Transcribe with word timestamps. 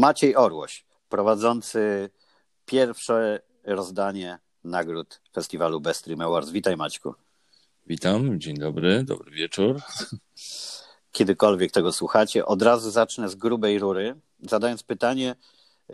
Maciej 0.00 0.36
Orłoś, 0.36 0.84
prowadzący 1.08 2.10
pierwsze 2.66 3.40
rozdanie 3.64 4.38
nagród 4.64 5.20
festiwalu 5.34 5.80
Best 5.80 6.00
Stream 6.00 6.20
Awards. 6.20 6.50
Witaj 6.50 6.76
Maćku. 6.76 7.14
Witam, 7.86 8.40
dzień 8.40 8.56
dobry, 8.58 9.04
dobry 9.04 9.30
wieczór. 9.30 9.80
Kiedykolwiek 11.12 11.72
tego 11.72 11.92
słuchacie, 11.92 12.46
od 12.46 12.62
razu 12.62 12.90
zacznę 12.90 13.28
z 13.28 13.34
grubej 13.34 13.78
rury, 13.78 14.16
zadając 14.42 14.82
pytanie, 14.82 15.34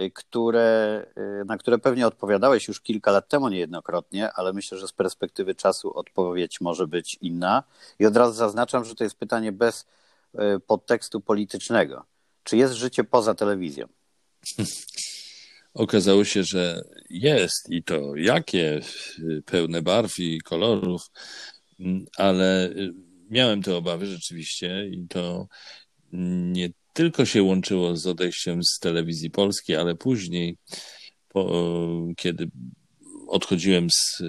y, 0.01 0.11
które, 0.11 1.07
y, 1.41 1.45
na 1.45 1.59
które 1.59 1.79
pewnie 1.79 2.07
odpowiadałeś 2.07 2.69
już 2.69 2.81
kilka 2.81 3.11
lat 3.11 3.29
temu 3.29 3.49
niejednokrotnie, 3.49 4.33
ale 4.33 4.53
myślę, 4.53 4.79
że 4.79 4.89
z 4.89 4.93
perspektywy 4.93 5.55
czasu 5.55 5.99
odpowiedź 5.99 6.61
może 6.61 6.87
być 6.87 7.19
inna. 7.21 7.63
I 7.99 8.07
od 8.07 8.17
razu 8.17 8.33
zaznaczam, 8.33 8.85
że 8.85 8.95
to 8.95 9.05
jest 9.05 9.17
pytanie 9.17 9.53
bez 9.53 9.87
y, 10.35 10.61
podtekstu 10.61 11.21
politycznego. 11.21 12.16
Czy 12.47 12.57
jest 12.57 12.75
życie 12.75 13.05
poza 13.05 13.35
telewizją? 13.35 13.87
Okazało 15.75 16.25
się, 16.25 16.45
że 16.45 16.85
jest 17.11 17.71
i 17.71 17.83
to 17.83 18.17
jakie, 18.17 18.81
pełne 19.45 19.83
barw 19.83 20.19
i 20.19 20.41
kolorów, 20.41 21.03
ale 22.17 22.75
miałem 23.31 23.63
te 23.63 23.77
obawy 23.77 24.07
rzeczywiście 24.07 24.89
i 24.89 25.09
to 25.09 25.49
nie 26.53 26.71
tylko 26.93 27.25
się 27.25 27.43
łączyło 27.43 27.97
z 27.97 28.07
odejściem 28.07 28.61
z 28.65 28.79
telewizji 28.79 29.31
polskiej, 29.31 29.77
ale 29.77 29.95
później, 29.95 30.59
po, 31.29 31.73
kiedy 32.17 32.51
odchodziłem 33.29 33.91
z, 33.91 34.23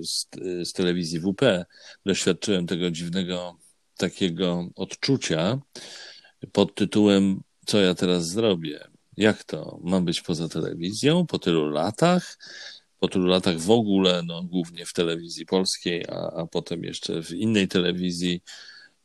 z, 0.00 0.26
z 0.68 0.72
telewizji 0.72 1.20
WP, 1.20 1.64
doświadczyłem 2.06 2.66
tego 2.66 2.90
dziwnego 2.90 3.58
takiego 3.96 4.68
odczucia 4.76 5.58
pod 6.52 6.74
tytułem 6.74 7.40
Co 7.68 7.80
ja 7.80 7.94
teraz 7.94 8.28
zrobię? 8.28 8.80
Jak 9.16 9.44
to? 9.44 9.78
Mam 9.84 10.04
być 10.04 10.20
poza 10.20 10.48
telewizją 10.48 11.26
po 11.26 11.38
tylu 11.38 11.68
latach? 11.68 12.38
Po 13.00 13.08
tylu 13.08 13.26
latach 13.26 13.58
w 13.58 13.70
ogóle, 13.70 14.22
no, 14.26 14.42
głównie 14.42 14.86
w 14.86 14.92
telewizji 14.92 15.46
polskiej, 15.46 16.04
a, 16.08 16.14
a 16.14 16.46
potem 16.46 16.84
jeszcze 16.84 17.22
w 17.22 17.30
innej 17.30 17.68
telewizji. 17.68 18.40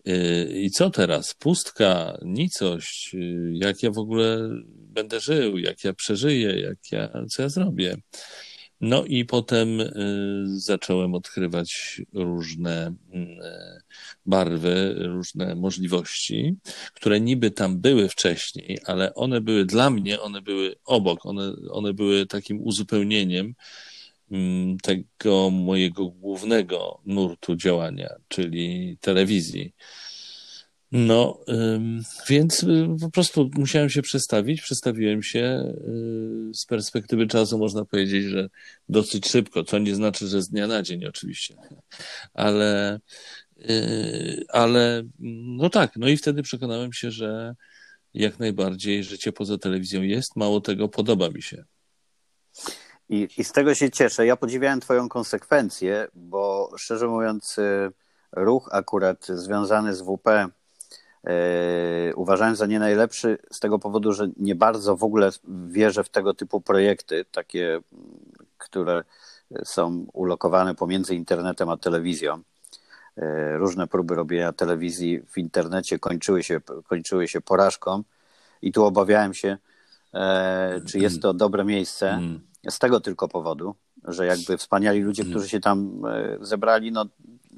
Yy, 0.06 0.62
I 0.62 0.72
co 0.72 0.90
teraz? 0.90 1.34
Pustka, 1.34 2.18
nicość, 2.22 3.14
yy, 3.14 3.52
jak 3.54 3.84
ja 3.84 3.92
w 3.92 3.98
ogóle 3.98 4.50
będę 4.68 5.20
żył, 5.20 5.58
jak 5.58 5.84
ja 5.84 5.94
przeżyję, 5.94 6.60
jak 6.60 6.78
ja, 6.92 7.26
co 7.30 7.42
ja 7.42 7.50
zrobię. 7.50 7.98
No 8.86 9.06
i 9.06 9.26
potem 9.26 9.82
y, 9.82 9.90
zacząłem 10.46 11.16
odkrywać 11.16 12.02
różne 12.14 12.96
y, 13.14 13.18
barwy, 14.26 14.96
różne 14.98 15.56
możliwości, 15.56 16.56
które 16.94 17.20
niby 17.20 17.52
tam 17.52 17.82
były 17.82 18.10
wcześniej, 18.10 18.80
ale 18.86 19.14
one 19.14 19.42
były 19.42 19.66
dla 19.66 19.90
mnie, 19.90 20.22
one 20.22 20.42
były 20.42 20.76
obok, 20.86 21.26
one, 21.26 21.54
one 21.72 21.94
były 21.94 22.26
takim 22.26 22.62
uzupełnieniem 22.62 23.56
mm, 24.32 24.78
tego 24.78 25.50
mojego 25.50 26.06
głównego 26.10 27.02
nurtu 27.06 27.56
działania, 27.56 28.10
czyli 28.28 28.98
telewizji. 29.02 29.74
No, 30.96 31.40
więc 32.30 32.64
y, 32.64 32.88
po 33.02 33.10
prostu 33.10 33.50
musiałem 33.58 33.90
się 33.90 34.02
przestawić. 34.02 34.62
Przestawiłem 34.62 35.24
się 35.24 35.74
y, 36.50 36.54
z 36.54 36.66
perspektywy 36.66 37.28
czasu, 37.28 37.58
można 37.58 37.86
powiedzieć, 37.86 38.26
że 38.26 38.50
dosyć 38.90 39.28
szybko, 39.28 39.64
co 39.64 39.80
nie 39.80 39.96
znaczy, 39.96 40.28
że 40.28 40.42
z 40.42 40.50
dnia 40.50 40.68
na 40.68 40.82
dzień 40.82 41.06
oczywiście, 41.06 41.56
ale, 42.34 43.00
y, 43.58 44.46
ale 44.50 45.04
no 45.58 45.70
tak, 45.70 45.92
no 45.96 46.08
i 46.08 46.18
wtedy 46.18 46.44
przekonałem 46.44 46.94
się, 46.94 47.12
że 47.12 47.56
jak 48.14 48.40
najbardziej 48.40 49.04
życie 49.04 49.32
poza 49.32 49.58
telewizją 49.58 50.02
jest, 50.02 50.36
mało 50.36 50.62
tego 50.62 50.90
podoba 50.90 51.30
mi 51.30 51.42
się. 51.42 51.64
I, 53.10 53.28
I 53.38 53.44
z 53.44 53.52
tego 53.52 53.76
się 53.76 53.92
cieszę. 53.92 54.26
Ja 54.26 54.36
podziwiałem 54.36 54.80
Twoją 54.80 55.10
konsekwencję, 55.10 56.08
bo 56.14 56.72
szczerze 56.78 57.08
mówiąc, 57.08 57.56
ruch 58.32 58.70
akurat 58.72 59.28
związany 59.28 59.96
z 59.96 60.02
WP 60.02 60.54
uważałem 62.16 62.56
za 62.56 62.66
nie 62.66 62.80
najlepszy 62.80 63.38
z 63.52 63.60
tego 63.60 63.80
powodu, 63.80 64.14
że 64.14 64.28
nie 64.38 64.56
bardzo 64.56 64.96
w 64.96 65.04
ogóle 65.04 65.30
wierzę 65.68 66.04
w 66.04 66.10
tego 66.10 66.34
typu 66.34 66.62
projekty, 66.62 67.26
takie, 67.32 67.80
które 68.58 69.04
są 69.64 70.06
ulokowane 70.14 70.76
pomiędzy 70.76 71.16
internetem 71.16 71.70
a 71.70 71.78
telewizją. 71.78 72.42
Yy, 73.18 73.58
różne 73.58 73.88
próby 73.88 74.16
robienia 74.16 74.54
telewizji 74.54 75.22
w 75.28 75.38
internecie 75.38 76.00
kończyły 76.00 76.44
się, 76.44 76.62
kończyły 76.88 77.28
się 77.28 77.42
porażką 77.42 78.04
i 78.62 78.72
tu 78.72 78.86
obawiałem 78.86 79.34
się, 79.34 79.58
yy, 80.14 80.20
czy 80.86 81.00
jest 81.00 81.22
to 81.22 81.34
dobre 81.34 81.66
miejsce. 81.66 82.10
Mm. 82.10 82.40
Z 82.70 82.80
tego 82.80 83.00
tylko 83.00 83.28
powodu, 83.28 83.76
że 84.04 84.26
jakby 84.26 84.58
wspaniali 84.58 85.02
ludzie, 85.02 85.26
którzy 85.26 85.50
się 85.50 85.60
tam 85.60 86.02
zebrali, 86.42 86.92
no 86.92 87.06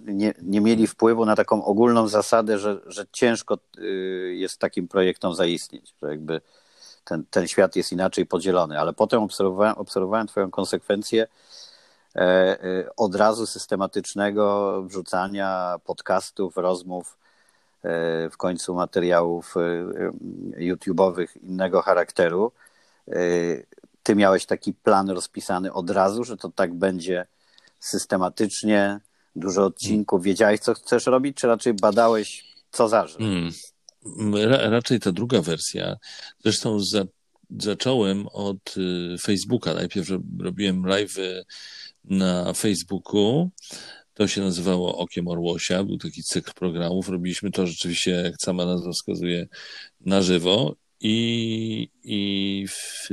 nie, 0.05 0.33
nie 0.41 0.61
mieli 0.61 0.87
wpływu 0.87 1.25
na 1.25 1.35
taką 1.35 1.65
ogólną 1.65 2.07
zasadę, 2.07 2.59
że, 2.59 2.81
że 2.85 3.05
ciężko 3.11 3.57
y, 3.77 4.35
jest 4.37 4.59
takim 4.59 4.87
projektom 4.87 5.35
zaistnieć, 5.35 5.93
że 6.01 6.09
jakby 6.09 6.41
ten, 7.05 7.23
ten 7.29 7.47
świat 7.47 7.75
jest 7.75 7.91
inaczej 7.91 8.25
podzielony. 8.25 8.79
Ale 8.79 8.93
potem 8.93 9.23
obserwowałem, 9.23 9.75
obserwowałem 9.77 10.27
Twoją 10.27 10.51
konsekwencję 10.51 11.27
e, 12.15 12.19
e, 12.19 12.89
od 12.97 13.15
razu 13.15 13.45
systematycznego 13.45 14.81
wrzucania 14.83 15.75
podcastów, 15.85 16.57
rozmów, 16.57 17.17
e, 17.83 18.29
w 18.29 18.37
końcu 18.37 18.75
materiałów 18.75 19.55
YouTube'owych 20.57 21.27
innego 21.43 21.81
charakteru. 21.81 22.51
Ty 24.03 24.15
miałeś 24.15 24.45
taki 24.45 24.73
plan 24.73 25.09
rozpisany 25.09 25.73
od 25.73 25.89
razu, 25.89 26.23
że 26.23 26.37
to 26.37 26.49
tak 26.49 26.73
będzie 26.73 27.25
systematycznie, 27.79 28.99
dużo 29.35 29.65
odcinków, 29.65 30.23
wiedziałeś, 30.23 30.59
co 30.59 30.73
chcesz 30.73 31.05
robić, 31.05 31.37
czy 31.37 31.47
raczej 31.47 31.73
badałeś, 31.73 32.43
co 32.71 32.89
zażyć? 32.89 33.17
Hmm. 33.17 33.51
Raczej 34.49 34.99
ta 34.99 35.11
druga 35.11 35.41
wersja. 35.41 35.97
Zresztą 36.43 36.79
za, 36.79 37.05
zacząłem 37.59 38.27
od 38.27 38.77
y, 38.77 39.17
Facebooka. 39.21 39.73
Najpierw 39.73 40.09
robiłem 40.39 40.85
live 40.85 41.17
na 42.03 42.53
Facebooku. 42.53 43.49
To 44.13 44.27
się 44.27 44.41
nazywało 44.41 44.97
Okiem 44.97 45.27
Orłosia. 45.27 45.83
Był 45.83 45.97
taki 45.97 46.23
cykl 46.23 46.51
programów. 46.53 47.09
Robiliśmy 47.09 47.51
to 47.51 47.67
rzeczywiście, 47.67 48.11
jak 48.11 48.35
sama 48.41 48.65
nazwa 48.65 48.91
wskazuje, 48.91 49.47
na 50.01 50.21
żywo. 50.21 50.75
I, 50.99 51.89
i, 52.03 52.65
w, 52.67 53.09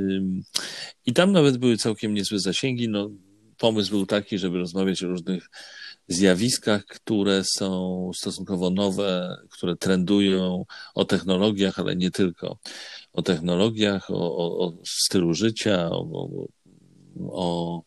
I 1.06 1.12
tam 1.12 1.33
nawet 1.33 1.59
były 1.59 1.77
całkiem 1.77 2.15
niezłe 2.15 2.39
zasięgi. 2.39 2.89
No, 2.89 3.10
pomysł 3.59 3.91
był 3.91 4.06
taki, 4.06 4.39
żeby 4.39 4.59
rozmawiać 4.59 5.03
o 5.04 5.09
różnych 5.09 5.49
zjawiskach, 6.08 6.84
które 6.84 7.42
są 7.44 8.10
stosunkowo 8.14 8.70
nowe, 8.70 9.36
które 9.50 9.76
trendują, 9.76 10.64
o 10.94 11.04
technologiach, 11.04 11.78
ale 11.78 11.96
nie 11.96 12.10
tylko. 12.10 12.58
O 13.12 13.22
technologiach, 13.22 14.10
o, 14.10 14.36
o, 14.36 14.66
o 14.66 14.72
stylu 14.86 15.34
życia, 15.34 15.91
o, 15.91 16.28
o 17.30 17.82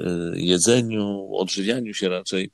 y, 0.00 0.04
jedzeniu, 0.34 1.28
odżywianiu 1.32 1.94
się 1.94 2.08
raczej. 2.08 2.50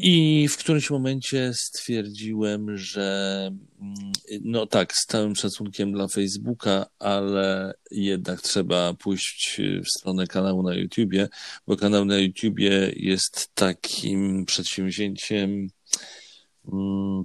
I 0.00 0.48
w 0.48 0.56
którymś 0.56 0.90
momencie 0.90 1.50
stwierdziłem, 1.54 2.76
że 2.76 3.50
mm, 3.80 4.12
no 4.42 4.66
tak, 4.66 4.92
z 4.92 5.06
całym 5.06 5.36
szacunkiem 5.36 5.92
dla 5.92 6.08
Facebooka, 6.08 6.86
ale 6.98 7.74
jednak 7.90 8.40
trzeba 8.40 8.94
pójść 8.94 9.60
w 9.84 9.98
stronę 9.98 10.26
kanału 10.26 10.62
na 10.62 10.74
YouTubie, 10.74 11.28
bo 11.66 11.76
kanał 11.76 12.04
na 12.04 12.18
YouTubie 12.18 12.92
jest 12.96 13.50
takim 13.54 14.44
przedsięwzięciem 14.44 15.68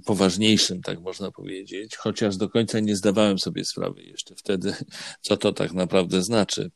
poważniejszym, 0.06 0.82
tak 0.82 1.00
można 1.00 1.30
powiedzieć, 1.30 1.96
chociaż 1.96 2.36
do 2.36 2.48
końca 2.48 2.80
nie 2.80 2.96
zdawałem 2.96 3.38
sobie 3.38 3.64
sprawy 3.64 4.02
jeszcze 4.02 4.34
wtedy, 4.34 4.74
co 5.20 5.36
to 5.36 5.52
tak 5.52 5.72
naprawdę 5.72 6.22
znaczy. 6.22 6.70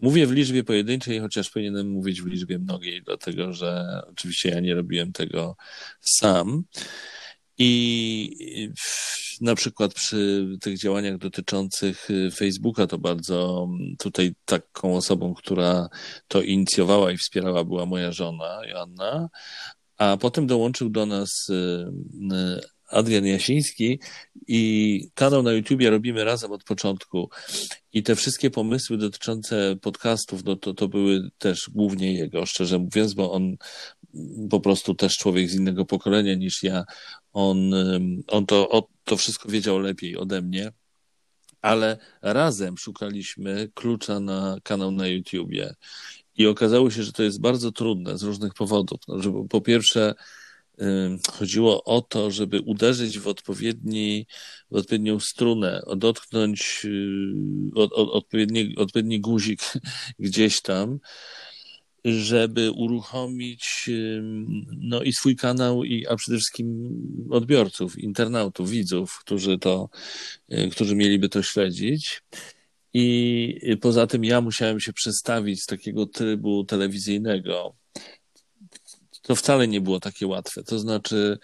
Mówię 0.00 0.26
w 0.26 0.32
liczbie 0.32 0.64
pojedynczej, 0.64 1.20
chociaż 1.20 1.50
powinienem 1.50 1.90
mówić 1.90 2.22
w 2.22 2.26
liczbie 2.26 2.58
mnogiej, 2.58 3.02
dlatego 3.02 3.52
że 3.52 4.00
oczywiście 4.10 4.48
ja 4.48 4.60
nie 4.60 4.74
robiłem 4.74 5.12
tego 5.12 5.56
sam. 6.00 6.64
I 7.58 8.66
na 9.40 9.54
przykład 9.54 9.94
przy 9.94 10.46
tych 10.60 10.78
działaniach 10.78 11.18
dotyczących 11.18 12.08
Facebooka, 12.34 12.86
to 12.86 12.98
bardzo 12.98 13.68
tutaj 13.98 14.34
taką 14.44 14.96
osobą, 14.96 15.34
która 15.34 15.88
to 16.28 16.42
inicjowała 16.42 17.12
i 17.12 17.16
wspierała, 17.16 17.64
była 17.64 17.86
moja 17.86 18.12
żona, 18.12 18.60
Joanna, 18.66 19.28
a 19.98 20.16
potem 20.16 20.46
dołączył 20.46 20.90
do 20.90 21.06
nas 21.06 21.48
y, 21.48 21.52
y, 21.52 22.74
Adrian 22.88 23.26
Jasiński 23.26 24.00
i 24.46 25.00
kanał 25.14 25.42
na 25.42 25.52
YouTubie 25.52 25.90
robimy 25.90 26.24
razem 26.24 26.52
od 26.52 26.64
początku. 26.64 27.30
I 27.92 28.02
te 28.02 28.16
wszystkie 28.16 28.50
pomysły 28.50 28.98
dotyczące 28.98 29.76
podcastów, 29.82 30.44
no 30.44 30.56
to, 30.56 30.74
to 30.74 30.88
były 30.88 31.30
też 31.38 31.70
głównie 31.74 32.14
jego, 32.14 32.46
szczerze 32.46 32.78
mówiąc, 32.78 33.14
bo 33.14 33.32
on 33.32 33.56
po 34.50 34.60
prostu 34.60 34.94
też 34.94 35.16
człowiek 35.16 35.50
z 35.50 35.54
innego 35.54 35.84
pokolenia 35.84 36.34
niż 36.34 36.62
ja. 36.62 36.84
On, 37.32 37.74
on 38.26 38.46
to, 38.46 38.88
to 39.04 39.16
wszystko 39.16 39.48
wiedział 39.48 39.78
lepiej 39.78 40.16
ode 40.16 40.42
mnie. 40.42 40.72
ale 41.62 41.98
razem 42.22 42.78
szukaliśmy 42.78 43.70
klucza 43.74 44.20
na 44.20 44.56
kanał 44.62 44.90
na 44.90 45.06
YouTubie. 45.06 45.74
I 46.36 46.46
okazało 46.46 46.90
się, 46.90 47.02
że 47.02 47.12
to 47.12 47.22
jest 47.22 47.40
bardzo 47.40 47.72
trudne 47.72 48.18
z 48.18 48.22
różnych 48.22 48.54
powodów. 48.54 49.00
Że 49.18 49.32
po 49.50 49.60
pierwsze, 49.60 50.14
chodziło 51.32 51.84
o 51.84 52.02
to, 52.02 52.30
żeby 52.30 52.60
uderzyć 52.60 53.18
w, 53.18 53.28
odpowiedni, 53.28 54.26
w 54.70 54.76
odpowiednią 54.76 55.20
strunę, 55.20 55.82
dotknąć 55.96 56.80
y, 56.84 57.34
od, 57.74 57.92
od, 57.92 58.10
odpowiedni, 58.10 58.76
odpowiedni 58.76 59.20
guzik 59.20 59.60
gdzieś 60.18 60.62
tam, 60.62 60.98
żeby 62.04 62.70
uruchomić 62.70 63.90
no 64.78 65.02
i 65.02 65.12
swój 65.12 65.36
kanał, 65.36 65.84
i, 65.84 66.06
a 66.06 66.16
przede 66.16 66.38
wszystkim 66.38 66.90
odbiorców, 67.30 67.98
internautów, 67.98 68.70
widzów, 68.70 69.18
którzy 69.20 69.58
to, 69.58 69.88
y, 70.52 70.68
którzy 70.72 70.96
mieliby 70.96 71.28
to 71.28 71.42
śledzić. 71.42 72.22
I 72.94 73.76
poza 73.80 74.06
tym 74.06 74.24
ja 74.24 74.40
musiałem 74.40 74.80
się 74.80 74.92
przestawić 74.92 75.62
z 75.62 75.66
takiego 75.66 76.06
trybu 76.06 76.64
telewizyjnego. 76.64 77.76
To 79.22 79.36
wcale 79.36 79.68
nie 79.68 79.80
było 79.80 80.00
takie 80.00 80.26
łatwe. 80.26 80.62
To 80.62 80.78
znaczy, 80.78 81.38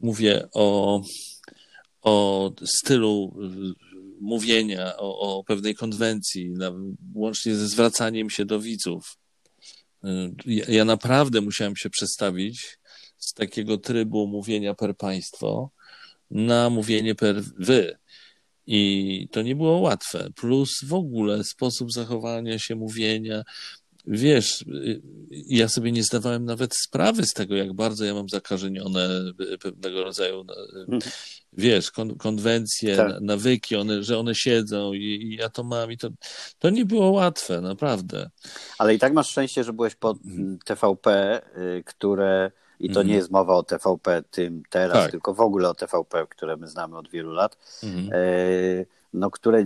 mówię 0.00 0.48
o, 0.52 1.02
o 2.02 2.52
stylu 2.64 3.36
mówienia, 4.20 4.96
o, 4.96 5.38
o 5.38 5.44
pewnej 5.44 5.74
konwencji, 5.74 6.54
łącznie 7.14 7.54
ze 7.54 7.68
zwracaniem 7.68 8.30
się 8.30 8.44
do 8.44 8.60
widzów. 8.60 9.18
Ja, 10.46 10.64
ja 10.68 10.84
naprawdę 10.84 11.40
musiałem 11.40 11.76
się 11.76 11.90
przestawić 11.90 12.78
z 13.18 13.32
takiego 13.32 13.78
trybu 13.78 14.26
mówienia 14.26 14.74
per 14.74 14.96
państwo 14.96 15.70
na 16.30 16.70
mówienie 16.70 17.14
per 17.14 17.42
wy. 17.58 17.98
I 18.74 19.28
to 19.30 19.42
nie 19.42 19.56
było 19.56 19.78
łatwe. 19.78 20.28
Plus 20.36 20.70
w 20.84 20.94
ogóle 20.94 21.44
sposób 21.44 21.92
zachowania 21.92 22.58
się, 22.58 22.74
mówienia. 22.74 23.42
Wiesz, 24.06 24.64
ja 25.30 25.68
sobie 25.68 25.92
nie 25.92 26.02
zdawałem 26.02 26.44
nawet 26.44 26.74
sprawy 26.76 27.26
z 27.26 27.32
tego, 27.32 27.56
jak 27.56 27.72
bardzo 27.72 28.04
ja 28.04 28.14
mam 28.14 28.28
zakażenione 28.28 29.08
pewnego 29.60 30.04
rodzaju, 30.04 30.40
mhm. 30.78 31.00
wiesz, 31.52 31.90
kon, 31.90 32.16
konwencje, 32.16 32.96
tak. 32.96 33.20
nawyki, 33.20 33.76
one, 33.76 34.02
że 34.02 34.18
one 34.18 34.34
siedzą 34.34 34.92
i, 34.92 34.98
i, 35.02 35.36
ja 35.36 35.48
to 35.48 35.64
mam 35.64 35.92
i 35.92 35.98
to, 35.98 36.08
to 36.58 36.70
nie 36.70 36.84
było 36.84 37.10
łatwe, 37.10 37.60
naprawdę. 37.60 38.30
Ale 38.78 38.94
i 38.94 38.98
tak 38.98 39.12
masz 39.12 39.30
szczęście, 39.30 39.64
że 39.64 39.72
byłeś 39.72 39.94
pod 39.94 40.16
mhm. 40.24 40.58
TVP, 40.64 41.40
y, 41.56 41.82
które 41.86 42.50
i 42.82 42.88
to 42.88 43.00
mhm. 43.00 43.06
nie 43.06 43.14
jest 43.14 43.30
mowa 43.30 43.54
o 43.54 43.62
TVP 43.62 44.22
tym 44.30 44.62
teraz, 44.70 44.96
tak. 44.96 45.10
tylko 45.10 45.34
w 45.34 45.40
ogóle 45.40 45.68
o 45.68 45.74
TVP, 45.74 46.26
które 46.30 46.56
my 46.56 46.68
znamy 46.68 46.98
od 46.98 47.10
wielu 47.10 47.32
lat, 47.32 47.58
mhm. 47.82 48.10
e, 48.12 48.84
no, 49.12 49.30
które 49.30 49.64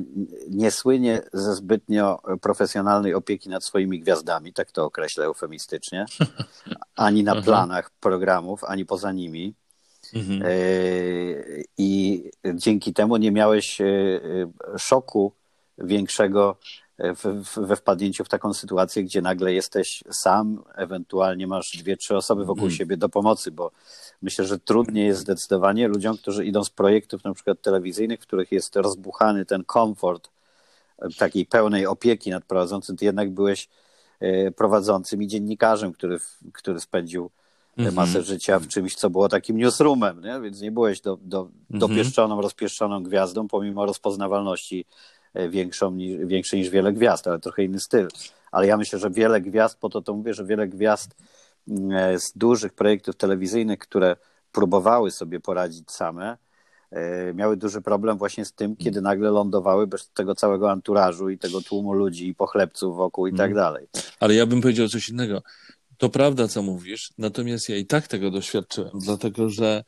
nie 0.50 0.70
słynie 0.70 1.22
ze 1.32 1.54
zbytnio 1.54 2.20
profesjonalnej 2.40 3.14
opieki 3.14 3.48
nad 3.48 3.64
swoimi 3.64 4.00
gwiazdami, 4.00 4.52
tak 4.52 4.72
to 4.72 4.84
określę 4.84 5.24
eufemistycznie, 5.24 6.06
ani 6.96 7.24
na 7.24 7.42
planach 7.42 7.90
programów, 7.90 8.64
ani 8.64 8.86
poza 8.86 9.12
nimi. 9.12 9.54
Mhm. 10.14 10.42
E, 10.42 10.48
I 11.78 12.22
dzięki 12.54 12.92
temu 12.92 13.16
nie 13.16 13.32
miałeś 13.32 13.80
e, 13.80 13.86
szoku 14.78 15.32
większego 15.78 16.56
we 17.56 17.76
wpadnięciu 17.76 18.24
w 18.24 18.28
taką 18.28 18.54
sytuację, 18.54 19.04
gdzie 19.04 19.22
nagle 19.22 19.52
jesteś 19.52 20.04
sam, 20.10 20.62
ewentualnie 20.74 21.46
masz 21.46 21.76
dwie, 21.76 21.96
trzy 21.96 22.16
osoby 22.16 22.44
wokół 22.44 22.64
mm. 22.64 22.76
siebie 22.76 22.96
do 22.96 23.08
pomocy, 23.08 23.50
bo 23.50 23.70
myślę, 24.22 24.44
że 24.44 24.58
trudniej 24.58 25.06
jest 25.06 25.20
zdecydowanie 25.20 25.88
ludziom, 25.88 26.16
którzy 26.16 26.44
idą 26.46 26.64
z 26.64 26.70
projektów 26.70 27.24
na 27.24 27.34
przykład 27.34 27.60
telewizyjnych, 27.60 28.20
w 28.20 28.26
których 28.26 28.52
jest 28.52 28.76
rozbuchany 28.76 29.44
ten 29.44 29.64
komfort 29.64 30.30
e, 30.98 31.08
takiej 31.18 31.46
pełnej 31.46 31.86
opieki 31.86 32.30
nad 32.30 32.44
prowadzącym, 32.44 32.96
ty 32.96 33.04
jednak 33.04 33.30
byłeś 33.30 33.68
e, 34.20 34.50
prowadzącym 34.50 35.22
i 35.22 35.26
dziennikarzem, 35.26 35.92
który, 35.92 36.18
który 36.52 36.80
spędził 36.80 37.30
mm 37.78 37.90
-hmm. 37.90 37.94
masę 37.94 38.22
życia 38.22 38.58
w 38.58 38.68
czymś, 38.68 38.94
co 38.94 39.10
było 39.10 39.28
takim 39.28 39.56
newsroomem, 39.56 40.20
nie? 40.20 40.40
więc 40.40 40.60
nie 40.60 40.72
byłeś 40.72 41.00
do, 41.00 41.18
do, 41.22 41.44
-hmm. 41.44 41.48
dopieszczoną, 41.70 42.40
rozpieszczoną 42.40 43.02
gwiazdą, 43.02 43.48
pomimo 43.48 43.86
rozpoznawalności 43.86 44.86
większą, 45.48 45.90
niż, 45.90 46.26
większy 46.26 46.56
niż 46.56 46.70
wiele 46.70 46.92
gwiazd, 46.92 47.26
ale 47.26 47.38
trochę 47.38 47.64
inny 47.64 47.80
styl. 47.80 48.08
Ale 48.52 48.66
ja 48.66 48.76
myślę, 48.76 48.98
że 48.98 49.10
wiele 49.10 49.40
gwiazd, 49.40 49.78
po 49.78 49.88
to 49.88 50.02
to 50.02 50.14
mówię, 50.14 50.34
że 50.34 50.44
wiele 50.44 50.68
gwiazd 50.68 51.16
mm, 51.68 51.92
e, 51.92 52.18
z 52.18 52.32
dużych 52.36 52.72
projektów 52.72 53.16
telewizyjnych, 53.16 53.78
które 53.78 54.16
próbowały 54.52 55.10
sobie 55.10 55.40
poradzić 55.40 55.90
same, 55.90 56.36
e, 56.90 57.34
miały 57.34 57.56
duży 57.56 57.82
problem 57.82 58.18
właśnie 58.18 58.44
z 58.44 58.52
tym, 58.52 58.76
kiedy 58.76 59.00
nagle 59.00 59.30
lądowały 59.30 59.86
bez 59.86 60.10
tego 60.10 60.34
całego 60.34 60.70
anturażu 60.70 61.30
i 61.30 61.38
tego 61.38 61.60
tłumu 61.60 61.92
ludzi 61.92 62.28
i 62.28 62.34
pochlebców 62.34 62.96
wokół 62.96 63.26
i 63.26 63.30
tak 63.30 63.50
mhm. 63.50 63.54
dalej. 63.54 63.86
Ale 64.20 64.34
ja 64.34 64.46
bym 64.46 64.60
powiedział 64.60 64.88
coś 64.88 65.08
innego. 65.08 65.42
To 65.98 66.08
prawda, 66.08 66.48
co 66.48 66.62
mówisz, 66.62 67.12
natomiast 67.18 67.68
ja 67.68 67.76
i 67.76 67.86
tak 67.86 68.08
tego 68.08 68.30
doświadczyłem, 68.30 68.90
dlatego 68.94 69.48
że 69.48 69.84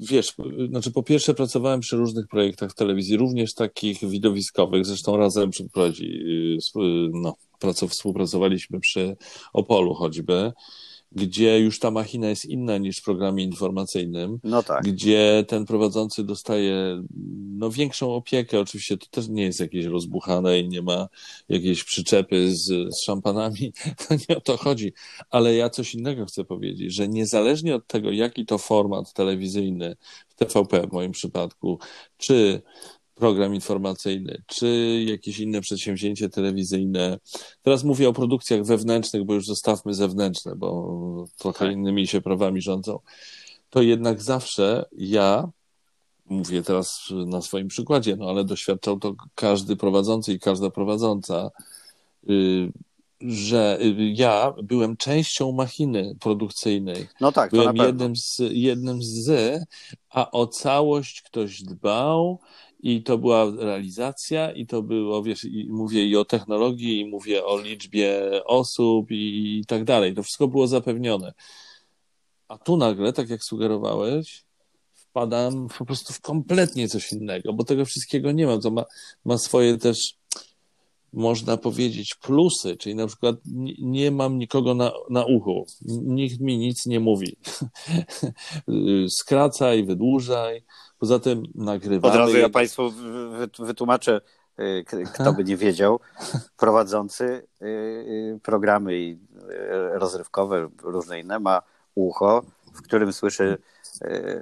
wiesz, 0.00 0.32
znaczy 0.68 0.90
po 0.90 1.02
pierwsze 1.02 1.34
pracowałem 1.34 1.80
przy 1.80 1.96
różnych 1.96 2.28
projektach 2.28 2.70
w 2.70 2.74
telewizji, 2.74 3.16
również 3.16 3.54
takich 3.54 4.08
widowiskowych, 4.08 4.86
zresztą 4.86 5.16
razem 5.16 5.50
przeprowadzi, 5.50 6.04
y, 6.56 7.10
no, 7.12 7.36
współpracowaliśmy 7.88 8.80
przy 8.80 9.16
Opolu 9.52 9.94
choćby, 9.94 10.52
gdzie 11.12 11.60
już 11.60 11.78
ta 11.78 11.90
machina 11.90 12.28
jest 12.28 12.44
inna 12.44 12.78
niż 12.78 12.98
w 12.98 13.02
programie 13.02 13.44
informacyjnym, 13.44 14.38
no 14.44 14.62
tak. 14.62 14.84
gdzie 14.84 15.44
ten 15.48 15.66
prowadzący 15.66 16.24
dostaje 16.24 17.02
no, 17.56 17.70
większą 17.70 18.14
opiekę. 18.14 18.60
Oczywiście 18.60 18.98
to 18.98 19.06
też 19.10 19.28
nie 19.28 19.42
jest 19.42 19.60
jakieś 19.60 19.84
rozbuchane 19.84 20.60
i 20.60 20.68
nie 20.68 20.82
ma 20.82 21.08
jakiejś 21.48 21.84
przyczepy 21.84 22.56
z, 22.56 22.94
z 22.94 23.02
szampanami, 23.02 23.72
to 24.08 24.14
nie 24.28 24.36
o 24.36 24.40
to 24.40 24.56
chodzi. 24.56 24.92
Ale 25.30 25.54
ja 25.54 25.70
coś 25.70 25.94
innego 25.94 26.26
chcę 26.26 26.44
powiedzieć, 26.44 26.94
że 26.94 27.08
niezależnie 27.08 27.74
od 27.74 27.86
tego, 27.86 28.10
jaki 28.10 28.46
to 28.46 28.58
format 28.58 29.12
telewizyjny, 29.12 29.96
w 30.28 30.34
TVP 30.34 30.86
w 30.86 30.92
moim 30.92 31.12
przypadku, 31.12 31.78
czy 32.16 32.62
program 33.16 33.54
informacyjny, 33.54 34.42
czy 34.46 35.02
jakieś 35.06 35.38
inne 35.38 35.60
przedsięwzięcie 35.60 36.28
telewizyjne. 36.28 37.18
Teraz 37.62 37.84
mówię 37.84 38.08
o 38.08 38.12
produkcjach 38.12 38.64
wewnętrznych, 38.64 39.24
bo 39.24 39.34
już 39.34 39.46
zostawmy 39.46 39.94
zewnętrzne, 39.94 40.56
bo 40.56 41.24
trochę 41.38 41.64
tak. 41.64 41.74
innymi 41.74 42.06
się 42.06 42.20
prawami 42.20 42.60
rządzą. 42.60 42.98
To 43.70 43.82
jednak 43.82 44.22
zawsze 44.22 44.84
ja, 44.92 45.48
mówię 46.26 46.62
teraz 46.62 47.12
na 47.26 47.42
swoim 47.42 47.68
przykładzie, 47.68 48.16
no 48.16 48.28
ale 48.30 48.44
doświadczał 48.44 48.98
to 48.98 49.14
każdy 49.34 49.76
prowadzący 49.76 50.32
i 50.32 50.40
każda 50.40 50.70
prowadząca, 50.70 51.50
y, 52.30 52.72
że 53.20 53.78
ja 54.14 54.54
byłem 54.62 54.96
częścią 54.96 55.52
machiny 55.52 56.16
produkcyjnej. 56.20 57.06
No 57.20 57.32
tak, 57.32 57.50
byłem 57.50 57.76
jednym 57.76 58.16
z, 58.16 58.42
jednym 58.50 59.02
z, 59.02 59.60
a 60.10 60.30
o 60.30 60.46
całość 60.46 61.22
ktoś 61.22 61.62
dbał, 61.62 62.40
i 62.80 63.02
to 63.02 63.18
była 63.18 63.50
realizacja, 63.58 64.52
i 64.52 64.66
to 64.66 64.82
było, 64.82 65.22
wiesz, 65.22 65.44
i 65.44 65.66
mówię 65.70 66.06
i 66.06 66.16
o 66.16 66.24
technologii, 66.24 67.00
i 67.00 67.06
mówię 67.06 67.44
o 67.44 67.60
liczbie 67.60 68.30
osób 68.44 69.10
i, 69.10 69.58
i 69.60 69.66
tak 69.66 69.84
dalej. 69.84 70.14
To 70.14 70.22
wszystko 70.22 70.48
było 70.48 70.66
zapewnione. 70.66 71.34
A 72.48 72.58
tu 72.58 72.76
nagle, 72.76 73.12
tak 73.12 73.30
jak 73.30 73.44
sugerowałeś, 73.44 74.44
wpadam 74.92 75.68
po 75.78 75.84
prostu 75.84 76.12
w 76.12 76.20
kompletnie 76.20 76.88
coś 76.88 77.12
innego, 77.12 77.52
bo 77.52 77.64
tego 77.64 77.84
wszystkiego 77.84 78.32
nie 78.32 78.46
mam. 78.46 78.60
To 78.60 78.70
ma, 78.70 78.84
ma 79.24 79.38
swoje 79.38 79.78
też, 79.78 80.14
można 81.12 81.56
powiedzieć, 81.56 82.14
plusy, 82.14 82.76
czyli 82.76 82.94
na 82.94 83.06
przykład 83.06 83.36
nie, 83.46 83.74
nie 83.78 84.10
mam 84.10 84.38
nikogo 84.38 84.74
na, 84.74 84.92
na 85.10 85.24
uchu, 85.24 85.66
nikt 86.02 86.40
mi 86.40 86.58
nic 86.58 86.86
nie 86.86 87.00
mówi. 87.00 87.36
Skracaj, 89.20 89.84
wydłużaj 89.84 90.62
Poza 90.98 91.18
tym 91.18 91.42
nagrywamy... 91.54 92.14
Od 92.14 92.20
razu 92.20 92.36
ja 92.36 92.48
Państwu 92.48 92.92
wytłumaczę, 93.58 94.20
y, 94.60 94.84
kto 95.14 95.32
by 95.32 95.44
nie 95.44 95.56
wiedział, 95.56 96.00
prowadzący 96.56 97.24
y, 97.24 97.66
y, 97.66 98.40
programy 98.42 99.18
rozrywkowe, 99.92 100.68
różne 100.82 101.20
inne, 101.20 101.38
ma 101.38 101.62
ucho, 101.94 102.42
w 102.74 102.82
którym 102.82 103.12
słyszy 103.12 103.58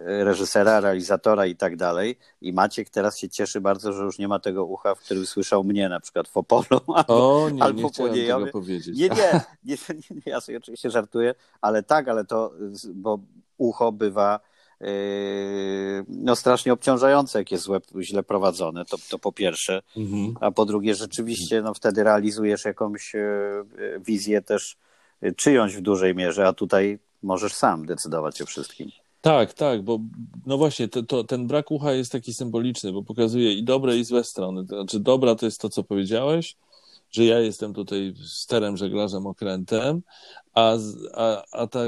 reżysera, 0.04 0.80
realizatora 0.80 1.46
i 1.46 1.56
tak 1.56 1.76
dalej. 1.76 2.18
I 2.40 2.52
Maciek 2.52 2.90
teraz 2.90 3.18
się 3.18 3.28
cieszy 3.28 3.60
bardzo, 3.60 3.92
że 3.92 4.02
już 4.02 4.18
nie 4.18 4.28
ma 4.28 4.38
tego 4.38 4.64
ucha, 4.64 4.94
w 4.94 5.00
którym 5.00 5.26
słyszał 5.26 5.64
mnie 5.64 5.88
na 5.88 6.00
przykład 6.00 6.28
w 6.28 6.36
Opolu 6.36 6.80
albo, 6.94 7.44
o, 7.44 7.50
nie, 7.50 7.62
albo 7.62 7.82
nie 7.82 8.26
Tego 8.26 8.46
powiedzieć. 8.46 8.98
Nie, 8.98 9.08
nie, 9.18 9.42
nie, 9.64 9.76
nie, 10.10 10.22
ja 10.26 10.40
sobie 10.40 10.58
oczywiście 10.58 10.90
żartuję, 10.90 11.34
ale 11.60 11.82
tak, 11.82 12.08
ale 12.08 12.24
to, 12.24 12.52
bo 12.94 13.18
ucho 13.58 13.92
bywa 13.92 14.40
no 16.08 16.36
strasznie 16.36 16.72
obciążające, 16.72 17.38
jak 17.38 17.52
jest 17.52 17.68
web 17.68 17.84
źle 18.00 18.22
prowadzone, 18.22 18.84
to, 18.84 18.96
to 19.10 19.18
po 19.18 19.32
pierwsze, 19.32 19.82
mhm. 19.96 20.34
a 20.40 20.50
po 20.50 20.66
drugie 20.66 20.94
rzeczywiście 20.94 21.62
no 21.62 21.74
wtedy 21.74 22.04
realizujesz 22.04 22.64
jakąś 22.64 23.14
e, 23.14 23.20
wizję 24.00 24.42
też 24.42 24.76
e, 25.20 25.32
czyjąś 25.32 25.76
w 25.76 25.80
dużej 25.80 26.14
mierze, 26.14 26.46
a 26.46 26.52
tutaj 26.52 26.98
możesz 27.22 27.54
sam 27.54 27.86
decydować 27.86 28.42
o 28.42 28.46
wszystkim. 28.46 28.90
Tak, 29.20 29.52
tak, 29.52 29.82
bo 29.82 29.98
no 30.46 30.58
właśnie, 30.58 30.88
to, 30.88 31.02
to, 31.02 31.24
ten 31.24 31.46
brak 31.46 31.70
ucha 31.70 31.92
jest 31.92 32.12
taki 32.12 32.34
symboliczny, 32.34 32.92
bo 32.92 33.02
pokazuje 33.02 33.52
i 33.52 33.64
dobre, 33.64 33.96
i 33.96 34.04
złe 34.04 34.24
strony. 34.24 34.66
To 34.66 34.76
znaczy, 34.76 35.00
dobra 35.00 35.34
to 35.34 35.46
jest 35.46 35.60
to, 35.60 35.68
co 35.68 35.82
powiedziałeś, 35.82 36.56
że 37.14 37.24
ja 37.24 37.40
jestem 37.40 37.74
tutaj 37.74 38.14
sterem, 38.26 38.76
żeglarzem, 38.76 39.26
okrętem, 39.26 40.02
a, 40.54 40.76
a, 41.14 41.42
a 41.52 41.66
ta 41.66 41.80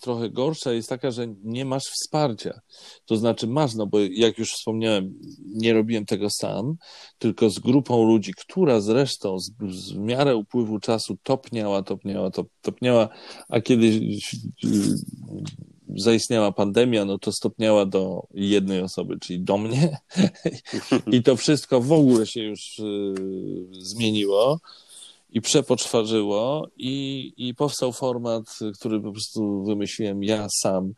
trochę 0.00 0.30
gorsza 0.30 0.72
jest 0.72 0.88
taka, 0.88 1.10
że 1.10 1.26
nie 1.42 1.64
masz 1.64 1.82
wsparcia. 1.82 2.60
To 3.04 3.16
znaczy 3.16 3.46
masz, 3.46 3.74
no 3.74 3.86
bo 3.86 3.98
jak 4.00 4.38
już 4.38 4.52
wspomniałem, 4.52 5.14
nie 5.46 5.72
robiłem 5.72 6.06
tego 6.06 6.30
sam, 6.30 6.76
tylko 7.18 7.50
z 7.50 7.58
grupą 7.58 8.04
ludzi, 8.04 8.32
która 8.36 8.80
zresztą 8.80 9.38
z, 9.38 9.50
z 9.70 9.92
miarę 9.92 10.36
upływu 10.36 10.80
czasu 10.80 11.16
topniała, 11.22 11.82
topniała, 11.82 12.30
top, 12.30 12.48
topniała, 12.60 13.08
a 13.48 13.60
kiedyś 13.60 14.00
zaistniała 15.96 16.52
pandemia, 16.52 17.04
no 17.04 17.18
to 17.18 17.32
stopniała 17.32 17.86
do 17.86 18.26
jednej 18.34 18.80
osoby, 18.80 19.18
czyli 19.20 19.40
do 19.40 19.58
mnie. 19.58 19.98
I 21.12 21.22
to 21.22 21.36
wszystko 21.36 21.80
w 21.80 21.92
ogóle 21.92 22.26
się 22.26 22.42
już 22.42 22.78
y, 22.78 23.14
zmieniło 23.70 24.60
i 25.30 25.40
przepoczwarzyło 25.40 26.68
i, 26.76 27.32
i 27.36 27.54
powstał 27.54 27.92
format, 27.92 28.44
który 28.78 29.00
po 29.00 29.12
prostu 29.12 29.64
wymyśliłem 29.64 30.22
ja 30.22 30.46
sam 30.50 30.94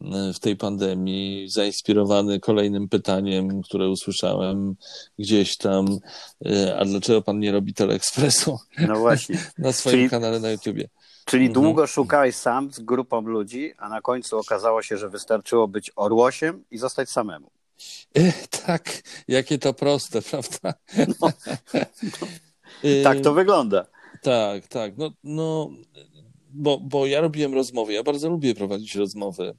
y, 0.00 0.32
w 0.34 0.40
tej 0.40 0.56
pandemii, 0.56 1.48
zainspirowany 1.48 2.40
kolejnym 2.40 2.88
pytaniem, 2.88 3.62
które 3.62 3.88
usłyszałem 3.88 4.74
gdzieś 5.18 5.56
tam, 5.56 5.98
y, 6.46 6.76
a 6.76 6.84
dlaczego 6.84 7.22
pan 7.22 7.38
nie 7.38 7.52
robi 7.52 7.74
teleekspresu? 7.74 8.58
No 8.78 8.98
właśnie. 8.98 9.38
Na 9.58 9.72
swoim 9.72 9.96
Czyli... 9.96 10.10
kanale 10.10 10.40
na 10.40 10.50
YouTubie. 10.50 10.88
Czyli 11.24 11.46
mhm. 11.46 11.64
długo 11.64 11.86
szukałeś 11.86 12.36
sam 12.36 12.72
z 12.72 12.80
grupą 12.80 13.20
ludzi, 13.20 13.72
a 13.78 13.88
na 13.88 14.00
końcu 14.00 14.38
okazało 14.38 14.82
się, 14.82 14.96
że 14.96 15.08
wystarczyło 15.08 15.68
być 15.68 15.90
orłosiem 15.96 16.64
i 16.70 16.78
zostać 16.78 17.10
samemu. 17.10 17.50
E, 18.14 18.32
tak, 18.66 19.02
jakie 19.28 19.58
to 19.58 19.74
proste, 19.74 20.22
prawda? 20.30 20.74
No, 21.20 21.30
no, 22.84 23.02
tak 23.02 23.20
to 23.20 23.34
wygląda. 23.34 23.86
Tak, 24.22 24.68
tak. 24.68 24.96
No, 24.96 25.10
no 25.24 25.70
bo, 26.54 26.78
bo 26.78 27.06
ja 27.06 27.20
robiłem 27.20 27.54
rozmowy, 27.54 27.92
ja 27.92 28.02
bardzo 28.02 28.28
lubię 28.28 28.54
prowadzić 28.54 28.94
rozmowy 28.94 29.54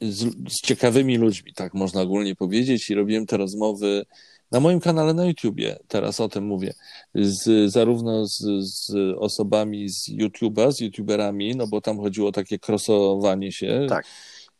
z, 0.00 0.52
z 0.52 0.60
ciekawymi 0.60 1.16
ludźmi, 1.16 1.54
tak 1.54 1.74
można 1.74 2.00
ogólnie 2.00 2.36
powiedzieć, 2.36 2.90
i 2.90 2.94
robiłem 2.94 3.26
te 3.26 3.36
rozmowy 3.36 4.06
na 4.50 4.60
moim 4.60 4.80
kanale 4.80 5.14
na 5.14 5.24
YouTubie, 5.24 5.78
teraz 5.88 6.20
o 6.20 6.28
tym 6.28 6.44
mówię, 6.44 6.74
z, 7.14 7.72
zarówno 7.72 8.26
z, 8.26 8.38
z 8.60 8.92
osobami 9.18 9.88
z 9.88 10.08
YouTube'a, 10.08 10.72
z 10.72 10.80
YouTuberami, 10.80 11.56
no 11.56 11.66
bo 11.66 11.80
tam 11.80 11.98
chodziło 11.98 12.28
o 12.28 12.32
takie 12.32 12.58
krosowanie 12.58 13.52
się. 13.52 13.86
Tak. 13.88 14.06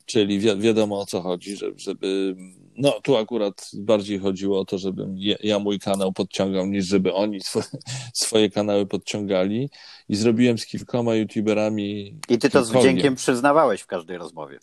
Czyli 0.06 0.38
wi 0.38 0.56
wiadomo 0.56 1.00
o 1.00 1.06
co 1.06 1.20
chodzi, 1.20 1.56
żeby, 1.56 1.78
żeby. 1.78 2.36
No, 2.80 3.00
tu 3.02 3.16
akurat 3.16 3.70
bardziej 3.74 4.18
chodziło 4.18 4.60
o 4.60 4.64
to, 4.64 4.78
żebym 4.78 5.14
ja, 5.18 5.36
ja 5.42 5.58
mój 5.58 5.78
kanał 5.78 6.12
podciągał, 6.12 6.66
niż 6.66 6.86
żeby 6.86 7.14
oni 7.14 7.40
swoje, 7.40 7.64
swoje 8.14 8.50
kanały 8.50 8.86
podciągali. 8.86 9.70
I 10.08 10.16
zrobiłem 10.16 10.58
z 10.58 10.66
kilkoma 10.66 11.14
YouTuberami. 11.14 12.14
I 12.28 12.38
ty 12.38 12.50
to 12.50 12.64
z 12.64 12.70
wdziękiem 12.70 13.14
przyznawałeś 13.14 13.80
w 13.80 13.86
każdej 13.86 14.18
rozmowie. 14.18 14.58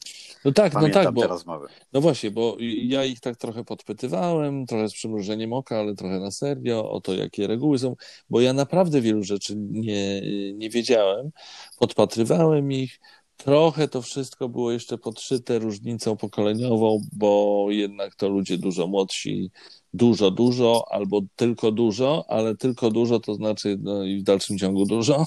No 0.46 0.52
tak, 0.52 0.74
Pamiętam 0.74 1.04
no 1.04 1.06
tak. 1.06 1.14
Bo, 1.14 1.28
rozmowy. 1.28 1.68
No 1.94 2.02
właśnie, 2.02 2.32
bo 2.32 2.58
ja 2.84 3.06
ich 3.06 3.20
tak 3.20 3.38
trochę 3.38 3.64
podpytywałem, 3.64 4.66
trochę 4.66 4.90
z 4.90 4.94
przymrużeniem 4.94 5.54
oka, 5.54 5.80
ale 5.80 5.96
trochę 5.96 6.20
na 6.20 6.32
serio, 6.32 6.92
o 6.92 7.02
to, 7.02 7.14
jakie 7.14 7.48
reguły 7.48 7.80
są, 7.80 7.96
bo 8.30 8.42
ja 8.42 8.54
naprawdę 8.54 9.02
wielu 9.02 9.24
rzeczy 9.24 9.54
nie, 9.58 10.22
nie 10.54 10.70
wiedziałem. 10.70 11.32
Podpatrywałem 11.80 12.72
ich 12.72 13.00
Trochę 13.38 13.88
to 13.88 14.02
wszystko 14.02 14.50
było 14.50 14.72
jeszcze 14.72 14.98
podszyte 14.98 15.60
różnicą 15.60 16.18
pokoleniową, 16.18 17.02
bo 17.14 17.66
jednak 17.70 18.16
to 18.16 18.30
ludzie 18.30 18.58
dużo 18.58 18.88
młodsi, 18.88 19.52
dużo, 19.94 20.32
dużo, 20.32 20.86
albo 20.92 21.22
tylko 21.36 21.72
dużo, 21.72 22.26
ale 22.28 22.56
tylko 22.56 22.92
dużo 22.92 23.20
to 23.20 23.34
znaczy 23.34 23.78
no 23.80 24.04
i 24.04 24.20
w 24.20 24.24
dalszym 24.24 24.58
ciągu 24.58 24.86
dużo. 24.86 25.26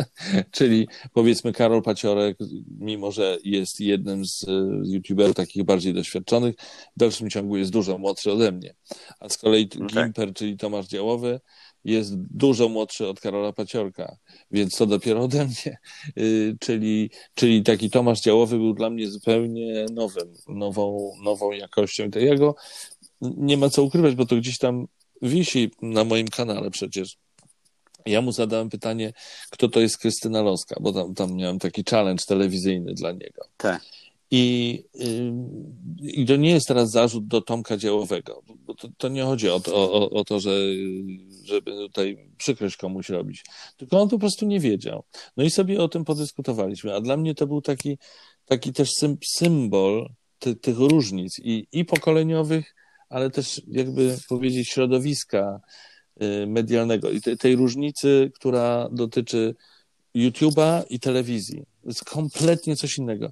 Czyli 0.50 0.88
powiedzmy 1.12 1.52
Karol 1.52 1.82
Paciorek, 1.82 2.38
mimo 2.78 3.12
że 3.12 3.38
jest 3.44 3.80
jednym 3.80 4.24
z 4.24 4.46
youtuberów 4.84 5.36
takich 5.36 5.64
bardziej 5.64 5.94
doświadczonych, 5.94 6.54
w 6.96 6.98
dalszym 6.98 7.30
ciągu 7.30 7.56
jest 7.56 7.70
dużo 7.70 7.98
młodszy 7.98 8.32
ode 8.32 8.52
mnie. 8.52 8.74
A 9.20 9.28
z 9.28 9.38
kolei 9.38 9.68
okay. 9.76 9.86
Gimper, 9.86 10.34
czyli 10.34 10.56
Tomasz 10.56 10.86
Działowy, 10.86 11.40
jest 11.84 12.14
dużo 12.16 12.68
młodszy 12.68 13.08
od 13.08 13.20
Karola 13.20 13.52
Paciorka, 13.52 14.16
więc 14.50 14.74
co 14.76 14.86
dopiero 14.86 15.22
ode 15.22 15.44
mnie. 15.44 15.78
Y, 16.18 16.56
czyli, 16.60 17.10
czyli 17.34 17.62
taki 17.62 17.90
Tomasz 17.90 18.20
Działowy 18.20 18.56
był 18.56 18.74
dla 18.74 18.90
mnie 18.90 19.10
zupełnie 19.10 19.86
nowym, 19.92 20.34
nową, 20.48 21.12
nową 21.24 21.52
jakością. 21.52 22.10
To 22.10 22.18
jego 22.18 22.54
nie 23.20 23.56
ma 23.56 23.70
co 23.70 23.82
ukrywać, 23.82 24.14
bo 24.14 24.26
to 24.26 24.36
gdzieś 24.36 24.58
tam 24.58 24.86
wisi 25.22 25.70
na 25.82 26.04
moim 26.04 26.28
kanale 26.28 26.70
przecież. 26.70 27.16
Ja 28.06 28.20
mu 28.20 28.32
zadałem 28.32 28.70
pytanie, 28.70 29.12
kto 29.50 29.68
to 29.68 29.80
jest 29.80 29.98
Krystyna 29.98 30.42
Loska, 30.42 30.76
bo 30.80 30.92
tam, 30.92 31.14
tam 31.14 31.34
miałem 31.36 31.58
taki 31.58 31.84
challenge 31.90 32.24
telewizyjny 32.28 32.94
dla 32.94 33.12
niego. 33.12 33.44
Tak. 33.56 33.82
I, 34.34 34.84
I 36.00 36.26
to 36.26 36.36
nie 36.36 36.50
jest 36.50 36.68
teraz 36.68 36.90
zarzut 36.90 37.26
do 37.26 37.40
Tomka 37.40 37.76
Działowego, 37.76 38.42
bo 38.66 38.74
to, 38.74 38.88
to 38.96 39.08
nie 39.08 39.22
chodzi 39.22 39.48
o 39.48 39.60
to, 39.60 39.74
o, 39.74 40.10
o 40.10 40.24
to, 40.24 40.40
że 40.40 40.50
żeby 41.44 41.70
tutaj 41.70 42.30
przykrość 42.36 42.76
komuś 42.76 43.08
robić, 43.08 43.44
tylko 43.76 44.00
on 44.00 44.08
po 44.08 44.18
prostu 44.18 44.46
nie 44.46 44.60
wiedział. 44.60 45.04
No 45.36 45.44
i 45.44 45.50
sobie 45.50 45.82
o 45.82 45.88
tym 45.88 46.04
podyskutowaliśmy, 46.04 46.94
a 46.94 47.00
dla 47.00 47.16
mnie 47.16 47.34
to 47.34 47.46
był 47.46 47.62
taki, 47.62 47.98
taki 48.44 48.72
też 48.72 48.90
symbol 49.36 50.08
ty, 50.38 50.56
tych 50.56 50.78
różnic 50.78 51.38
i, 51.38 51.66
i 51.72 51.84
pokoleniowych, 51.84 52.74
ale 53.08 53.30
też 53.30 53.62
jakby 53.68 54.16
powiedzieć 54.28 54.68
środowiska 54.68 55.60
y, 56.22 56.46
medialnego 56.46 57.10
i 57.10 57.20
te, 57.20 57.36
tej 57.36 57.56
różnicy, 57.56 58.30
która 58.34 58.88
dotyczy 58.92 59.54
YouTube'a 60.14 60.82
i 60.90 61.00
telewizji. 61.00 61.71
Jest 61.84 62.04
kompletnie 62.04 62.76
coś 62.76 62.98
innego. 62.98 63.30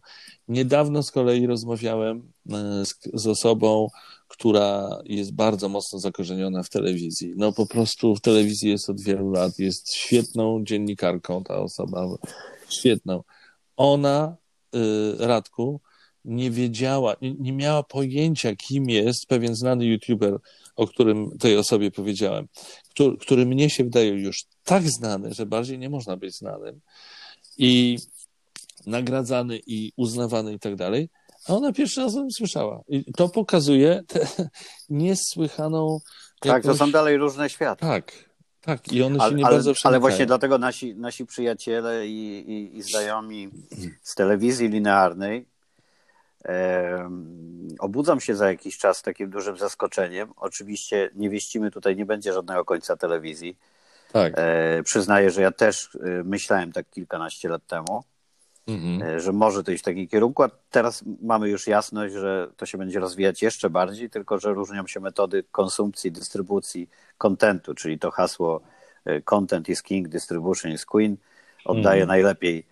Niedawno 0.49 1.03
z 1.03 1.11
kolei 1.11 1.47
rozmawiałem 1.47 2.33
e, 2.51 2.85
z, 2.85 2.95
z, 3.15 3.27
osobą, 3.27 3.89
która 4.29 4.99
jest 5.05 5.35
bardzo 5.35 5.69
mocno 5.69 5.99
zakorzeniona 5.99 6.63
w 6.63 6.69
telewizji. 6.69 7.33
No 7.37 7.53
po 7.53 7.67
prostu 7.67 8.15
w 8.15 8.21
telewizji 8.21 8.71
jest 8.71 8.91
od 8.91 9.01
wielu 9.01 9.31
lat, 9.31 9.59
jest 9.59 9.95
świetną 9.95 10.65
dziennikarką 10.65 11.45
ta 11.45 11.59
osoba, 11.59 12.07
świetną. 12.69 13.23
Ona, 13.77 14.37
y, 14.75 14.79
Radku, 15.19 15.81
nie 16.25 16.51
wiedziała, 16.51 17.17
nie, 17.23 17.35
nie 17.35 17.53
miała 17.53 17.83
pojęcia, 17.83 18.57
kim 18.57 18.91
jest 18.91 19.27
pewien 19.27 19.55
znany 19.55 19.85
youtuber, 19.85 20.39
o 20.77 20.87
którym 20.87 21.39
tej 21.39 21.57
osobie 21.57 21.91
powiedziałem, 21.91 22.49
który, 22.91 23.17
który 23.17 23.47
mnie 23.47 23.71
się 23.71 23.85
wydaje 23.85 24.11
już 24.11 24.45
tak 24.65 24.91
znany, 24.91 25.35
że 25.35 25.47
bardziej 25.47 25.79
nie 25.79 25.91
można 25.91 26.17
być 26.17 26.37
znanym 26.37 26.81
i 27.59 27.99
nagradzany 28.87 29.61
i 29.67 29.93
uznawany 29.97 30.53
i 30.53 30.59
tak 30.59 30.77
dalej, 30.77 31.09
a 31.49 31.55
ona 31.55 31.73
pierwszy 31.73 32.01
raz 32.01 32.15
o 32.15 32.19
tym 32.19 32.31
słyszała. 32.31 32.81
I 32.89 33.13
to 33.13 33.29
pokazuje 33.29 34.03
tę 34.09 34.21
niesłychaną. 34.89 35.99
Tak, 36.41 36.63
to 36.63 36.77
są 36.77 36.91
dalej 36.91 37.17
różne 37.17 37.51
światy. 37.51 37.81
Tak, 37.81 38.13
tak, 38.61 38.93
i 38.93 39.03
one 39.03 39.19
ale, 39.21 39.31
się 39.31 39.37
nie 39.37 39.47
ale, 39.47 39.55
bardzo 39.55 39.73
Ale 39.85 40.01
właśnie 40.01 40.27
dlatego 40.27 40.59
nasi, 40.59 40.95
nasi 40.95 41.27
przyjaciele 41.27 42.07
i, 42.07 42.51
i, 42.51 42.77
i 42.77 42.83
znajomi 42.83 43.51
z 44.03 44.15
telewizji 44.15 44.69
linearnej 44.69 45.47
Obudzam 47.79 48.21
się 48.21 48.37
za 48.37 48.49
jakiś 48.49 48.79
czas 48.79 49.03
takim 49.03 49.31
dużym 49.31 49.57
zaskoczeniem. 49.57 50.33
Oczywiście 50.37 51.11
nie 51.15 51.31
wieścimy 51.31 51.71
tutaj, 51.71 51.97
nie 51.97 52.07
będzie 52.07 52.33
żadnego 52.33 52.65
końca 52.65 52.97
telewizji. 52.97 53.59
Tak. 54.13 54.33
E, 54.37 54.83
przyznaję, 54.83 55.31
że 55.31 55.43
ja 55.43 55.53
też 55.53 55.95
e, 55.95 55.99
myślałem 56.25 56.73
tak 56.73 56.91
kilkanaście 56.91 57.49
lat 57.49 57.67
temu, 57.67 58.05
mhm. 58.67 59.03
E, 59.03 59.21
że 59.21 59.33
może 59.33 59.65
to 59.65 59.73
iść 59.73 59.83
w 59.83 59.85
takim 59.85 60.09
kierunku, 60.09 60.43
a 60.43 60.51
teraz 60.71 61.05
mamy 61.23 61.49
już 61.49 61.67
jasność, 61.67 62.15
że 62.15 62.51
to 62.57 62.67
się 62.67 62.79
będzie 62.79 63.01
rozwijać 63.01 63.43
jeszcze 63.43 63.71
bardziej, 63.71 64.11
tylko 64.11 64.39
że 64.39 64.53
różnią 64.53 64.87
się 64.87 65.01
metody 65.01 65.45
konsumpcji, 65.53 66.13
dystrybucji 66.13 66.89
kontentu, 67.19 67.75
czyli 67.75 67.99
to 67.99 68.11
hasło 68.11 68.61
content 69.25 69.69
is 69.69 69.83
king, 69.83 70.09
distribution 70.09 70.73
is 70.73 70.87
queen 70.87 71.17
oddaje 71.65 72.03
mhm. 72.03 72.09
najlepiej 72.09 72.67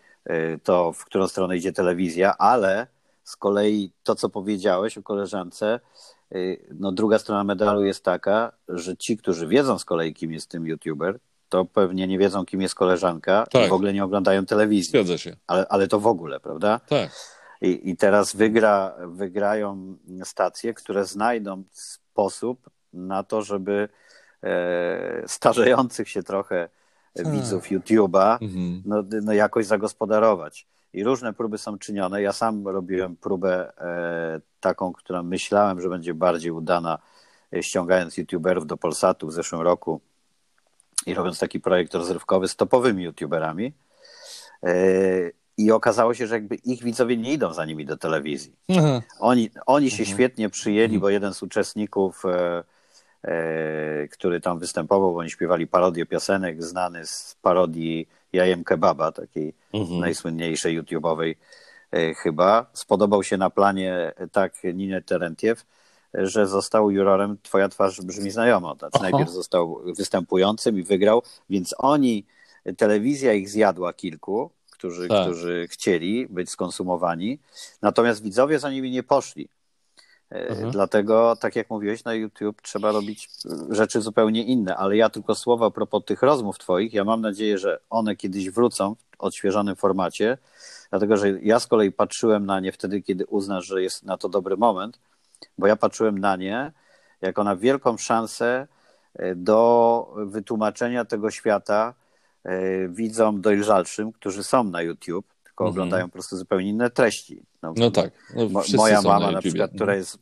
to, 0.63 0.93
w 0.93 1.05
którą 1.05 1.29
stronę 1.29 1.57
idzie 1.57 1.73
telewizja, 1.73 2.39
ale 2.39 2.87
z 3.25 3.37
kolei 3.37 3.93
to, 4.03 4.15
co 4.15 4.29
powiedziałeś 4.29 4.99
o 4.99 5.03
koleżance, 5.03 5.81
no 6.75 6.93
druga 6.93 7.19
strona 7.19 7.45
medalu 7.45 7.85
jest 7.85 8.05
taka, 8.05 8.53
że 8.69 8.97
ci, 8.97 9.17
którzy 9.17 9.47
wiedzą 9.47 9.79
z 9.79 9.85
kolei, 9.85 10.15
kim 10.15 10.33
jest 10.33 10.51
tym 10.51 10.67
youtuber, 10.67 11.19
to 11.49 11.65
pewnie 11.65 12.07
nie 12.07 12.19
wiedzą, 12.19 12.45
kim 12.45 12.61
jest 12.61 12.75
koleżanka 12.75 13.47
tak. 13.51 13.67
i 13.67 13.69
w 13.69 13.73
ogóle 13.73 13.93
nie 13.93 14.05
oglądają 14.05 14.47
telewizji. 14.47 14.91
Zgadza 14.91 15.19
się. 15.19 15.37
Ale, 15.47 15.67
ale 15.69 15.89
to 15.89 16.01
w 16.01 16.07
ogóle, 16.07 16.41
prawda? 16.41 16.81
Tak. 16.89 17.11
I, 17.61 17.91
I 17.91 17.97
teraz 17.97 18.37
wygra, 18.37 18.95
wygrają 19.07 19.97
stacje, 20.25 20.75
które 20.75 21.05
znajdą 21.05 21.65
sposób 21.73 22.71
na 22.93 23.23
to, 23.23 23.43
żeby 23.43 23.89
e, 24.43 25.23
starzejących 25.27 26.09
się 26.09 26.23
trochę 26.23 26.69
tak. 27.15 27.31
widzów 27.31 27.65
YouTube'a 27.65 28.39
mhm. 28.41 28.83
no, 28.85 29.05
no 29.23 29.33
jakoś 29.33 29.67
zagospodarować. 29.67 30.67
i 30.93 31.05
różne 31.05 31.33
próby 31.33 31.59
są 31.59 31.79
czynione. 31.79 32.23
Ja 32.23 32.33
sam 32.33 32.69
robiłem 32.69 33.17
próbę 33.17 33.73
e, 33.79 34.41
taką, 34.61 34.93
którą 34.93 35.23
myślałem, 35.23 35.81
że 35.81 35.89
będzie 35.89 36.15
bardziej 36.15 36.51
udana, 36.51 36.99
e, 37.55 37.63
ściągając 37.63 38.17
youtuberów 38.17 38.67
do 38.67 38.77
Polsatu 38.77 39.27
w 39.27 39.33
zeszłym 39.33 39.61
roku 39.61 40.01
i 41.07 41.15
robiąc 41.15 41.39
taki 41.39 41.61
projekt 41.61 41.95
rozrywkowy 41.95 42.49
z 42.49 42.57
topowymi 42.57 43.05
youtuberami. 43.05 43.73
E, 44.63 44.73
I 45.57 45.73
okazało 45.73 46.15
się, 46.15 46.27
że 46.27 46.35
jakby 46.35 46.55
ich 46.55 46.83
widzowie 46.83 47.17
nie 47.17 47.33
idą 47.33 47.53
za 47.55 47.65
nimi 47.65 47.85
do 47.85 47.97
telewizji. 47.97 48.57
Oni, 49.21 49.51
oni 49.67 49.91
się 49.91 50.03
mhm. 50.03 50.17
świetnie 50.17 50.51
przyjęli, 50.51 50.85
mhm. 50.85 51.01
bo 51.01 51.11
jeden 51.11 51.35
z 51.35 51.43
uczestników, 51.43 52.25
e, 52.25 52.65
e, 53.25 54.09
który 54.09 54.41
tam 54.41 54.59
występował, 54.59 55.13
bo 55.13 55.19
oni 55.19 55.31
śpiewali 55.31 55.67
parodię 55.67 56.07
piosenek, 56.07 56.63
znany 56.65 57.07
z 57.07 57.37
parodii 57.43 58.09
Jajem 58.33 58.65
Kebaba, 58.65 59.13
takiej 59.13 59.55
mhm. 59.73 60.01
najsłynniejszej 60.01 60.81
YouTube'owej 60.81 61.35
e, 61.93 62.15
chyba. 62.15 62.67
Spodobał 62.73 63.23
się 63.23 63.37
na 63.37 63.51
planie 63.51 64.13
tak 64.33 64.53
Ninę 64.75 65.03
Terentiew, 65.03 65.65
że 66.15 66.47
został 66.47 66.91
jurorem 66.91 67.37
Twoja 67.43 67.69
twarz 67.69 68.01
brzmi 68.01 68.31
znajomo. 68.31 68.75
Znaczy 68.75 69.03
najpierw 69.03 69.31
został 69.31 69.81
występującym 69.97 70.79
i 70.79 70.83
wygrał, 70.83 71.23
więc 71.51 71.75
oni, 71.79 72.27
telewizja 72.77 73.33
ich 73.33 73.49
zjadła 73.51 73.93
kilku, 73.93 74.51
którzy, 74.71 75.09
tak. 75.09 75.23
którzy 75.23 75.69
chcieli 75.71 76.27
być 76.27 76.51
skonsumowani, 76.51 77.39
natomiast 77.83 78.23
widzowie 78.23 78.59
za 78.59 78.71
nimi 78.71 78.91
nie 78.91 79.03
poszli. 79.03 79.49
E, 80.31 80.49
mhm. 80.49 80.71
Dlatego, 80.71 81.37
tak 81.41 81.57
jak 81.57 81.71
mówiłeś, 81.71 82.05
na 82.05 82.15
YouTube 82.15 82.63
trzeba 82.63 82.93
robić 82.93 83.29
rzeczy 83.71 84.01
zupełnie 84.01 84.45
inne, 84.45 84.77
ale 84.77 84.97
ja 84.97 85.11
tylko 85.11 85.35
słowa 85.35 85.67
a 85.67 85.71
propos 85.71 86.05
tych 86.05 86.23
rozmów 86.23 86.59
Twoich. 86.59 86.93
Ja 86.93 87.05
mam 87.05 87.21
nadzieję, 87.21 87.59
że 87.59 87.81
one 87.91 88.17
kiedyś 88.17 88.51
wrócą 88.51 88.95
w 88.95 89.21
odświeżonym 89.21 89.77
formacie, 89.77 90.39
dlatego 90.91 91.17
że 91.17 91.31
ja 91.31 91.61
z 91.61 91.67
kolei 91.67 91.93
patrzyłem 91.93 92.47
na 92.47 92.61
nie 92.61 92.73
wtedy, 92.73 93.03
kiedy 93.03 93.27
uznasz, 93.27 93.67
że 93.67 93.83
jest 93.83 94.03
na 94.03 94.17
to 94.17 94.29
dobry 94.29 94.57
moment, 94.57 94.99
bo 95.59 95.67
ja 95.67 95.77
patrzyłem 95.77 96.19
na 96.19 96.37
nie 96.37 96.73
jako 97.21 97.45
na 97.45 97.57
wielką 97.57 97.97
szansę 97.97 98.67
e, 99.15 99.35
do 99.35 100.15
wytłumaczenia 100.17 101.05
tego 101.05 101.31
świata 101.31 101.95
e, 102.45 102.89
widzom 102.89 103.41
dojrzalszym, 103.41 104.13
którzy 104.13 104.45
są 104.45 104.65
na 104.65 104.83
YouTube, 104.83 105.27
tylko 105.45 105.65
mhm. 105.65 105.71
oglądają 105.71 106.07
po 106.07 106.13
prostu 106.13 106.37
zupełnie 106.37 106.69
inne 106.69 106.91
treści. 106.91 107.43
No, 107.63 107.75
no 107.77 107.91
tak. 107.91 108.11
No, 108.35 108.63
moja 108.77 109.03
mama 109.03 109.27
na, 109.27 109.33
na 109.33 109.41
przykład, 109.41 109.71
która 109.71 109.93
mhm. 109.93 109.99
jest 109.99 110.19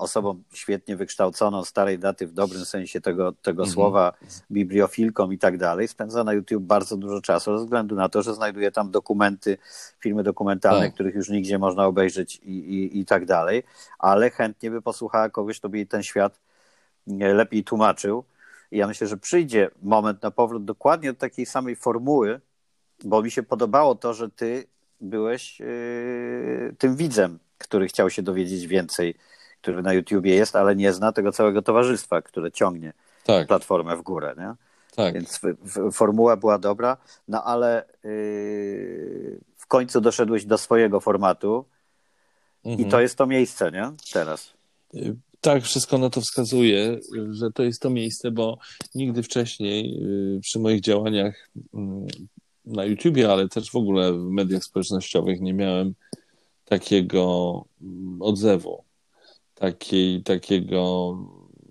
osobą 0.00 0.42
świetnie 0.52 0.96
wykształconą, 0.96 1.64
starej 1.64 1.98
daty 1.98 2.26
w 2.26 2.32
dobrym 2.32 2.64
sensie 2.64 3.00
tego, 3.00 3.32
tego 3.32 3.62
mhm. 3.62 3.74
słowa, 3.74 4.12
bibliofilką 4.50 5.30
i 5.30 5.38
tak 5.38 5.58
dalej, 5.58 5.88
spędza 5.88 6.24
na 6.24 6.32
YouTube 6.32 6.64
bardzo 6.64 6.96
dużo 6.96 7.20
czasu 7.20 7.58
ze 7.58 7.64
względu 7.64 7.94
na 7.94 8.08
to, 8.08 8.22
że 8.22 8.34
znajduje 8.34 8.72
tam 8.72 8.90
dokumenty, 8.90 9.58
filmy 10.00 10.22
dokumentalne, 10.22 10.86
tak. 10.86 10.94
których 10.94 11.14
już 11.14 11.28
nigdzie 11.28 11.58
można 11.58 11.86
obejrzeć 11.86 12.36
i, 12.36 12.50
i, 12.50 12.98
i 12.98 13.04
tak 13.04 13.26
dalej, 13.26 13.62
ale 13.98 14.30
chętnie 14.30 14.70
by 14.70 14.82
posłuchała 14.82 15.28
kogoś, 15.28 15.58
kto 15.58 15.68
by 15.68 15.76
jej 15.76 15.86
ten 15.86 16.02
świat 16.02 16.40
lepiej 17.06 17.64
tłumaczył. 17.64 18.24
I 18.70 18.78
ja 18.78 18.86
myślę, 18.86 19.06
że 19.06 19.16
przyjdzie 19.16 19.70
moment 19.82 20.22
na 20.22 20.30
powrót 20.30 20.64
dokładnie 20.64 21.12
do 21.12 21.18
takiej 21.18 21.46
samej 21.46 21.76
formuły, 21.76 22.40
bo 23.04 23.22
mi 23.22 23.30
się 23.30 23.42
podobało 23.42 23.94
to, 23.94 24.14
że 24.14 24.30
ty 24.30 24.66
byłeś 25.00 25.60
yy, 25.60 26.74
tym 26.78 26.96
widzem, 26.96 27.38
który 27.58 27.88
chciał 27.88 28.10
się 28.10 28.22
dowiedzieć 28.22 28.66
więcej, 28.66 29.14
który 29.62 29.82
na 29.82 29.92
YouTubie 29.92 30.34
jest, 30.34 30.56
ale 30.56 30.76
nie 30.76 30.92
zna 30.92 31.12
tego 31.12 31.32
całego 31.32 31.62
towarzystwa, 31.62 32.22
które 32.22 32.52
ciągnie 32.52 32.92
tak. 33.24 33.46
platformę 33.46 33.96
w 33.96 34.02
górę. 34.02 34.34
Nie? 34.38 34.54
Tak. 34.96 35.14
Więc 35.14 35.40
formuła 35.92 36.36
była 36.36 36.58
dobra, 36.58 36.96
no 37.28 37.44
ale 37.44 37.84
yy, 38.04 39.40
w 39.56 39.66
końcu 39.66 40.00
doszedłeś 40.00 40.44
do 40.44 40.58
swojego 40.58 41.00
formatu 41.00 41.64
mhm. 42.64 42.88
i 42.88 42.90
to 42.90 43.00
jest 43.00 43.18
to 43.18 43.26
miejsce, 43.26 43.72
nie? 43.72 43.92
Teraz. 44.12 44.52
Y, 44.94 45.16
tak, 45.40 45.62
wszystko 45.62 45.98
na 45.98 46.10
to 46.10 46.20
wskazuje, 46.20 46.98
że 47.30 47.50
to 47.50 47.62
jest 47.62 47.82
to 47.82 47.90
miejsce, 47.90 48.30
bo 48.30 48.58
nigdy 48.94 49.22
wcześniej 49.22 50.02
y, 50.36 50.40
przy 50.40 50.58
moich 50.58 50.80
działaniach 50.80 51.50
mm, 51.74 52.06
na 52.64 52.84
YouTubie, 52.84 53.32
ale 53.32 53.48
też 53.48 53.70
w 53.70 53.76
ogóle 53.76 54.12
w 54.12 54.22
mediach 54.22 54.64
społecznościowych 54.64 55.40
nie 55.40 55.54
miałem 55.54 55.94
takiego 56.64 57.64
mm, 57.82 58.22
odzewu, 58.22 58.84
takiej, 59.60 60.22
takiego, 60.22 61.16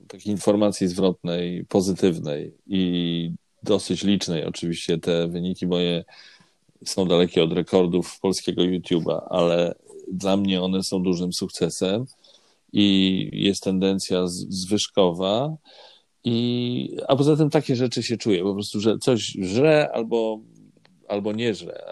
takiej 0.08 0.32
informacji 0.32 0.88
zwrotnej, 0.88 1.66
pozytywnej 1.66 2.54
i 2.68 3.32
dosyć 3.64 4.04
licznej. 4.04 4.46
Oczywiście 4.46 4.98
te 4.98 5.28
wyniki 5.28 5.68
moje 5.68 6.04
są 6.86 7.06
dalekie 7.06 7.44
od 7.44 7.54
rekordów 7.54 8.20
polskiego 8.20 8.62
YouTube'a, 8.62 9.20
ale 9.30 9.76
dla 10.12 10.38
mnie 10.38 10.62
one 10.62 10.84
są 10.84 11.04
dużym 11.04 11.34
sukcesem 11.34 12.06
i 12.74 13.30
jest 13.34 13.64
tendencja 13.64 14.28
zwyżkowa. 14.28 15.56
I, 16.24 16.98
a 17.08 17.16
poza 17.16 17.36
tym 17.36 17.50
takie 17.50 17.76
rzeczy 17.76 18.04
się 18.04 18.18
czuję, 18.18 18.44
po 18.44 18.54
prostu, 18.54 18.80
że 18.80 18.98
coś 18.98 19.22
źle 19.24 19.92
albo 19.94 20.40
albo 21.10 21.34
nie 21.34 21.54
źle, 21.54 21.84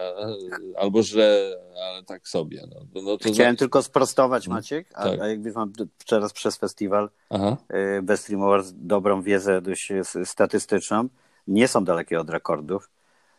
albo 0.76 1.02
źle, 1.02 1.56
ale 1.86 2.02
tak 2.02 2.28
sobie. 2.28 2.62
No, 2.70 2.80
no, 2.94 3.02
no 3.02 3.16
to 3.16 3.28
Chciałem 3.28 3.54
za... 3.54 3.58
tylko 3.58 3.82
sprostować, 3.82 4.46
mhm. 4.46 4.58
Maciek, 4.58 4.88
a, 4.94 5.04
tak. 5.04 5.20
a 5.20 5.28
jak 5.28 5.54
mam 5.54 5.72
teraz 6.06 6.32
przez 6.32 6.56
festiwal 6.56 7.10
Aha. 7.30 7.56
Y, 7.98 8.02
bez 8.02 8.20
Stream 8.20 8.42
Awards 8.42 8.72
dobrą 8.76 9.22
wiedzę 9.22 9.60
dość 9.60 9.92
statystyczną, 10.24 11.08
nie 11.48 11.68
są 11.68 11.84
dalekie 11.84 12.20
od 12.20 12.30
rekordów, 12.30 12.90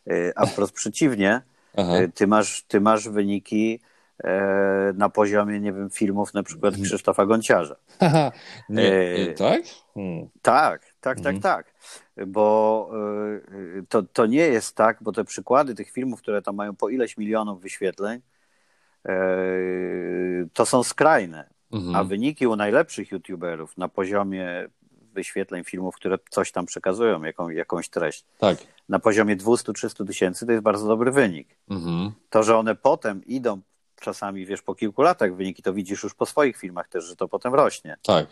y, 0.08 0.34
a 0.36 0.46
wprost 0.46 0.74
przeciwnie, 0.82 1.42
Aha. 1.78 2.00
Y, 2.00 2.12
ty 2.12 2.28
masz, 2.28 2.64
ty 2.68 2.82
masz 2.82 3.10
wyniki 3.10 3.80
na 4.94 5.10
poziomie, 5.10 5.60
nie 5.60 5.74
wiem, 5.74 5.90
filmów 5.90 6.34
na 6.34 6.44
przykład 6.44 6.74
mhm. 6.74 6.86
Krzysztofa 6.86 7.26
Gonciarza. 7.26 7.76
nie, 8.70 8.94
e, 8.94 9.34
tak? 9.34 9.62
Hmm. 9.94 10.30
Tak, 10.42 10.82
tak, 11.02 11.18
tak, 11.22 11.36
mhm. 11.36 11.42
tak 11.42 11.74
bo 12.28 12.90
y, 13.78 13.86
to, 13.90 14.04
to 14.04 14.26
nie 14.26 14.48
jest 14.48 14.76
tak, 14.76 14.98
bo 15.02 15.12
te 15.12 15.24
przykłady 15.24 15.76
tych 15.76 15.92
filmów, 15.92 16.22
które 16.22 16.42
tam 16.42 16.56
mają 16.56 16.76
po 16.76 16.90
ileś 16.90 17.18
milionów 17.18 17.62
wyświetleń, 17.62 18.22
y, 19.10 20.50
to 20.54 20.66
są 20.66 20.84
skrajne. 20.84 21.50
Mhm. 21.72 21.96
A 21.96 22.04
wyniki 22.04 22.48
u 22.48 22.56
najlepszych 22.56 23.12
YouTuberów 23.12 23.78
na 23.78 23.88
poziomie 23.88 24.70
wyświetleń 25.14 25.64
filmów, 25.64 25.96
które 25.96 26.18
coś 26.30 26.52
tam 26.52 26.66
przekazują, 26.66 27.24
jaką, 27.24 27.50
jakąś 27.50 27.90
treść, 27.90 28.26
tak. 28.38 28.58
na 28.90 29.00
poziomie 29.00 29.38
200-300 29.38 30.08
tysięcy, 30.08 30.46
to 30.46 30.52
jest 30.52 30.64
bardzo 30.64 30.88
dobry 30.88 31.12
wynik. 31.12 31.58
Mhm. 31.70 32.12
To, 32.30 32.44
że 32.44 32.58
one 32.58 32.76
potem 32.76 33.26
idą 33.26 33.62
czasami, 33.96 34.46
wiesz, 34.46 34.62
po 34.62 34.76
kilku 34.76 35.02
latach 35.02 35.36
wyniki, 35.36 35.64
to 35.64 35.74
widzisz 35.74 36.04
już 36.04 36.14
po 36.14 36.26
swoich 36.26 36.58
filmach 36.58 36.88
też, 36.88 37.06
że 37.06 37.16
to 37.16 37.28
potem 37.28 37.54
rośnie. 37.54 37.98
Tak 38.02 38.28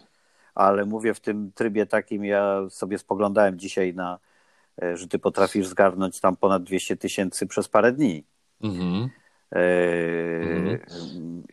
ale 0.57 0.85
mówię 0.85 1.13
w 1.13 1.19
tym 1.19 1.51
trybie 1.55 1.85
takim, 1.85 2.25
ja 2.25 2.69
sobie 2.69 2.97
spoglądałem 2.97 3.59
dzisiaj 3.59 3.93
na, 3.93 4.19
e, 4.81 4.97
że 4.97 5.07
ty 5.07 5.19
potrafisz 5.19 5.67
zgarnąć 5.67 6.19
tam 6.19 6.35
ponad 6.35 6.63
200 6.63 6.97
tysięcy 6.97 7.47
przez 7.47 7.67
parę 7.67 7.91
dni. 7.91 8.23
Mhm. 8.61 9.09
Mhm. 9.51 10.79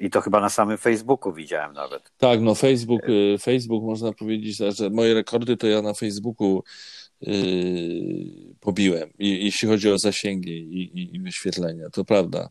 I 0.00 0.10
to 0.10 0.20
chyba 0.20 0.40
na 0.40 0.48
samym 0.48 0.78
Facebooku 0.78 1.32
widziałem 1.32 1.72
nawet. 1.72 2.12
Tak, 2.18 2.40
no 2.40 2.54
Facebook, 2.54 3.02
e, 3.34 3.38
Facebook 3.38 3.84
można 3.84 4.12
powiedzieć, 4.12 4.56
że 4.56 4.90
moje 4.90 5.14
rekordy 5.14 5.56
to 5.56 5.66
ja 5.66 5.82
na 5.82 5.94
Facebooku 5.94 6.62
yy, 7.20 8.54
pobiłem, 8.60 9.10
I, 9.18 9.44
jeśli 9.44 9.68
chodzi 9.68 9.90
o 9.90 9.98
zasięgi 9.98 10.50
i, 10.50 10.98
i, 10.98 11.16
i, 11.16 11.20
wyświetlenia, 11.20 11.90
to 11.90 12.04
prawda. 12.04 12.48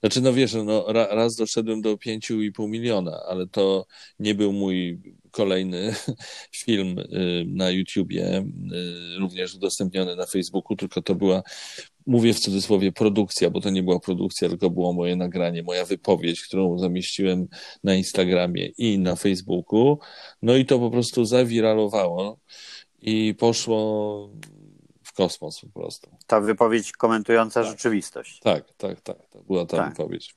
Znaczy, 0.00 0.20
no 0.20 0.32
wiesz, 0.32 0.54
no, 0.64 0.86
raz 0.92 1.36
doszedłem 1.36 1.82
do 1.82 1.94
5,5 1.94 2.68
miliona, 2.68 3.20
ale 3.28 3.46
to 3.46 3.86
nie 4.18 4.34
był 4.34 4.52
mój 4.52 5.00
kolejny 5.32 5.94
film 6.64 6.98
y, 6.98 7.44
na 7.46 7.70
YouTubie, 7.70 8.38
y, 8.38 9.18
również 9.18 9.54
udostępniony 9.54 10.16
na 10.16 10.26
Facebooku, 10.26 10.76
tylko 10.76 11.02
to 11.02 11.14
była, 11.14 11.42
mówię 12.06 12.34
w 12.34 12.40
cudzysłowie, 12.40 12.92
produkcja, 12.92 13.50
bo 13.50 13.60
to 13.60 13.70
nie 13.70 13.82
była 13.82 14.00
produkcja, 14.00 14.48
tylko 14.48 14.70
było 14.70 14.92
moje 14.92 15.16
nagranie, 15.16 15.62
moja 15.62 15.84
wypowiedź, 15.84 16.42
którą 16.42 16.78
zamieściłem 16.78 17.48
na 17.84 17.94
Instagramie 17.94 18.66
i 18.66 18.98
na 18.98 19.16
Facebooku. 19.16 19.98
No 20.42 20.56
i 20.56 20.66
to 20.66 20.78
po 20.78 20.90
prostu 20.90 21.24
zawiralowało 21.24 22.38
i 23.02 23.34
poszło 23.38 24.30
w 25.02 25.12
kosmos 25.12 25.60
po 25.60 25.80
prostu. 25.80 26.10
Ta 26.26 26.40
wypowiedź 26.40 26.92
komentująca 26.92 27.62
tak. 27.62 27.70
rzeczywistość. 27.70 28.40
Tak, 28.40 28.64
tak, 28.76 29.00
tak. 29.00 29.16
To 29.30 29.42
była 29.42 29.66
ta 29.66 29.76
tak. 29.76 29.88
wypowiedź. 29.88 30.34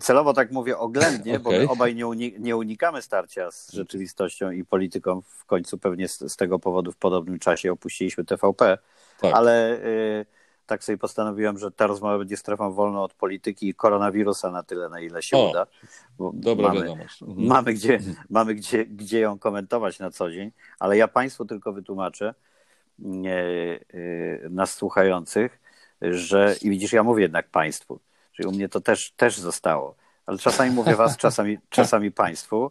Celowo 0.00 0.32
tak 0.32 0.50
mówię 0.50 0.78
oględnie, 0.78 1.32
okay. 1.32 1.42
bo 1.42 1.50
my 1.50 1.68
obaj 1.68 1.94
nie, 1.94 2.06
unik 2.06 2.38
nie, 2.38 2.56
unikamy 2.56 3.02
starcia 3.02 3.50
z 3.50 3.72
rzeczywistością 3.72 4.50
i 4.50 4.64
polityką. 4.64 5.22
W 5.22 5.44
końcu 5.44 5.78
pewnie 5.78 6.08
z, 6.08 6.32
z 6.32 6.36
tego 6.36 6.58
powodu 6.58 6.92
w 6.92 6.96
podobnym 6.96 7.38
czasie 7.38 7.72
opuściliśmy 7.72 8.24
TVP, 8.24 8.78
tak. 9.20 9.34
ale 9.34 9.84
y, 9.84 10.26
tak 10.66 10.84
sobie 10.84 10.98
postanowiłem, 10.98 11.58
że 11.58 11.70
ta 11.70 11.86
rozmowa 11.86 12.18
będzie 12.18 12.36
strefą 12.36 12.72
wolną 12.72 13.02
od 13.02 13.14
polityki 13.14 13.68
i 13.68 13.74
koronawirusa 13.74 14.50
na 14.50 14.62
tyle, 14.62 14.88
na 14.88 15.00
ile 15.00 15.22
się 15.22 15.36
o, 15.36 15.50
uda. 15.50 15.66
dobra 16.34 16.68
mamy, 16.68 16.80
wiadomość. 16.80 17.22
Mhm. 17.22 17.48
Mamy, 17.48 17.74
gdzie, 17.74 18.00
mamy 18.30 18.54
gdzie, 18.54 18.86
gdzie 18.86 19.20
ją 19.20 19.38
komentować 19.38 19.98
na 19.98 20.10
co 20.10 20.30
dzień, 20.30 20.52
ale 20.78 20.96
ja 20.96 21.08
Państwu 21.08 21.44
tylko 21.44 21.72
wytłumaczę, 21.72 22.34
y, 23.00 23.28
y, 23.94 24.48
nas 24.50 24.74
słuchających, 24.74 25.60
że 26.02 26.56
i 26.62 26.70
widzisz, 26.70 26.92
ja 26.92 27.02
mówię 27.02 27.22
jednak 27.22 27.48
Państwu, 27.48 28.00
Czyli 28.36 28.48
u 28.48 28.52
mnie 28.52 28.68
to 28.68 28.80
też, 28.80 29.12
też 29.16 29.38
zostało. 29.38 29.96
Ale 30.26 30.38
czasami 30.38 30.70
mówię 30.70 30.96
was, 30.96 31.16
czasami, 31.16 31.58
czasami 31.68 32.10
państwu, 32.10 32.70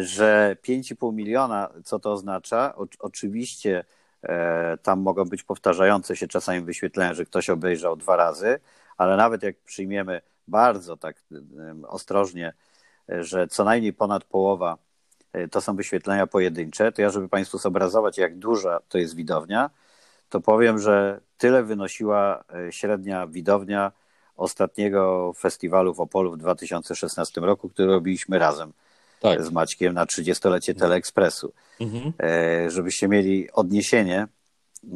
że 0.00 0.56
5,5 0.68 1.14
miliona, 1.14 1.68
co 1.84 1.98
to 1.98 2.12
oznacza? 2.12 2.74
O, 2.76 2.86
oczywiście 2.98 3.84
e, 4.22 4.78
tam 4.82 5.00
mogą 5.00 5.24
być 5.24 5.42
powtarzające 5.42 6.16
się 6.16 6.28
czasami 6.28 6.60
wyświetlenia, 6.60 7.14
że 7.14 7.24
ktoś 7.24 7.50
obejrzał 7.50 7.96
dwa 7.96 8.16
razy, 8.16 8.60
ale 8.96 9.16
nawet 9.16 9.42
jak 9.42 9.56
przyjmiemy 9.56 10.20
bardzo 10.48 10.96
tak 10.96 11.16
ostrożnie, 11.88 12.52
że 13.08 13.48
co 13.48 13.64
najmniej 13.64 13.92
ponad 13.92 14.24
połowa 14.24 14.78
e, 15.32 15.48
to 15.48 15.60
są 15.60 15.76
wyświetlenia 15.76 16.26
pojedyncze, 16.26 16.92
to 16.92 17.02
ja, 17.02 17.10
żeby 17.10 17.28
Państwu 17.28 17.58
zobrazować, 17.58 18.18
jak 18.18 18.38
duża 18.38 18.80
to 18.88 18.98
jest 18.98 19.14
widownia, 19.14 19.70
to 20.28 20.40
powiem, 20.40 20.78
że 20.78 21.20
tyle 21.38 21.62
wynosiła 21.62 22.44
e, 22.54 22.72
średnia 22.72 23.26
widownia 23.26 23.92
ostatniego 24.38 25.32
festiwalu 25.38 25.94
w 25.94 26.00
Opolu 26.00 26.32
w 26.32 26.36
2016 26.36 27.40
roku, 27.40 27.68
który 27.68 27.88
robiliśmy 27.88 28.38
razem 28.38 28.72
tak. 29.20 29.44
z 29.44 29.50
Maćkiem 29.50 29.94
na 29.94 30.04
30-lecie 30.04 30.74
Teleekspresu. 30.74 31.52
Mhm. 31.80 32.12
E, 32.22 32.70
żebyście 32.70 33.08
mieli 33.08 33.52
odniesienie, 33.52 34.26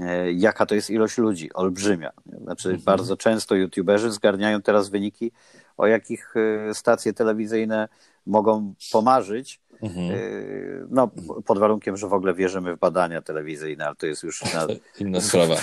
e, 0.00 0.32
jaka 0.32 0.66
to 0.66 0.74
jest 0.74 0.90
ilość 0.90 1.18
ludzi, 1.18 1.52
olbrzymia. 1.52 2.12
Znaczy, 2.42 2.68
mhm. 2.68 2.84
bardzo 2.84 3.16
często 3.16 3.54
youtuberzy 3.54 4.10
zgarniają 4.10 4.62
teraz 4.62 4.88
wyniki, 4.88 5.32
o 5.76 5.86
jakich 5.86 6.34
stacje 6.72 7.12
telewizyjne 7.12 7.88
mogą 8.26 8.74
pomarzyć, 8.92 9.60
Mhm. 9.82 10.10
Y, 10.10 10.86
no, 10.90 11.10
pod 11.44 11.58
warunkiem, 11.58 11.96
że 11.96 12.08
w 12.08 12.12
ogóle 12.12 12.34
wierzymy 12.34 12.76
w 12.76 12.78
badania 12.78 13.22
telewizyjne, 13.22 13.86
ale 13.86 13.96
to 13.96 14.06
jest 14.06 14.22
już 14.22 14.54
na... 14.54 14.66
inna 15.00 15.20
sprawa. 15.20 15.56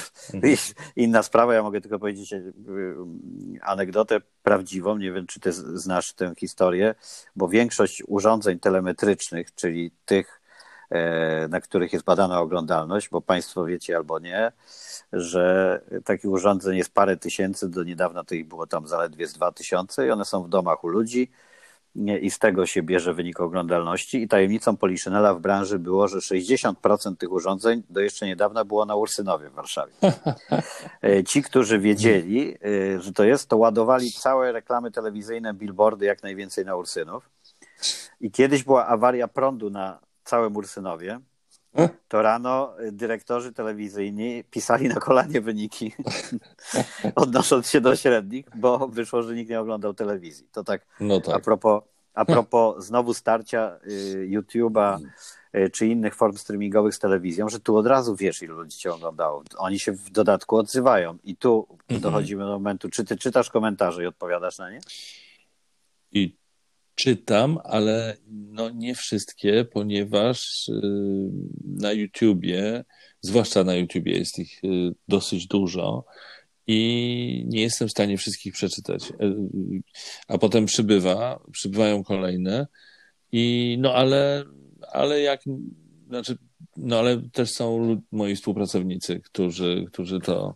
inna 0.95 1.23
sprawa. 1.23 1.53
Ja 1.53 1.63
mogę 1.63 1.81
tylko 1.81 1.99
powiedzieć 1.99 2.33
y, 2.33 2.53
anegdotę 3.61 4.21
prawdziwą. 4.43 4.97
Nie 4.97 5.11
wiem, 5.11 5.27
czy 5.27 5.39
ty 5.39 5.51
znasz 5.53 6.13
tę 6.13 6.33
historię, 6.37 6.95
bo 7.35 7.47
większość 7.47 8.03
urządzeń 8.07 8.59
telemetrycznych, 8.59 9.55
czyli 9.55 9.91
tych, 10.05 10.41
e, 10.89 11.47
na 11.47 11.61
których 11.61 11.93
jest 11.93 12.05
badana 12.05 12.39
oglądalność, 12.39 13.09
bo 13.09 13.21
Państwo 13.21 13.65
wiecie 13.65 13.97
albo 13.97 14.19
nie, 14.19 14.51
że 15.13 15.81
takich 16.05 16.31
urządzeń 16.31 16.77
jest 16.77 16.93
parę 16.93 17.17
tysięcy, 17.17 17.69
do 17.69 17.83
niedawna 17.83 18.23
to 18.23 18.35
ich 18.35 18.47
było 18.47 18.67
tam 18.67 18.87
zaledwie 18.87 19.27
z 19.27 19.33
dwa 19.33 19.51
tysiące 19.51 20.07
i 20.07 20.11
one 20.11 20.25
są 20.25 20.43
w 20.43 20.49
domach 20.49 20.83
u 20.83 20.87
ludzi 20.87 21.31
i 22.21 22.31
z 22.31 22.39
tego 22.39 22.65
się 22.65 22.83
bierze 22.83 23.13
wynik 23.13 23.39
oglądalności. 23.39 24.21
I 24.21 24.27
tajemnicą 24.27 24.77
Poliszynela 24.77 25.33
w 25.33 25.39
branży 25.39 25.79
było, 25.79 26.07
że 26.07 26.17
60% 26.17 27.17
tych 27.17 27.31
urządzeń 27.31 27.83
do 27.89 27.99
jeszcze 27.99 28.25
niedawna 28.25 28.65
było 28.65 28.85
na 28.85 28.95
Ursynowie 28.95 29.49
w 29.49 29.53
Warszawie. 29.53 29.93
E, 31.03 31.23
ci, 31.23 31.43
którzy 31.43 31.79
wiedzieli, 31.79 32.55
e, 32.95 33.01
że 33.01 33.13
to 33.13 33.23
jest, 33.23 33.49
to 33.49 33.57
ładowali 33.57 34.11
całe 34.11 34.51
reklamy 34.51 34.91
telewizyjne, 34.91 35.53
billboardy 35.53 36.05
jak 36.05 36.23
najwięcej 36.23 36.65
na 36.65 36.75
Ursynów. 36.75 37.29
I 38.21 38.31
kiedyś 38.31 38.63
była 38.63 38.87
awaria 38.87 39.27
prądu 39.27 39.69
na 39.69 39.99
całym 40.23 40.55
Ursynowie. 40.55 41.19
To 42.07 42.21
rano 42.21 42.73
dyrektorzy 42.91 43.53
telewizyjni 43.53 44.43
pisali 44.43 44.87
na 44.87 44.95
kolanie 44.95 45.41
wyniki, 45.41 45.93
odnosząc 47.15 47.69
się 47.69 47.81
do 47.81 47.95
średnich, 47.95 48.45
bo 48.55 48.87
wyszło, 48.87 49.23
że 49.23 49.35
nikt 49.35 49.49
nie 49.49 49.59
oglądał 49.59 49.93
telewizji. 49.93 50.47
To 50.51 50.63
tak, 50.63 50.85
no 50.99 51.21
tak. 51.21 51.35
a 51.35 51.39
propos, 51.39 51.83
a 52.13 52.25
propos 52.25 52.85
znowu 52.85 53.13
starcia 53.13 53.79
y, 53.87 54.27
YouTube'a 54.29 54.99
y, 55.55 55.69
czy 55.69 55.87
innych 55.87 56.15
form 56.15 56.37
streamingowych 56.37 56.95
z 56.95 56.99
telewizją, 56.99 57.49
że 57.49 57.59
tu 57.59 57.77
od 57.77 57.87
razu 57.87 58.15
wiesz, 58.15 58.41
ilu 58.41 58.55
ludzi 58.55 58.77
cię 58.77 58.93
oglądało. 58.93 59.43
Oni 59.57 59.79
się 59.79 59.91
w 59.91 60.09
dodatku 60.09 60.57
odzywają. 60.57 61.17
I 61.23 61.35
tu 61.35 61.67
mhm. 61.71 62.01
dochodzimy 62.01 62.43
do 62.43 62.51
momentu, 62.51 62.89
czy 62.89 63.05
ty 63.05 63.17
czytasz 63.17 63.49
komentarze 63.49 64.03
i 64.03 64.05
odpowiadasz 64.05 64.57
na 64.57 64.71
nie? 64.71 64.79
I 66.11 66.38
czytam, 66.99 67.59
ale 67.63 68.17
no 68.27 68.69
nie 68.69 68.95
wszystkie, 68.95 69.65
ponieważ 69.65 70.67
y, 70.69 70.81
na 71.65 71.91
YouTubie, 71.91 72.85
zwłaszcza 73.21 73.63
na 73.63 73.75
YouTubie 73.75 74.11
jest 74.17 74.39
ich 74.39 74.63
y, 74.63 74.91
dosyć 75.07 75.47
dużo 75.47 76.05
i 76.67 77.45
nie 77.47 77.61
jestem 77.61 77.87
w 77.87 77.91
stanie 77.91 78.17
wszystkich 78.17 78.53
przeczytać. 78.53 79.11
Y, 79.11 79.13
a 80.27 80.37
potem 80.37 80.65
przybywa, 80.65 81.39
przybywają 81.51 82.03
kolejne 82.03 82.67
i 83.31 83.77
no 83.79 83.93
ale, 83.93 84.43
ale 84.91 85.21
jak, 85.21 85.41
znaczy, 86.07 86.37
no 86.77 86.99
ale 86.99 87.21
też 87.31 87.51
są 87.51 88.01
moi 88.11 88.35
współpracownicy, 88.35 89.19
którzy, 89.19 89.85
którzy 89.91 90.19
to 90.19 90.55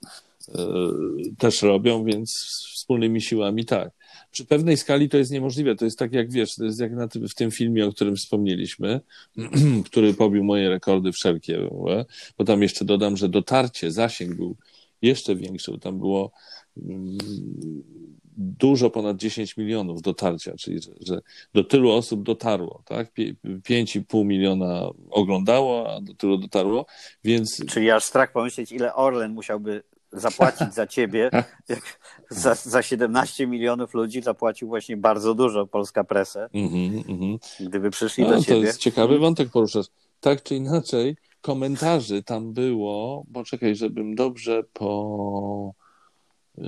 też 1.38 1.62
robią, 1.62 2.04
więc 2.04 2.32
wspólnymi 2.74 3.22
siłami 3.22 3.66
tak 3.66 3.90
przy 4.34 4.46
pewnej 4.46 4.78
skali 4.78 5.10
to 5.10 5.18
jest 5.18 5.32
niemożliwe. 5.32 5.76
To 5.76 5.86
jest 5.86 6.00
tak 6.00 6.14
jak 6.14 6.32
wiesz, 6.32 6.56
to 6.56 6.64
jest 6.64 6.80
jak 6.80 6.92
na 6.92 7.08
tym, 7.08 7.30
w 7.30 7.36
tym 7.36 7.52
filmie, 7.52 7.86
o 7.86 7.92
którym 7.92 8.16
wspomnieliśmy, 8.16 9.00
który 9.86 10.14
pobił 10.14 10.44
moje 10.44 10.70
rekordy 10.70 11.12
wszelkie, 11.12 11.70
bo 12.38 12.46
tam 12.46 12.62
jeszcze 12.62 12.86
dodam, 12.86 13.18
że 13.18 13.30
dotarcie, 13.30 13.92
zasięg 13.92 14.36
był 14.36 14.56
jeszcze 15.02 15.36
większy, 15.36 15.72
bo 15.72 15.78
tam 15.78 16.00
było 16.00 16.32
mm, 16.78 17.18
dużo 18.38 18.90
ponad 18.90 19.18
10 19.18 19.58
milionów 19.58 20.02
dotarcia, 20.02 20.54
czyli 20.58 20.82
że, 20.82 20.92
że 21.02 21.22
do 21.54 21.64
tylu 21.64 21.92
osób 21.92 22.24
dotarło, 22.24 22.84
tak? 22.86 23.12
5,5 23.16 24.26
miliona 24.26 24.90
oglądało, 25.10 25.96
a 25.96 26.02
do 26.02 26.14
tylu 26.14 26.38
dotarło, 26.38 26.86
więc... 27.24 27.66
Czyli 27.66 27.92
aż 27.92 28.04
strach 28.04 28.32
pomyśleć, 28.32 28.72
ile 28.72 28.96
Orlen 28.96 29.34
musiałby 29.34 29.84
zapłacić 30.14 30.74
za 30.74 30.88
ciebie. 30.88 31.30
za, 32.30 32.56
za 32.56 32.82
17 32.82 33.48
milionów 33.48 33.94
ludzi 33.94 34.22
zapłacił 34.22 34.68
właśnie 34.68 34.98
bardzo 34.98 35.36
dużo 35.36 35.68
polska 35.68 36.04
presę, 36.04 36.50
mm 36.54 36.70
-hmm, 36.70 37.38
gdyby 37.60 37.90
przyszli 37.92 38.24
no, 38.24 38.30
do 38.30 38.42
ciebie. 38.42 38.60
To 38.60 38.66
jest 38.66 38.80
ciekawy 38.80 39.20
wątek 39.20 39.50
poruszasz. 39.50 39.86
Tak 40.20 40.44
czy 40.44 40.56
inaczej, 40.56 41.18
komentarzy 41.42 42.24
tam 42.24 42.54
było, 42.54 43.24
bo 43.28 43.44
czekaj, 43.44 43.76
żebym 43.76 44.16
dobrze 44.16 44.64
po... 44.74 45.74
Y, 46.58 46.64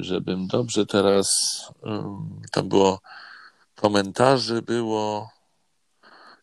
żebym 0.00 0.46
dobrze 0.46 0.86
teraz... 0.86 1.28
Tam 2.52 2.68
było... 2.68 3.00
Komentarzy 3.74 4.62
było 4.62 5.30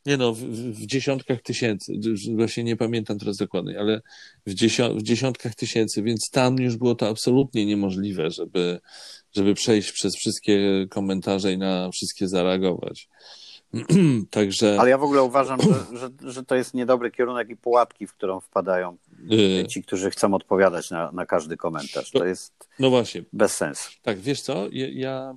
nie 0.06 0.18
no, 0.18 0.34
w, 0.34 0.40
w, 0.40 0.86
dziesiątkach 0.86 1.42
tysięcy, 1.42 1.94
właśnie 2.36 2.64
nie 2.64 2.76
pamiętam 2.76 3.20
teraz 3.20 3.38
dokładnie, 3.38 3.80
ale 3.80 4.02
w, 4.46 4.54
dziesią, 4.54 4.98
w 4.98 5.04
dziesiątkach 5.04 5.56
tysięcy, 5.56 6.04
więc 6.04 6.30
tam 6.32 6.56
już 6.60 6.78
było 6.78 6.96
to 6.96 7.08
absolutnie 7.08 7.66
niemożliwe, 7.66 8.32
żeby, 8.32 8.80
żeby 9.36 9.54
przejść 9.54 9.92
przez 9.92 10.16
wszystkie 10.16 10.88
komentarze 10.90 11.54
i 11.54 11.58
na 11.58 11.92
wszystkie 11.92 12.28
zareagować. 12.28 13.10
Także... 14.30 14.78
Ale 14.80 14.90
ja 14.90 14.98
w 14.98 15.04
ogóle 15.04 15.24
uważam, 15.24 15.60
że, 15.62 15.98
że, 15.98 16.32
że, 16.32 16.44
to 16.44 16.56
jest 16.56 16.74
niedobry 16.74 17.12
kierunek 17.12 17.50
i 17.50 17.56
pułapki, 17.56 18.08
w 18.08 18.14
którą 18.14 18.40
wpadają 18.40 18.98
y- 19.32 19.68
ci, 19.68 19.84
którzy 19.84 20.12
chcą 20.12 20.34
odpowiadać 20.34 20.92
na, 20.92 21.12
na 21.12 21.26
każdy 21.26 21.58
komentarz. 21.58 22.12
To 22.12 22.26
jest 22.26 22.54
no 22.80 22.90
właśnie. 22.90 23.24
bez 23.34 23.56
sensu. 23.56 23.92
Tak, 24.02 24.20
wiesz 24.20 24.42
co, 24.42 24.68
ja, 24.72 24.88
ja 24.90 25.36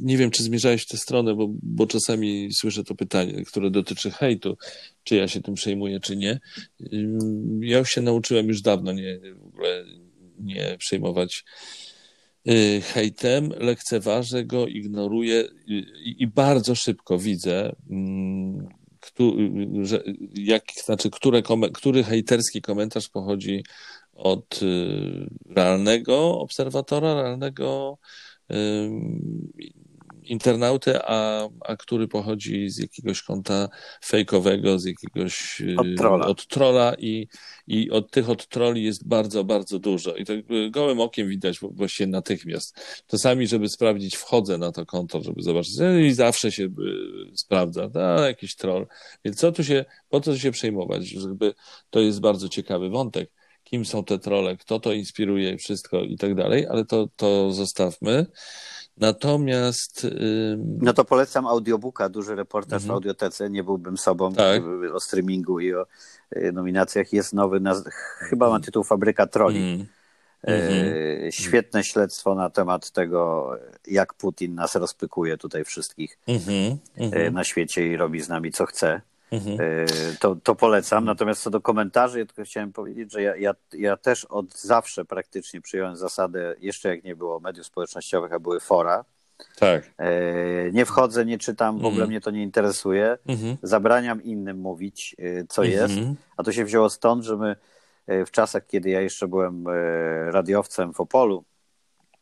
nie 0.00 0.16
wiem, 0.16 0.30
czy 0.30 0.42
zmierzałeś 0.42 0.82
w 0.82 0.88
tę 0.88 0.96
stronę, 0.96 1.34
bo, 1.34 1.48
bo 1.50 1.86
czasami 1.86 2.48
słyszę 2.52 2.84
to 2.84 2.94
pytanie, 2.94 3.44
które 3.44 3.70
dotyczy 3.70 4.10
hejtu, 4.10 4.56
czy 5.04 5.16
ja 5.16 5.28
się 5.28 5.42
tym 5.42 5.54
przejmuję, 5.54 6.00
czy 6.00 6.16
nie. 6.16 6.40
Y, 6.80 7.08
ja 7.60 7.84
się 7.84 8.00
nauczyłem 8.00 8.48
już 8.48 8.62
dawno 8.62 8.92
nie, 8.92 9.20
w 9.42 9.46
ogóle 9.46 9.84
nie 10.38 10.76
przejmować 10.78 11.44
y, 12.48 12.80
hejtem, 12.80 13.52
lekceważę 13.58 14.44
go, 14.44 14.66
ignoruję 14.66 15.44
i, 15.66 16.16
i 16.18 16.26
bardzo 16.26 16.74
szybko 16.74 17.18
widzę, 17.18 17.76
mm, 17.90 18.68
że, 19.82 20.02
jak, 20.34 20.64
znaczy, 20.84 21.10
które, 21.10 21.42
który 21.74 22.04
hejterski 22.04 22.62
komentarz 22.62 23.08
pochodzi 23.08 23.64
od 24.12 24.60
realnego 25.46 26.38
obserwatora, 26.38 27.14
realnego 27.14 27.98
internautę, 30.26 31.00
a, 31.04 31.48
a 31.60 31.76
który 31.76 32.08
pochodzi 32.08 32.70
z 32.70 32.78
jakiegoś 32.78 33.22
konta 33.22 33.68
fejkowego, 34.04 34.78
z 34.78 34.84
jakiegoś 34.84 35.62
od 35.76 35.86
trola, 35.96 36.26
od 36.26 36.46
trola 36.46 36.94
i, 36.98 37.28
i 37.66 37.90
od 37.90 38.10
tych 38.10 38.30
od 38.30 38.48
troli 38.48 38.84
jest 38.84 39.08
bardzo, 39.08 39.44
bardzo 39.44 39.78
dużo. 39.78 40.16
I 40.16 40.24
to 40.24 40.32
gołym 40.70 41.00
okiem 41.00 41.28
widać 41.28 41.58
właściwie 41.60 42.06
natychmiast. 42.06 43.02
Czasami, 43.06 43.46
żeby 43.46 43.68
sprawdzić, 43.68 44.16
wchodzę 44.16 44.58
na 44.58 44.72
to 44.72 44.86
konto, 44.86 45.22
żeby 45.22 45.42
zobaczyć 45.42 45.76
no 45.78 45.98
i 45.98 46.12
zawsze 46.12 46.52
się 46.52 46.64
y, 46.64 46.70
sprawdza, 47.34 47.90
a 47.94 48.20
jakiś 48.20 48.56
troll. 48.56 48.86
Więc 49.24 49.36
co 49.36 49.52
tu 49.52 49.64
się, 49.64 49.84
po 50.08 50.20
co 50.20 50.38
się 50.38 50.50
przejmować? 50.50 51.06
Żeby, 51.08 51.54
to 51.90 52.00
jest 52.00 52.20
bardzo 52.20 52.48
ciekawy 52.48 52.90
wątek 52.90 53.30
kim 53.66 53.84
są 53.84 54.04
te 54.04 54.18
trole, 54.18 54.56
kto 54.56 54.80
to 54.80 54.92
inspiruje, 54.92 55.58
wszystko 55.58 56.00
i 56.00 56.16
tak 56.16 56.34
dalej, 56.34 56.66
ale 56.66 56.84
to, 56.84 57.08
to 57.16 57.52
zostawmy. 57.52 58.26
Natomiast. 58.96 60.06
No 60.58 60.92
to 60.92 61.04
polecam 61.04 61.46
audiobooka, 61.46 62.08
duży 62.08 62.34
reportaż 62.34 62.82
mhm. 62.82 62.88
w 62.88 62.90
audiotece. 62.90 63.50
Nie 63.50 63.64
byłbym 63.64 63.98
sobą 63.98 64.34
tak. 64.34 64.62
o 64.94 65.00
streamingu 65.00 65.60
i 65.60 65.74
o 65.74 65.86
y, 66.36 66.52
nominacjach. 66.52 67.12
Jest 67.12 67.32
nowy, 67.32 67.60
chyba 68.18 68.50
ma 68.50 68.60
tytuł 68.60 68.84
Fabryka 68.84 69.26
Troli. 69.26 69.58
Mhm. 69.58 69.86
Mhm. 70.42 71.32
Świetne 71.32 71.84
śledztwo 71.84 72.34
na 72.34 72.50
temat 72.50 72.90
tego, 72.90 73.50
jak 73.86 74.14
Putin 74.14 74.54
nas 74.54 74.74
rozpykuje 74.74 75.38
tutaj 75.38 75.64
wszystkich 75.64 76.18
mhm. 76.26 76.78
Mhm. 76.96 77.34
na 77.34 77.44
świecie 77.44 77.86
i 77.86 77.96
robi 77.96 78.20
z 78.20 78.28
nami 78.28 78.52
co 78.52 78.66
chce. 78.66 79.00
Mhm. 79.30 79.58
To, 80.20 80.36
to 80.42 80.54
polecam. 80.54 81.04
Natomiast 81.04 81.42
co 81.42 81.50
do 81.50 81.60
komentarzy, 81.60 82.18
ja 82.18 82.26
tylko 82.26 82.42
chciałem 82.42 82.72
powiedzieć, 82.72 83.12
że 83.12 83.22
ja, 83.22 83.36
ja, 83.36 83.54
ja 83.72 83.96
też 83.96 84.24
od 84.24 84.58
zawsze 84.58 85.04
praktycznie 85.04 85.60
przyjąłem 85.60 85.96
zasadę, 85.96 86.54
jeszcze 86.60 86.88
jak 86.88 87.04
nie 87.04 87.16
było 87.16 87.40
mediów 87.40 87.66
społecznościowych, 87.66 88.32
a 88.32 88.38
były 88.38 88.60
fora. 88.60 89.04
Tak. 89.58 89.90
Nie 90.72 90.84
wchodzę, 90.84 91.24
nie 91.24 91.38
czytam, 91.38 91.74
w 91.74 91.78
ogóle 91.78 91.90
mhm. 91.90 92.08
mnie 92.08 92.20
to 92.20 92.30
nie 92.30 92.42
interesuje. 92.42 93.18
Mhm. 93.26 93.56
Zabraniam 93.62 94.22
innym 94.22 94.58
mówić, 94.58 95.16
co 95.48 95.64
jest. 95.64 95.94
A 96.36 96.42
to 96.42 96.52
się 96.52 96.64
wzięło 96.64 96.90
stąd, 96.90 97.24
że 97.24 97.36
my 97.36 97.56
w 98.26 98.30
czasach, 98.30 98.66
kiedy 98.66 98.90
ja 98.90 99.00
jeszcze 99.00 99.28
byłem 99.28 99.64
radiowcem 100.30 100.92
w 100.92 101.00
Opolu 101.00 101.44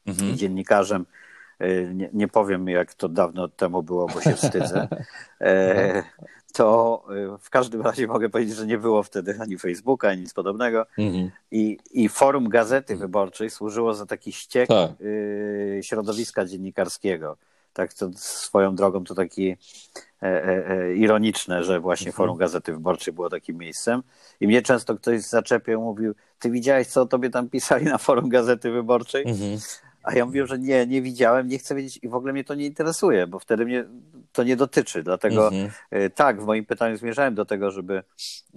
i 0.07 0.37
dziennikarzem, 0.37 1.07
nie, 1.95 2.11
nie, 2.12 2.29
powiem, 2.29 2.69
jak 2.69 2.95
to 2.95 3.09
dawno 3.09 3.49
temu 3.49 3.83
było, 3.83 4.07
bo 4.07 4.21
się 4.21 4.33
wstydzę. 4.33 4.88
to 6.55 7.03
y, 7.35 7.38
w 7.38 7.51
każdym 7.51 7.83
razie 7.83 8.07
mogę 8.07 8.29
powiedzieć, 8.29 8.57
że 8.57 8.67
nie 8.67 8.79
było 8.79 9.03
wtedy 9.03 9.38
ani 9.40 9.59
Facebooka, 9.59 10.09
ani 10.09 10.23
nic 10.23 10.35
podobnego. 10.35 10.87
Mhm. 10.99 11.31
I, 11.51 11.79
I 11.90 12.09
forum 12.09 12.49
Gazety 12.49 12.97
Wyborczej 12.97 13.51
służyło 13.51 13.95
za 13.95 14.07
taki 14.07 14.33
ściek 14.33 14.69
tak. 14.69 14.90
y, 15.01 15.81
środowiska 15.83 16.45
dziennikarskiego. 16.45 17.37
Tak, 17.73 17.95
to 17.95 18.11
swoją 18.17 18.75
drogą 18.75 19.05
to 19.05 19.14
taki 19.14 19.51
e, 19.51 19.57
e, 20.23 20.71
e, 20.71 20.95
ironiczne, 20.95 21.64
że 21.64 21.81
właśnie 21.81 22.07
mhm. 22.07 22.17
forum 22.17 22.37
Gazety 22.38 22.73
Wyborczej 22.73 23.14
było 23.14 23.31
takim 23.31 23.57
miejscem. 23.57 24.03
I 24.40 24.47
mnie 24.47 24.62
często 24.62 24.97
ktoś 24.97 25.23
zaczepiał, 25.23 25.83
mówił, 25.83 26.14
ty 26.38 26.51
widziałeś, 26.51 26.87
co 26.87 27.03
o 27.03 27.07
tobie 27.07 27.31
tam 27.31 27.49
pisali 27.49 27.85
na 27.85 27.99
forum 27.99 28.29
Gazety 28.29 28.71
Wyborczej? 28.71 29.29
Mhm. 29.29 29.59
A 30.05 30.14
ja 30.14 30.27
mówię, 30.27 30.47
że 30.47 30.59
nie, 30.59 30.87
nie 30.87 31.03
widziałem, 31.03 31.49
nie 31.49 31.59
chcę 31.59 31.75
wiedzieć 31.75 31.99
i 32.03 32.09
w 32.09 32.14
ogóle 32.14 32.33
mnie 32.33 32.45
to 32.45 32.55
nie 32.55 32.67
interesuje, 32.67 33.27
bo 33.27 33.38
wtedy 33.38 33.64
mnie 33.64 33.85
to 34.33 34.43
nie 34.43 34.57
dotyczy. 34.57 35.03
Dlatego 35.03 35.49
mhm. 35.49 35.71
Y, 35.93 36.11
tak, 36.11 36.43
w 36.43 36.47
moim 36.47 36.64
pytaniu 36.64 36.97
zmierzałem 36.97 37.35
do 37.35 37.45
tego, 37.45 37.71
żeby 37.71 38.03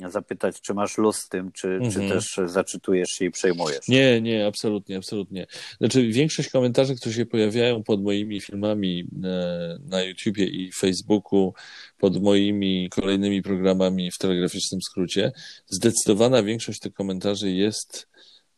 zapytać, 0.10 0.62
czy 0.62 0.74
masz 0.74 0.98
luz 0.98 1.18
z 1.18 1.30
tym, 1.30 1.52
czy, 1.52 1.68
mhm. 1.68 1.92
czy 1.92 2.00
też 2.10 2.40
zaczytujesz 2.46 3.10
się 3.10 3.26
i 3.26 3.32
przejmujesz. 3.32 3.88
Nie, 3.88 4.22
nie, 4.22 4.48
absolutnie, 4.48 4.98
absolutnie. 4.98 5.48
Znaczy 5.78 6.08
większość 6.08 6.50
komentarzy, 6.50 6.96
które 6.96 7.16
się 7.16 7.26
pojawiają 7.26 7.84
pod 7.84 8.04
moimi 8.04 8.42
filmami 8.42 9.08
na, 9.12 9.30
e, 9.30 9.80
na 9.86 10.04
YouTubie 10.04 10.46
i 10.46 10.72
Facebooku, 10.72 11.54
pod 11.98 12.22
moimi 12.22 12.90
kolejnymi 12.90 13.42
programami 13.42 14.12
w 14.12 14.18
telegraficznym 14.18 14.82
skrócie, 14.82 15.32
zdecydowana 15.68 16.44
większość 16.44 16.80
tych 16.80 16.94
komentarzy 16.94 17.52
jest 17.52 18.08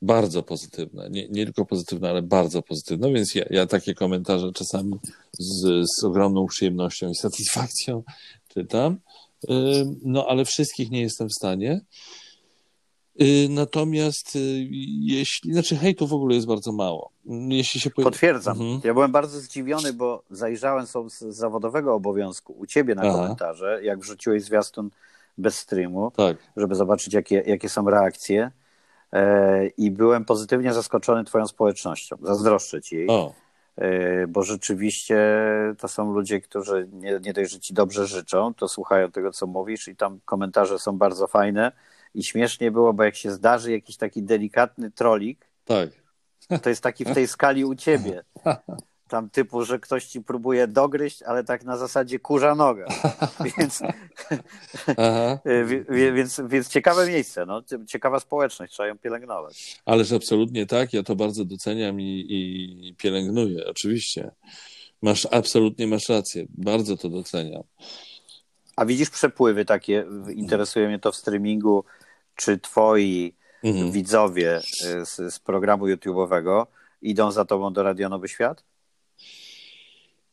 bardzo 0.02 0.44
pozytywne. 0.44 1.10
Nie, 1.10 1.28
nie 1.30 1.46
tylko 1.46 1.66
pozytywne, 1.66 2.10
ale 2.10 2.22
bardzo 2.22 2.62
pozytywne, 2.62 3.14
więc 3.14 3.36
ja, 3.36 3.46
ja 3.50 3.66
takie 3.66 3.94
komentarze 3.94 4.52
czasami 4.52 5.00
z, 5.40 5.90
z 5.98 6.04
ogromną 6.04 6.46
przyjemnością 6.46 7.10
i 7.10 7.16
satysfakcją 7.16 8.04
czytam. 8.54 8.98
No, 10.04 10.26
ale 10.28 10.46
wszystkich 10.46 10.92
nie 10.92 11.02
jestem 11.02 11.28
w 11.30 11.34
stanie. 11.34 11.82
Y, 13.22 13.48
natomiast 13.50 14.36
y, 14.36 14.68
jeśli, 15.02 15.54
znaczy 15.54 15.76
hejtu 15.76 16.08
w 16.08 16.14
ogóle 16.14 16.36
jest 16.36 16.48
bardzo 16.48 16.72
mało. 16.72 17.12
Jeśli 17.50 17.82
się 17.82 17.90
Potwierdzam. 17.90 18.62
Mhm. 18.62 18.82
Ja 18.84 18.94
byłem 18.94 19.12
bardzo 19.12 19.40
zdziwiony, 19.40 19.94
bo 19.94 20.24
zajrzałem 20.32 20.88
sobie 20.88 21.10
z 21.10 21.20
zawodowego 21.20 21.94
obowiązku 21.94 22.54
u 22.54 22.66
ciebie 22.66 22.96
na 22.96 23.02
Aha. 23.02 23.12
komentarze, 23.12 23.80
jak 23.84 24.00
wrzuciłeś 24.00 24.44
zwiastun 24.44 24.90
bez 25.38 25.56
streamu, 25.60 26.12
tak. 26.12 26.38
żeby 26.58 26.76
zobaczyć, 26.76 27.14
jakie, 27.14 27.44
jakie 27.48 27.70
są 27.70 27.90
reakcje. 27.90 28.52
E, 29.14 29.68
i 29.68 29.92
byłem 29.92 30.26
pozytywnie 30.26 30.74
zaskoczony 30.74 31.24
Twoją 31.24 31.48
społecznością. 31.48 32.18
Zazdroszczę 32.22 32.82
Ci 32.82 32.96
jej. 32.96 33.08
O. 33.10 33.34
E, 33.76 34.28
bo 34.28 34.44
rzeczywiście 34.44 35.18
to 35.78 35.88
są 35.88 36.14
ludzie, 36.14 36.42
którzy 36.42 36.90
nie, 36.94 37.20
nie 37.22 37.34
dość, 37.34 37.52
że 37.52 37.60
Ci 37.60 37.74
dobrze 37.74 38.08
życzą, 38.08 38.54
to 38.54 38.68
słuchają 38.68 39.12
tego, 39.12 39.32
co 39.32 39.48
mówisz, 39.48 39.88
i 39.88 39.96
tam 39.96 40.20
komentarze 40.26 40.80
są 40.80 40.98
bardzo 40.98 41.28
fajne. 41.28 41.72
I 42.16 42.24
śmiesznie 42.24 42.72
było, 42.72 42.94
bo 42.94 43.04
jak 43.04 43.16
się 43.16 43.32
zdarzy 43.32 43.72
jakiś 43.72 43.98
taki 43.98 44.24
delikatny 44.24 44.92
trolik, 44.92 45.46
tak. 45.66 45.90
to 46.62 46.70
jest 46.70 46.84
taki 46.84 47.06
w 47.06 47.14
tej 47.14 47.28
skali 47.28 47.66
u 47.66 47.76
ciebie. 47.76 48.24
tam 49.10 49.30
typu, 49.30 49.66
że 49.66 49.80
ktoś 49.80 50.06
ci 50.06 50.22
próbuje 50.22 50.68
dogryźć, 50.68 51.24
ale 51.24 51.44
tak 51.44 51.64
na 51.64 51.78
zasadzie 51.78 52.20
kurza 52.20 52.56
noga. 52.56 52.86
więc, 53.58 53.82
więc, 56.16 56.42
więc 56.48 56.68
ciekawe 56.70 57.08
miejsce, 57.08 57.46
no, 57.46 57.62
ciekawa 57.88 58.20
społeczność, 58.20 58.74
trzeba 58.74 58.88
ją 58.88 58.98
pielęgnować. 58.98 59.82
Ależ 59.86 60.12
absolutnie 60.12 60.66
tak, 60.66 60.94
ja 60.94 61.04
to 61.04 61.16
bardzo 61.16 61.46
doceniam 61.46 62.02
i, 62.02 62.26
i 62.30 62.96
pielęgnuję, 62.96 63.68
oczywiście. 63.68 64.32
Masz, 65.02 65.28
absolutnie 65.32 65.88
masz 65.88 66.10
rację, 66.10 66.46
bardzo 66.50 66.98
to 66.98 67.10
doceniam. 67.10 67.64
A 68.76 68.86
widzisz 68.86 69.10
przepływy 69.10 69.66
takie, 69.66 70.06
interesuje 70.36 70.88
mnie 70.88 71.00
to 71.00 71.12
w 71.12 71.16
streamingu, 71.16 71.84
czy 72.36 72.58
twoi 72.58 73.34
mhm. 73.64 73.92
widzowie 73.92 74.58
y, 74.58 75.06
z, 75.06 75.34
z 75.34 75.40
programu 75.40 75.86
YouTube'owego 75.86 76.66
idą 77.02 77.32
za 77.32 77.46
tobą 77.46 77.74
do 77.74 77.84
Radio 77.84 78.10
Nowy 78.10 78.28
Świat? 78.28 78.64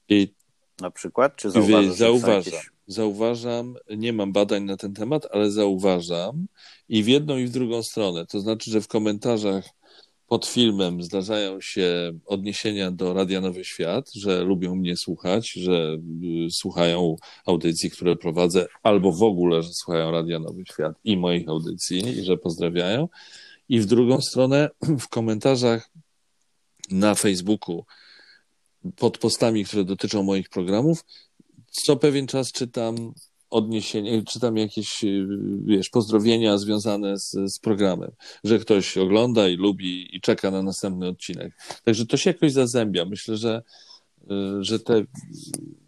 I 0.09 0.35
na 0.81 0.91
przykład? 0.91 1.37
Czy 1.37 1.51
zauważasz, 1.51 1.97
zauważam, 1.97 2.53
jakieś... 2.55 2.71
zauważam, 2.87 3.77
nie 3.97 4.13
mam 4.13 4.33
badań 4.33 4.65
na 4.65 4.77
ten 4.77 4.95
temat, 4.95 5.27
ale 5.33 5.51
zauważam 5.51 6.47
i 6.89 7.03
w 7.03 7.09
jedną 7.09 7.37
i 7.37 7.47
w 7.47 7.51
drugą 7.51 7.83
stronę. 7.83 8.27
To 8.27 8.41
znaczy, 8.41 8.71
że 8.71 8.81
w 8.81 8.89
komentarzach 8.89 9.65
pod 10.27 10.47
filmem 10.47 11.03
zdarzają 11.03 11.61
się 11.61 12.19
odniesienia 12.27 12.91
do 12.91 13.15
Radia 13.15 13.41
Nowy 13.41 13.65
Świat, 13.65 14.13
że 14.15 14.45
lubią 14.45 14.75
mnie 14.75 14.97
słuchać, 14.97 15.53
że 15.53 15.99
y, 16.47 16.51
słuchają 16.51 17.17
audycji, 17.47 17.91
które 17.91 18.17
prowadzę, 18.17 18.67
albo 18.83 19.13
w 19.13 19.23
ogóle, 19.23 19.63
że 19.63 19.73
słuchają 19.73 20.11
Radia 20.11 20.39
Nowy 20.39 20.63
Świat 20.67 20.97
i 21.05 21.17
moich 21.17 21.49
audycji 21.49 22.09
i 22.09 22.25
że 22.25 22.37
pozdrawiają. 22.37 23.09
I 23.69 23.81
w 23.81 23.87
drugą 23.87 24.21
stronę 24.21 24.71
w 25.05 25.09
komentarzach 25.09 25.91
na 26.91 27.15
Facebooku 27.15 27.85
pod 28.97 29.19
postami, 29.19 29.65
które 29.65 29.85
dotyczą 29.85 30.23
moich 30.23 30.49
programów, 30.49 31.05
co 31.71 31.97
pewien 31.97 32.27
czas 32.27 32.53
czytam 32.53 33.15
odniesienia, 33.51 34.23
czytam 34.23 34.57
jakieś, 34.57 35.05
y, 35.05 35.27
wiesz, 35.65 35.89
pozdrowienia 35.89 36.59
związane 36.59 37.19
z, 37.19 37.31
z 37.31 37.59
programem, 37.59 38.11
że 38.45 38.59
ktoś 38.59 38.99
ogląda 38.99 39.49
i 39.49 39.57
lubi 39.57 40.17
i 40.17 40.21
czeka 40.21 40.51
na 40.51 40.63
następny 40.63 41.09
odcinek. 41.09 41.53
Także 41.85 42.07
to 42.07 42.17
się 42.17 42.31
jakoś 42.31 42.53
zazębia. 42.53 43.05
Myślę, 43.05 43.37
że, 43.37 43.63
y, 44.23 44.65
że 44.65 44.81
te 44.81 45.05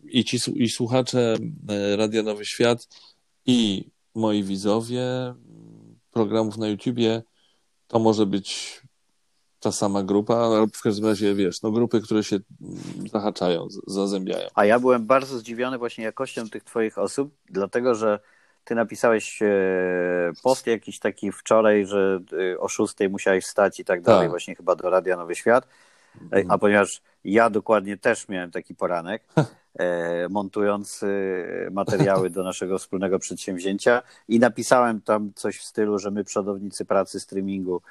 i 0.05 0.25
ci 0.25 0.39
i 0.55 0.69
słuchacze 0.69 1.37
y, 1.93 1.97
Radia 1.97 2.23
Nowy 2.23 2.45
Świat 2.45 2.89
i 3.47 3.85
moi 4.15 4.43
widzowie 4.43 5.05
programów 6.11 6.57
na 6.57 6.69
YouTubie 6.69 7.23
to 7.89 7.99
może 7.99 8.27
być 8.27 8.81
ta 9.61 9.73
sama 9.73 10.03
grupa, 10.03 10.35
ale 10.35 10.67
w 10.75 10.83
każdym 10.83 11.07
razie, 11.07 11.35
wiesz, 11.35 11.63
no 11.63 11.71
grupy, 11.71 12.01
które 12.01 12.25
się 12.25 12.39
zahaczają, 13.13 13.69
zazębiają. 13.87 14.49
A 14.55 14.65
ja 14.65 14.79
byłem 14.79 15.07
bardzo 15.07 15.39
zdziwiony 15.39 15.79
właśnie 15.79 16.05
jakością 16.05 16.49
tych 16.49 16.65
twoich 16.65 16.99
osób, 16.99 17.35
dlatego, 17.51 17.95
że 17.95 18.19
ty 18.65 18.75
napisałeś 18.75 19.43
e, 19.43 19.47
post 20.43 20.67
jakiś 20.67 20.99
taki 20.99 21.33
wczoraj, 21.33 21.87
że 21.87 22.21
e, 22.53 22.59
o 22.61 22.69
szóstej 22.69 23.09
musiałeś 23.09 23.45
wstać 23.45 23.81
i 23.81 23.85
tak 23.85 24.03
dalej, 24.03 24.23
tak. 24.23 24.31
właśnie 24.31 24.55
chyba 24.55 24.77
do 24.77 24.91
Radia 24.91 25.17
Nowy 25.17 25.35
Świat, 25.35 25.69
mhm. 26.23 26.51
a 26.51 26.59
ponieważ 26.59 27.03
ja 27.25 27.51
dokładnie 27.51 27.97
też 27.97 28.29
miałem 28.29 28.51
taki 28.51 28.75
poranek, 28.75 29.23
montując 30.31 31.05
materiały 31.71 32.31
do 32.31 32.43
naszego 32.43 32.79
wspólnego 32.79 33.19
przedsięwzięcia 33.19 34.03
i 34.29 34.39
napisałem 34.39 35.01
tam 35.01 35.33
coś 35.35 35.59
w 35.59 35.65
stylu, 35.65 35.99
że 35.99 36.11
my 36.11 36.25
przodownicy 36.25 36.85
pracy 36.85 37.21
streamingu 37.21 37.83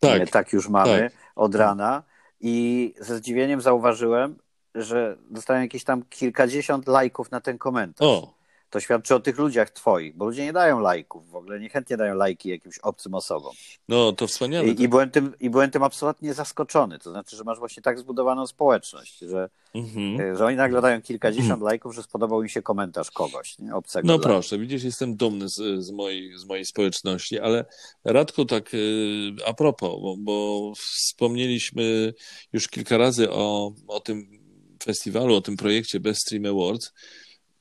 tak, 0.00 0.30
tak 0.30 0.52
już 0.52 0.68
mamy 0.68 1.10
tak. 1.10 1.12
od 1.36 1.54
rana. 1.54 2.02
I 2.40 2.94
ze 2.98 3.16
zdziwieniem 3.16 3.60
zauważyłem, 3.60 4.36
że 4.74 5.16
dostałem 5.30 5.62
jakieś 5.62 5.84
tam 5.84 6.02
kilkadziesiąt 6.02 6.88
lajków 6.88 7.30
na 7.30 7.40
ten 7.40 7.58
komentarz. 7.58 8.08
O 8.08 8.39
to 8.70 8.80
świadczy 8.80 9.14
o 9.14 9.20
tych 9.20 9.38
ludziach 9.38 9.70
twoich, 9.70 10.16
bo 10.16 10.24
ludzie 10.24 10.44
nie 10.44 10.52
dają 10.52 10.80
lajków 10.80 11.30
w 11.30 11.36
ogóle, 11.36 11.60
niechętnie 11.60 11.96
dają 11.96 12.14
lajki 12.14 12.48
jakimś 12.48 12.78
obcym 12.78 13.14
osobom. 13.14 13.54
No, 13.88 14.12
to 14.12 14.26
wspaniale. 14.26 14.68
I, 14.68 14.82
i, 14.82 14.88
byłem, 14.88 15.10
tym, 15.10 15.34
I 15.40 15.50
byłem 15.50 15.70
tym 15.70 15.82
absolutnie 15.82 16.34
zaskoczony. 16.34 16.98
To 16.98 17.10
znaczy, 17.10 17.36
że 17.36 17.44
masz 17.44 17.58
właśnie 17.58 17.82
tak 17.82 17.98
zbudowaną 17.98 18.46
społeczność, 18.46 19.18
że, 19.18 19.48
mhm. 19.74 20.36
że 20.36 20.44
oni 20.44 20.56
nagle 20.56 20.82
dają 20.82 21.02
kilkadziesiąt 21.02 21.50
mhm. 21.50 21.64
lajków, 21.64 21.94
że 21.94 22.02
spodobał 22.02 22.42
im 22.42 22.48
się 22.48 22.62
komentarz 22.62 23.10
kogoś, 23.10 23.58
nie? 23.58 23.74
obcego. 23.74 24.08
No 24.08 24.18
proszę, 24.18 24.58
widzisz, 24.58 24.84
jestem 24.84 25.16
dumny 25.16 25.48
z, 25.48 25.84
z, 25.84 25.90
mojej, 25.90 26.38
z 26.38 26.44
mojej 26.44 26.64
społeczności, 26.64 27.40
ale 27.40 27.64
Radku, 28.04 28.44
tak 28.44 28.74
y, 28.74 29.32
a 29.46 29.54
propos, 29.54 30.00
bo, 30.02 30.16
bo 30.18 30.72
wspomnieliśmy 30.76 32.14
już 32.52 32.68
kilka 32.68 32.98
razy 32.98 33.30
o, 33.30 33.72
o 33.88 34.00
tym 34.00 34.40
festiwalu, 34.84 35.34
o 35.34 35.40
tym 35.40 35.56
projekcie 35.56 36.00
Best 36.00 36.20
Stream 36.20 36.46
Awards, 36.46 36.92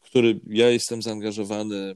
który 0.10 0.40
ja 0.48 0.70
jestem 0.70 1.02
zaangażowany 1.02 1.96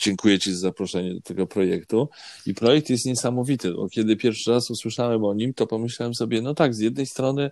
dziękuję 0.00 0.38
Ci 0.38 0.52
za 0.52 0.58
zaproszenie 0.58 1.14
do 1.14 1.20
tego 1.20 1.46
projektu. 1.46 2.08
I 2.46 2.54
projekt 2.54 2.90
jest 2.90 3.06
niesamowity, 3.06 3.72
bo 3.72 3.88
kiedy 3.88 4.16
pierwszy 4.16 4.50
raz 4.50 4.70
usłyszałem 4.70 5.24
o 5.24 5.34
nim, 5.34 5.54
to 5.54 5.66
pomyślałem 5.66 6.14
sobie, 6.14 6.42
no 6.42 6.54
tak, 6.54 6.74
z 6.74 6.78
jednej 6.78 7.06
strony 7.06 7.50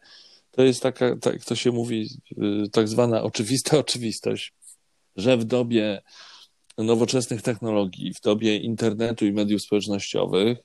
to 0.50 0.62
jest 0.62 0.82
taka, 0.82 1.16
tak 1.16 1.44
to 1.44 1.54
się 1.54 1.72
mówi, 1.72 2.08
tak 2.72 2.88
zwana 2.88 3.22
oczywista 3.22 3.78
oczywistość, 3.84 4.52
że 5.16 5.36
w 5.36 5.44
dobie 5.44 6.02
nowoczesnych 6.78 7.42
technologii, 7.42 8.14
w 8.14 8.20
dobie 8.20 8.56
internetu 8.56 9.26
i 9.26 9.32
mediów 9.32 9.62
społecznościowych 9.62 10.58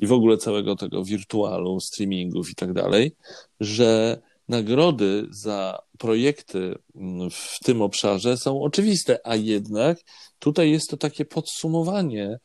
i 0.00 0.06
w 0.06 0.12
ogóle 0.12 0.36
całego 0.36 0.76
tego 0.76 1.04
wirtualu, 1.04 1.80
streamingów 1.80 2.50
i 2.50 2.54
tak 2.54 2.72
dalej, 2.72 3.16
że 3.60 4.20
nagrody 4.48 5.26
za 5.30 5.78
projekty 5.98 6.74
w 7.30 7.64
tym 7.64 7.82
obszarze 7.82 8.36
są 8.36 8.62
oczywiste, 8.62 9.18
a 9.24 9.36
jednak 9.36 9.98
tutaj 10.38 10.70
jest 10.70 10.90
to 10.90 10.96
takie 10.96 11.24
podsumowanie 11.24 12.38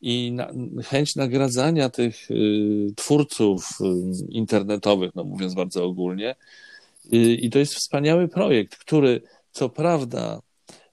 i 0.00 0.32
na, 0.32 0.52
chęć 0.84 1.16
nagradzania 1.16 1.90
tych 1.90 2.30
y, 2.30 2.86
twórców 2.96 3.68
y, 3.80 3.84
internetowych, 4.28 5.14
no 5.14 5.24
mówiąc 5.24 5.54
bardzo 5.54 5.84
ogólnie. 5.84 6.34
Y, 7.12 7.16
I 7.16 7.50
to 7.50 7.58
jest 7.58 7.74
wspaniały 7.74 8.28
projekt, 8.28 8.76
który 8.76 9.22
co 9.52 9.68
prawda 9.68 10.40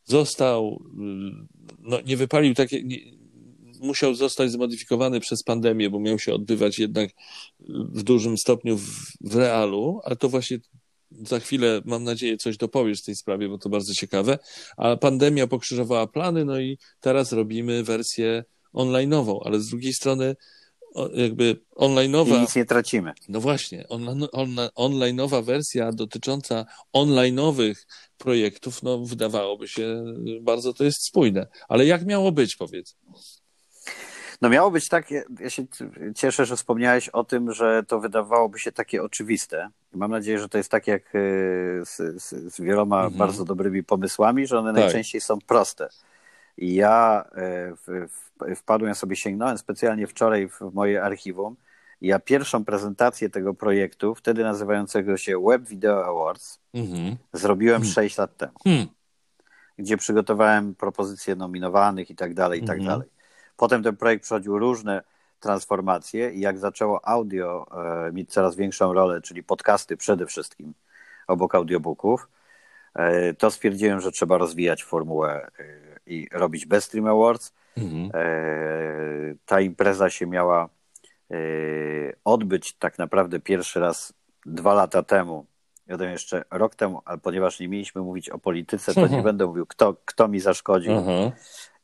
został, 0.05 0.83
no 1.79 2.01
nie 2.05 2.17
wypalił 2.17 2.53
takie, 2.53 2.83
nie, 2.83 2.97
musiał 3.81 4.15
zostać 4.15 4.51
zmodyfikowany 4.51 5.19
przez 5.19 5.43
pandemię, 5.43 5.89
bo 5.89 5.99
miał 5.99 6.19
się 6.19 6.33
odbywać 6.33 6.79
jednak 6.79 7.09
w 7.69 8.03
dużym 8.03 8.37
stopniu 8.37 8.77
w, 8.77 8.87
w 9.21 9.35
realu, 9.35 10.01
ale 10.03 10.15
to 10.15 10.29
właśnie 10.29 10.59
za 11.11 11.39
chwilę, 11.39 11.81
mam 11.85 12.03
nadzieję, 12.03 12.37
coś 12.37 12.57
dopowiesz 12.57 13.01
w 13.01 13.05
tej 13.05 13.15
sprawie, 13.15 13.49
bo 13.49 13.57
to 13.57 13.69
bardzo 13.69 13.93
ciekawe. 13.93 14.39
A 14.77 14.95
pandemia 14.95 15.47
pokrzyżowała 15.47 16.07
plany, 16.07 16.45
no 16.45 16.59
i 16.59 16.77
teraz 16.99 17.31
robimy 17.31 17.83
wersję 17.83 18.43
online'ową, 18.73 19.39
ale 19.45 19.59
z 19.59 19.69
drugiej 19.69 19.93
strony 19.93 20.35
jakby 21.13 21.59
online'owa... 21.75 22.37
I 22.37 22.41
nic 22.41 22.55
nie 22.55 22.65
tracimy. 22.65 23.13
No 23.29 23.41
właśnie, 23.41 23.87
on, 23.87 24.27
on, 24.31 24.55
online'owa 24.75 25.43
wersja 25.43 25.91
dotycząca 25.91 26.65
online'owych 26.93 27.75
projektów, 28.17 28.83
no 28.83 28.99
wydawałoby 28.99 29.67
się, 29.67 30.03
bardzo 30.41 30.73
to 30.73 30.83
jest 30.83 31.05
spójne. 31.05 31.47
Ale 31.69 31.85
jak 31.85 32.05
miało 32.05 32.31
być, 32.31 32.55
powiedz? 32.55 32.95
No 34.41 34.49
miało 34.49 34.71
być 34.71 34.89
tak, 34.89 35.11
ja 35.39 35.49
się 35.49 35.65
cieszę, 36.15 36.45
że 36.45 36.55
wspomniałeś 36.55 37.09
o 37.09 37.23
tym, 37.23 37.53
że 37.53 37.83
to 37.87 37.99
wydawałoby 37.99 38.59
się 38.59 38.71
takie 38.71 39.03
oczywiste. 39.03 39.69
I 39.93 39.97
mam 39.97 40.11
nadzieję, 40.11 40.39
że 40.39 40.49
to 40.49 40.57
jest 40.57 40.71
tak 40.71 40.87
jak 40.87 41.01
e, 41.15 41.19
z, 41.85 42.23
z, 42.23 42.53
z 42.53 42.61
wieloma 42.61 42.97
mhm. 42.97 43.17
bardzo 43.17 43.45
dobrymi 43.45 43.83
pomysłami, 43.83 44.47
że 44.47 44.59
one 44.59 44.73
tak. 44.73 44.83
najczęściej 44.83 45.21
są 45.21 45.39
proste. 45.47 45.89
I 46.57 46.75
ja 46.75 47.25
e, 47.31 47.75
w, 47.75 48.07
w, 48.09 48.55
wpadłem, 48.55 48.95
sobie 48.95 49.15
sięgnąłem 49.15 49.57
specjalnie 49.57 50.07
wczoraj 50.07 50.49
w, 50.49 50.59
w 50.59 50.73
moje 50.73 51.03
archiwum. 51.03 51.55
Ja 52.01 52.19
pierwszą 52.19 52.65
prezentację 52.65 53.29
tego 53.29 53.53
projektu, 53.53 54.15
wtedy 54.15 54.43
nazywającego 54.43 55.17
się 55.17 55.43
Web 55.47 55.67
Video 55.67 56.05
Awards, 56.05 56.59
mhm. 56.73 57.15
zrobiłem 57.33 57.75
mhm. 57.75 57.93
6 57.93 58.17
lat 58.17 58.37
temu. 58.37 58.53
Hmm. 58.63 58.87
Gdzie 59.77 59.97
przygotowałem 59.97 60.75
propozycje 60.75 61.35
nominowanych 61.35 62.09
i 62.09 62.15
tak 62.15 62.33
dalej, 62.33 62.63
i 62.63 62.65
tak 62.65 62.77
mhm. 62.77 62.89
dalej. 62.89 63.20
Potem 63.61 63.83
ten 63.83 63.97
projekt 63.97 64.23
przechodził 64.23 64.59
różne 64.59 65.01
transformacje 65.39 66.31
i 66.31 66.39
jak 66.39 66.57
zaczęło 66.57 67.07
audio 67.07 67.65
e, 68.07 68.11
mieć 68.11 68.33
coraz 68.33 68.55
większą 68.55 68.93
rolę, 68.93 69.21
czyli 69.21 69.43
podcasty 69.43 69.97
przede 69.97 70.25
wszystkim 70.25 70.73
obok 71.27 71.55
audiobooków, 71.55 72.29
e, 72.95 73.33
to 73.33 73.51
stwierdziłem, 73.51 74.01
że 74.01 74.11
trzeba 74.11 74.37
rozwijać 74.37 74.83
formułę 74.83 75.47
e, 75.59 75.63
i 76.05 76.27
robić 76.31 76.65
Best 76.65 76.87
Stream 76.87 77.07
Awards. 77.07 77.53
Mhm. 77.77 78.11
Ta 79.45 79.61
impreza 79.61 80.09
się 80.09 80.27
miała 80.27 80.69
odbyć 82.23 82.73
tak 82.73 82.97
naprawdę 82.97 83.39
pierwszy 83.39 83.79
raz 83.79 84.13
dwa 84.45 84.73
lata 84.73 85.03
temu. 85.03 85.45
Wiadomo, 85.87 86.09
jeszcze 86.09 86.43
rok 86.51 86.75
temu, 86.75 87.01
ale 87.05 87.17
ponieważ 87.17 87.59
nie 87.59 87.67
mieliśmy 87.67 88.01
mówić 88.01 88.29
o 88.29 88.37
polityce, 88.37 88.93
to 88.93 89.07
nie 89.07 89.23
będę 89.31 89.45
mówił, 89.45 89.65
kto, 89.65 89.95
kto 90.05 90.27
mi 90.27 90.39
zaszkodził. 90.39 90.91
Mhm 90.91 91.31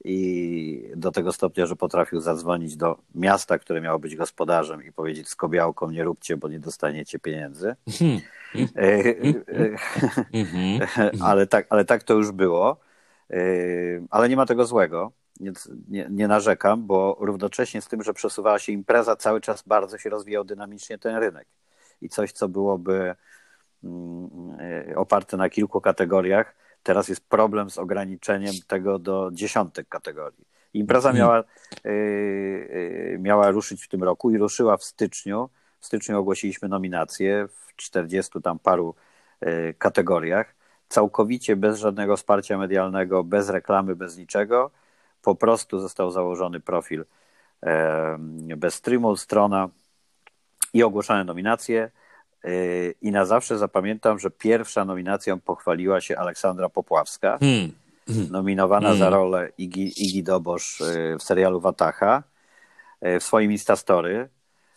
i 0.08 0.92
do 0.96 1.12
tego 1.12 1.34
stopnia, 1.34 1.66
że 1.66 1.76
potrafił 1.76 2.22
zadzwonić 2.22 2.78
do 2.78 2.98
miasta, 3.16 3.60
które 3.60 3.82
miało 3.82 4.00
być 4.00 4.16
gospodarzem 4.16 4.84
i 4.84 4.92
powiedzieć 4.92 5.30
z 5.30 5.36
kobiałką 5.36 5.92
nie 5.92 6.04
róbcie, 6.04 6.38
bo 6.38 6.48
nie 6.50 6.60
dostaniecie 6.60 7.20
pieniędzy. 7.20 7.76
ale, 11.30 11.48
tak, 11.48 11.68
ale 11.70 11.86
tak 11.86 12.04
to 12.04 12.14
już 12.14 12.32
było. 12.32 12.78
Ale 14.10 14.30
nie 14.30 14.36
ma 14.36 14.46
tego 14.46 14.66
złego. 14.66 15.12
Nie, 15.40 15.52
nie, 15.90 16.08
nie, 16.10 16.28
narzekam, 16.28 16.88
bo 16.88 17.18
równocześnie 17.20 17.82
z 17.82 17.88
tym, 17.88 18.04
że 18.04 18.14
przesuwała 18.14 18.60
się 18.60 18.72
impreza, 18.72 19.16
cały 19.16 19.42
czas 19.42 19.64
bardzo 19.68 19.98
się 19.98 20.10
rozwijał 20.10 20.44
dynamicznie 20.44 20.98
ten 20.98 21.16
rynek. 21.16 21.48
I 22.02 22.10
coś, 22.10 22.32
co 22.32 22.50
byłoby 22.50 23.16
mm, 23.84 24.58
oparte 24.96 25.38
na 25.38 25.50
kilku 25.50 25.82
kategoriach, 25.82 26.56
Teraz 26.88 27.08
jest 27.08 27.30
problem 27.30 27.70
z 27.70 27.78
ograniczeniem 27.78 28.54
tego 28.68 29.00
do 29.00 29.30
dziesiątek 29.34 29.90
kategorii. 29.90 30.48
Impreza 30.74 31.10
mhm. 31.10 31.26
miała, 31.26 31.44
yy, 31.84 33.18
miała 33.20 33.52
ruszyć 33.52 33.84
w 33.86 33.88
tym 33.88 34.04
roku 34.04 34.32
i 34.32 34.38
ruszyła 34.38 34.78
w 34.78 34.84
styczniu. 34.84 35.50
W 35.80 35.86
styczniu 35.86 36.20
ogłosiliśmy 36.20 36.68
nominacje 36.70 37.48
w 37.48 37.76
40 37.76 38.42
tam 38.42 38.60
paru 38.60 38.96
yy, 39.42 39.74
kategoriach. 39.78 40.56
Całkowicie 40.90 41.56
bez 41.56 41.80
żadnego 41.80 42.18
wsparcia 42.18 42.58
medialnego, 42.58 43.24
bez 43.24 43.50
reklamy, 43.50 43.96
bez 43.96 44.18
niczego. 44.18 44.72
Po 45.22 45.36
prostu 45.36 45.80
został 45.80 46.12
założony 46.12 46.60
profil 46.60 47.06
yy, 47.64 48.58
bez 48.58 48.74
streamu, 48.74 49.16
strona 49.16 49.70
i 50.74 50.84
ogłoszone 50.84 51.24
nominacje. 51.24 51.92
Yy, 52.44 52.96
I 53.02 53.12
na 53.12 53.26
zawsze 53.26 53.58
zapamiętam, 53.58 54.20
że 54.20 54.32
pierwsza 54.32 54.86
nominacją 54.86 55.40
pochwaliła 55.40 56.02
się 56.02 56.18
Aleksandra 56.18 56.70
Popławska, 56.70 57.38
hmm. 57.38 57.72
hmm. 58.08 58.32
nominowana 58.32 58.88
hmm. 58.88 59.00
za 59.00 59.10
rolę 59.10 59.50
Igi, 59.58 60.04
Igi 60.06 60.24
Dobosz 60.24 60.80
yy, 60.80 61.18
w 61.18 61.24
serialu 61.24 61.60
Watacha 61.60 62.24
yy, 63.02 63.20
w 63.20 63.24
swoim 63.24 63.52
Instastory. 63.52 64.30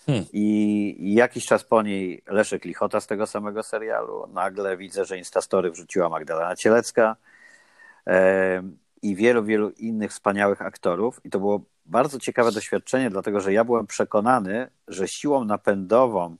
Hmm. 0.06 0.24
I 0.32 1.14
jakiś 1.14 1.46
czas 1.46 1.64
po 1.64 1.82
niej 1.82 2.22
Leszek 2.26 2.64
Lichota 2.64 3.00
z 3.00 3.06
tego 3.06 3.26
samego 3.26 3.62
serialu. 3.62 4.26
Nagle 4.32 4.76
widzę, 4.76 5.04
że 5.04 5.18
Instastory 5.18 5.70
wrzuciła 5.70 6.08
Magdalena 6.08 6.56
Cielecka 6.56 7.16
i 9.02 9.16
wielu, 9.16 9.44
wielu 9.44 9.70
innych 9.70 10.10
wspaniałych 10.10 10.62
aktorów. 10.62 11.20
I 11.24 11.30
to 11.30 11.38
było 11.38 11.60
bardzo 11.86 12.18
ciekawe 12.18 12.52
doświadczenie, 12.52 13.10
dlatego 13.10 13.40
że 13.40 13.52
ja 13.52 13.64
byłem 13.64 13.86
przekonany, 13.86 14.70
że 14.88 15.08
siłą 15.08 15.44
napędową 15.44 16.36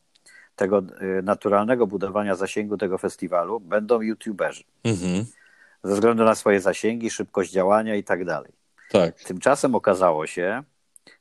tego 0.61 0.79
y, 0.79 1.23
naturalnego 1.23 1.87
budowania 1.87 2.35
zasięgu 2.35 2.77
tego 2.77 2.99
festiwalu 2.99 3.61
będą 3.61 4.01
youtuberzy. 4.01 4.65
Mhm. 4.85 5.25
Ze 5.85 5.95
względu 5.95 6.25
na 6.25 6.35
swoje 6.35 6.61
zasięgi, 6.61 7.11
szybkość 7.11 7.53
działania 7.53 7.95
i 7.97 8.05
tak 8.05 8.25
dalej. 8.25 8.53
Tak. 8.91 9.15
Tymczasem 9.15 9.75
okazało 9.75 10.27
się, 10.27 10.63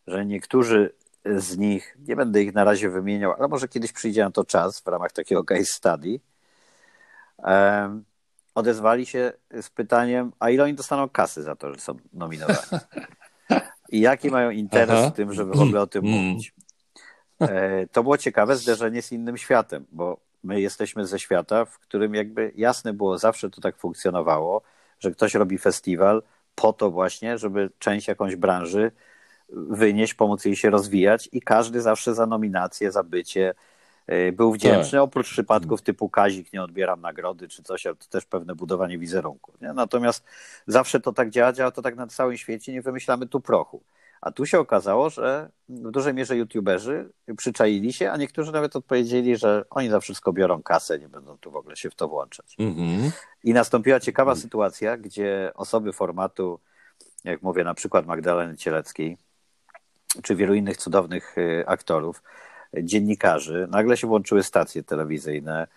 że 0.08 0.26
niektórzy 0.26 0.94
z 1.26 1.58
nich, 1.58 1.98
nie 2.08 2.16
będę 2.16 2.44
ich 2.44 2.54
na 2.54 2.64
razie 2.64 2.90
wymieniał, 2.90 3.34
ale 3.34 3.48
może 3.48 3.68
kiedyś 3.68 3.92
przyjdzie 3.92 4.24
na 4.24 4.32
to 4.32 4.46
czas 4.46 4.82
w 4.82 4.88
ramach 4.88 5.12
takiego 5.12 5.44
case 5.44 5.66
study, 5.66 6.20
um, 7.38 8.04
odezwali 8.56 9.06
się 9.06 9.32
z 9.62 9.70
pytaniem, 9.70 10.32
a 10.40 10.50
ile 10.50 10.64
oni 10.64 10.74
dostaną 10.74 11.10
kasy 11.10 11.44
za 11.44 11.56
to, 11.56 11.74
że 11.74 11.80
są 11.80 11.96
nominowani? 12.14 12.60
I 13.92 14.00
jaki 14.00 14.30
mają 14.30 14.50
interes 14.50 15.00
Aha. 15.00 15.10
w 15.10 15.14
tym, 15.14 15.34
żeby 15.34 15.52
w 15.52 15.62
ogóle 15.62 15.82
o 15.82 15.88
tym 15.88 16.06
mm. 16.06 16.20
mówić? 16.20 16.54
E, 17.42 17.88
to 17.88 18.04
było 18.04 18.18
ciekawe 18.18 18.56
zderzenie 18.56 19.02
z 19.02 19.12
innym 19.12 19.38
światem, 19.38 19.86
bo 19.92 20.18
my 20.44 20.62
jesteśmy 20.62 21.06
ze 21.06 21.20
świata, 21.20 21.66
w 21.66 21.80
którym 21.80 22.16
jakby 22.16 22.52
jasne 22.56 22.94
było, 22.94 23.18
zawsze 23.18 23.50
to 23.50 23.62
tak 23.62 23.78
funkcjonowało, 23.78 24.62
że 25.00 25.12
ktoś 25.12 25.34
robi 25.34 25.58
festiwal 25.58 26.24
po 26.56 26.74
to 26.74 26.92
właśnie, 26.92 27.38
żeby 27.38 27.70
część 27.80 28.08
jakąś 28.08 28.36
branży 28.36 28.92
wynieść, 29.54 30.14
pomóc 30.14 30.46
jej 30.46 30.56
się 30.56 30.70
rozwijać 30.70 31.30
i 31.32 31.42
każdy 31.42 31.82
zawsze 31.82 32.16
za 32.16 32.26
nominację, 32.26 32.92
za 32.92 33.04
bycie 33.04 33.54
e, 34.08 34.32
był 34.32 34.52
wdzięczny, 34.52 34.92
tak. 34.92 35.02
oprócz 35.02 35.30
przypadków 35.30 35.82
typu 35.82 36.10
Kazik, 36.10 36.54
nie 36.54 36.64
odbieram 36.64 37.02
nagrody 37.02 37.48
czy 37.48 37.64
coś, 37.64 37.86
ale 37.86 37.96
to 37.96 38.06
też 38.06 38.26
pewne 38.26 38.56
budowanie 38.56 38.98
wizerunku. 38.98 39.54
Nie? 39.62 39.74
Natomiast 39.74 40.24
zawsze 40.68 41.00
to 41.00 41.14
tak 41.14 41.30
działa, 41.30 41.54
działa 41.54 41.72
to 41.72 41.82
tak 41.82 41.96
na 41.96 42.08
całym 42.08 42.38
świecie, 42.38 42.74
nie 42.74 42.82
wymyślamy 42.82 43.28
tu 43.28 43.42
prochu. 43.42 43.82
A 44.22 44.32
tu 44.32 44.46
się 44.46 44.60
okazało, 44.60 45.10
że 45.10 45.50
w 45.70 45.92
dużej 45.92 46.14
mierze 46.14 46.38
youtuberzy 46.38 47.10
przyczaili 47.38 47.94
się, 47.94 48.12
a 48.12 48.18
niektórzy 48.18 48.52
nawet 48.52 48.76
odpowiedzieli, 48.76 49.38
że 49.38 49.66
oni 49.70 49.90
za 49.90 50.00
wszystko 50.00 50.34
biorą 50.34 50.64
kasę, 50.64 51.00
nie 51.00 51.10
będą 51.10 51.38
tu 51.38 51.52
w 51.52 51.56
ogóle 51.56 51.76
się 51.76 51.90
w 51.90 51.96
to 51.96 52.08
włączać. 52.08 52.56
Mm-hmm. 52.60 53.12
I 53.44 53.54
nastąpiła 53.54 54.00
ciekawa 54.00 54.32
mm. 54.32 54.42
sytuacja, 54.42 54.98
gdzie 54.98 55.52
osoby 55.56 55.94
formatu, 55.94 56.60
jak 57.24 57.42
mówię, 57.42 57.64
na 57.64 57.74
przykład 57.74 58.06
Magdaleny 58.06 58.58
Cieleckiej, 58.58 59.18
czy 60.24 60.36
wielu 60.36 60.54
innych 60.54 60.78
cudownych 60.78 61.38
y, 61.38 61.64
aktorów, 61.68 62.24
dziennikarzy, 62.84 63.68
nagle 63.72 63.98
się 63.98 64.08
włączyły 64.08 64.44
stacje 64.44 64.84
telewizyjne, 64.84 65.68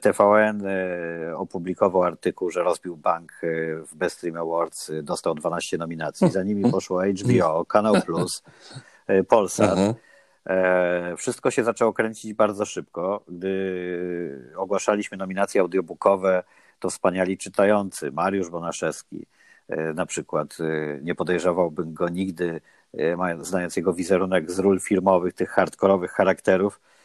TVN 0.00 0.62
opublikował 1.36 2.02
artykuł, 2.02 2.50
że 2.50 2.62
rozbił 2.62 2.96
bank 2.96 3.32
w 3.86 3.94
Best 3.94 4.16
Stream 4.16 4.36
Awards, 4.36 4.92
dostał 5.02 5.34
12 5.34 5.78
nominacji. 5.78 6.30
Za 6.30 6.42
nimi 6.42 6.70
poszło 6.72 7.02
HBO, 7.02 7.64
Kanał 7.64 7.94
Plus, 8.06 8.42
Polsat. 9.28 9.78
Wszystko 11.16 11.50
się 11.50 11.64
zaczęło 11.64 11.92
kręcić 11.92 12.34
bardzo 12.34 12.64
szybko. 12.64 13.24
Gdy 13.28 14.52
ogłaszaliśmy 14.56 15.16
nominacje 15.16 15.60
audiobookowe, 15.60 16.42
to 16.78 16.90
wspaniali 16.90 17.38
czytający, 17.38 18.12
Mariusz 18.12 18.50
Bonaszewski 18.50 19.26
na 19.94 20.06
przykład, 20.06 20.56
nie 21.02 21.14
podejrzewałbym 21.14 21.94
go 21.94 22.08
nigdy 22.08 22.60
znając 23.40 23.76
jego 23.76 23.92
wizerunek 23.92 24.50
z 24.50 24.58
ról 24.58 24.80
filmowych, 24.80 25.34
tych 25.34 25.50
hardkorowych 25.50 26.10
charakterów, 26.10 26.80
e, 26.80 26.97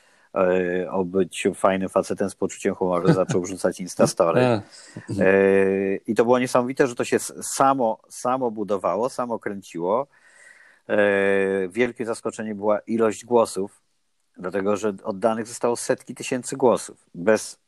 o 0.91 1.05
byciu 1.05 1.53
fajnym 1.53 1.89
facetem 1.89 2.29
z 2.29 2.35
poczuciem 2.35 2.75
humoru, 2.75 3.13
zaczął 3.13 3.41
wrzucać 3.41 3.79
Instastory. 3.79 4.41
E, 5.19 5.95
I 5.95 6.15
to 6.15 6.23
było 6.23 6.39
niesamowite, 6.39 6.87
że 6.87 6.95
to 6.95 7.03
się 7.03 7.19
samo, 7.41 7.99
samo 8.09 8.51
budowało, 8.51 9.09
samo 9.09 9.39
kręciło. 9.39 10.07
E, 10.89 10.97
wielkie 11.69 12.05
zaskoczenie 12.05 12.55
była 12.55 12.79
ilość 12.79 13.25
głosów, 13.25 13.81
dlatego 14.37 14.77
że 14.77 14.93
oddanych 15.03 15.47
zostało 15.47 15.75
setki 15.75 16.15
tysięcy 16.15 16.55
głosów, 16.55 17.05
bez 17.15 17.59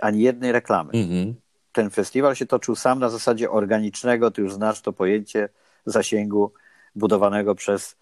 ani 0.00 0.20
jednej 0.20 0.52
reklamy. 0.52 0.90
Mhm. 0.92 1.34
Ten 1.72 1.90
festiwal 1.90 2.34
się 2.34 2.46
toczył 2.46 2.76
sam 2.76 2.98
na 2.98 3.08
zasadzie 3.08 3.50
organicznego, 3.50 4.30
ty 4.30 4.42
już 4.42 4.52
znasz 4.52 4.80
to 4.80 4.92
pojęcie 4.92 5.48
zasięgu 5.86 6.52
budowanego 6.94 7.54
przez 7.54 7.96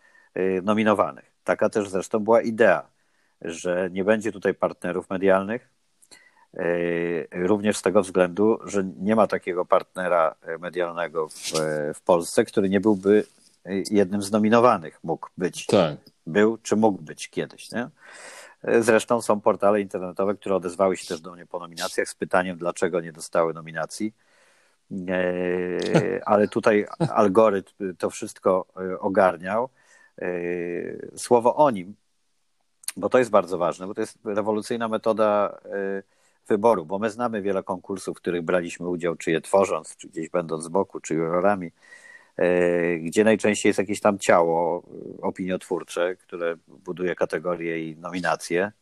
nominowanych. 0.63 1.33
Taka 1.45 1.69
też 1.69 1.89
zresztą 1.89 2.19
była 2.19 2.43
idea, 2.43 2.89
że 3.43 3.89
nie 3.93 4.05
będzie 4.05 4.33
tutaj 4.33 4.55
partnerów 4.55 5.11
medialnych, 5.11 5.71
y, 6.55 7.29
również 7.33 7.77
z 7.77 7.83
tego 7.83 8.03
względu, 8.03 8.59
że 8.65 8.85
nie 8.85 9.17
ma 9.17 9.27
takiego 9.27 9.65
partnera 9.65 10.35
medialnego 10.59 11.29
w, 11.29 11.35
w 11.95 12.01
Polsce, 12.01 12.45
który 12.45 12.69
nie 12.69 12.81
byłby 12.81 13.25
jednym 13.91 14.23
z 14.23 14.31
nominowanych, 14.31 15.01
mógł 15.05 15.29
być. 15.39 15.67
Tak. 15.67 15.97
Był 16.27 16.59
czy 16.63 16.77
mógł 16.77 17.03
być 17.03 17.31
kiedyś. 17.31 17.71
Nie? 17.71 17.89
Zresztą 18.81 19.23
są 19.23 19.41
portale 19.41 19.81
internetowe, 19.81 20.35
które 20.35 20.57
odezwały 20.57 20.97
się 20.97 21.07
też 21.07 21.21
do 21.21 21.33
mnie 21.33 21.47
po 21.47 21.59
nominacjach 21.59 22.09
z 22.09 22.15
pytaniem, 22.15 22.59
dlaczego 22.59 23.01
nie 23.01 23.13
dostały 23.13 23.55
nominacji. 23.55 24.13
E, 25.09 26.21
ale 26.31 26.49
tutaj 26.49 26.87
algorytm 27.11 27.97
to 27.97 28.11
wszystko 28.11 28.67
e, 28.77 28.99
ogarniał. 28.99 29.69
E, 30.19 30.29
słowo 31.17 31.57
o 31.57 31.71
nim, 31.71 31.95
bo 32.99 33.09
to 33.09 33.19
jest 33.19 33.31
bardzo 33.31 33.59
ważne, 33.59 33.87
bo 33.87 33.95
to 33.95 34.01
jest 34.01 34.19
rewolucyjna 34.25 34.89
metoda 34.89 35.59
wyboru, 36.49 36.87
bo 36.87 36.99
my 36.99 37.11
znamy 37.11 37.43
wiele 37.43 37.63
konkursów, 37.63 38.17
w 38.17 38.21
których 38.21 38.43
braliśmy 38.43 38.89
udział, 38.89 39.17
czy 39.17 39.31
je 39.31 39.41
tworząc, 39.41 39.97
czy 39.97 40.09
gdzieś 40.09 40.29
będąc 40.29 40.65
z 40.65 40.69
boku, 40.69 41.01
czy 41.01 41.15
jurorami, 41.15 41.73
gdzie 43.01 43.25
najczęściej 43.25 43.71
jest 43.71 43.79
jakieś 43.79 44.01
tam 44.01 44.19
ciało 44.19 44.83
opiniotwórcze, 45.23 46.17
które 46.17 46.57
buduje 46.67 47.15
kategorie 47.15 47.91
i 47.91 47.97
nominacje, 47.97 48.73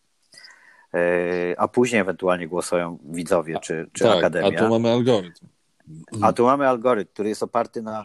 a 1.57 1.69
później 1.69 2.01
ewentualnie 2.01 2.49
głosują 2.49 2.99
widzowie 3.05 3.59
czy, 3.61 3.89
czy 3.93 4.05
tak, 4.05 4.19
akademia. 4.19 4.59
A 4.59 4.63
tu 4.63 4.69
mamy 4.69 4.93
algorytm. 4.93 5.47
A 6.23 6.33
tu 6.33 6.45
mamy 6.45 6.69
algorytm, 6.69 7.13
który 7.13 7.29
jest 7.29 7.43
oparty 7.43 7.83
na 7.83 8.05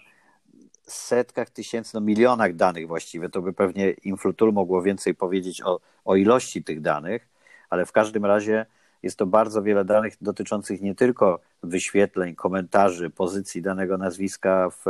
setkach 0.93 1.49
tysięcy, 1.49 1.91
no 1.93 2.01
milionach 2.01 2.55
danych 2.55 2.87
właściwie. 2.87 3.29
To 3.29 3.41
by 3.41 3.53
pewnie 3.53 3.89
Influtul 3.89 4.53
mogło 4.53 4.81
więcej 4.81 5.15
powiedzieć 5.15 5.61
o, 5.61 5.79
o 6.05 6.15
ilości 6.15 6.63
tych 6.63 6.81
danych, 6.81 7.27
ale 7.69 7.85
w 7.85 7.91
każdym 7.91 8.25
razie 8.25 8.65
jest 9.03 9.17
to 9.17 9.25
bardzo 9.25 9.63
wiele 9.63 9.85
danych 9.85 10.13
dotyczących 10.21 10.81
nie 10.81 10.95
tylko 10.95 11.39
wyświetleń, 11.63 12.35
komentarzy, 12.35 13.09
pozycji 13.09 13.61
danego 13.61 13.97
nazwiska 13.97 14.69
w, 14.69 14.83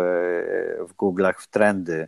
w 0.90 0.94
Google'ach, 0.98 1.34
w 1.38 1.48
trendy, 1.48 2.08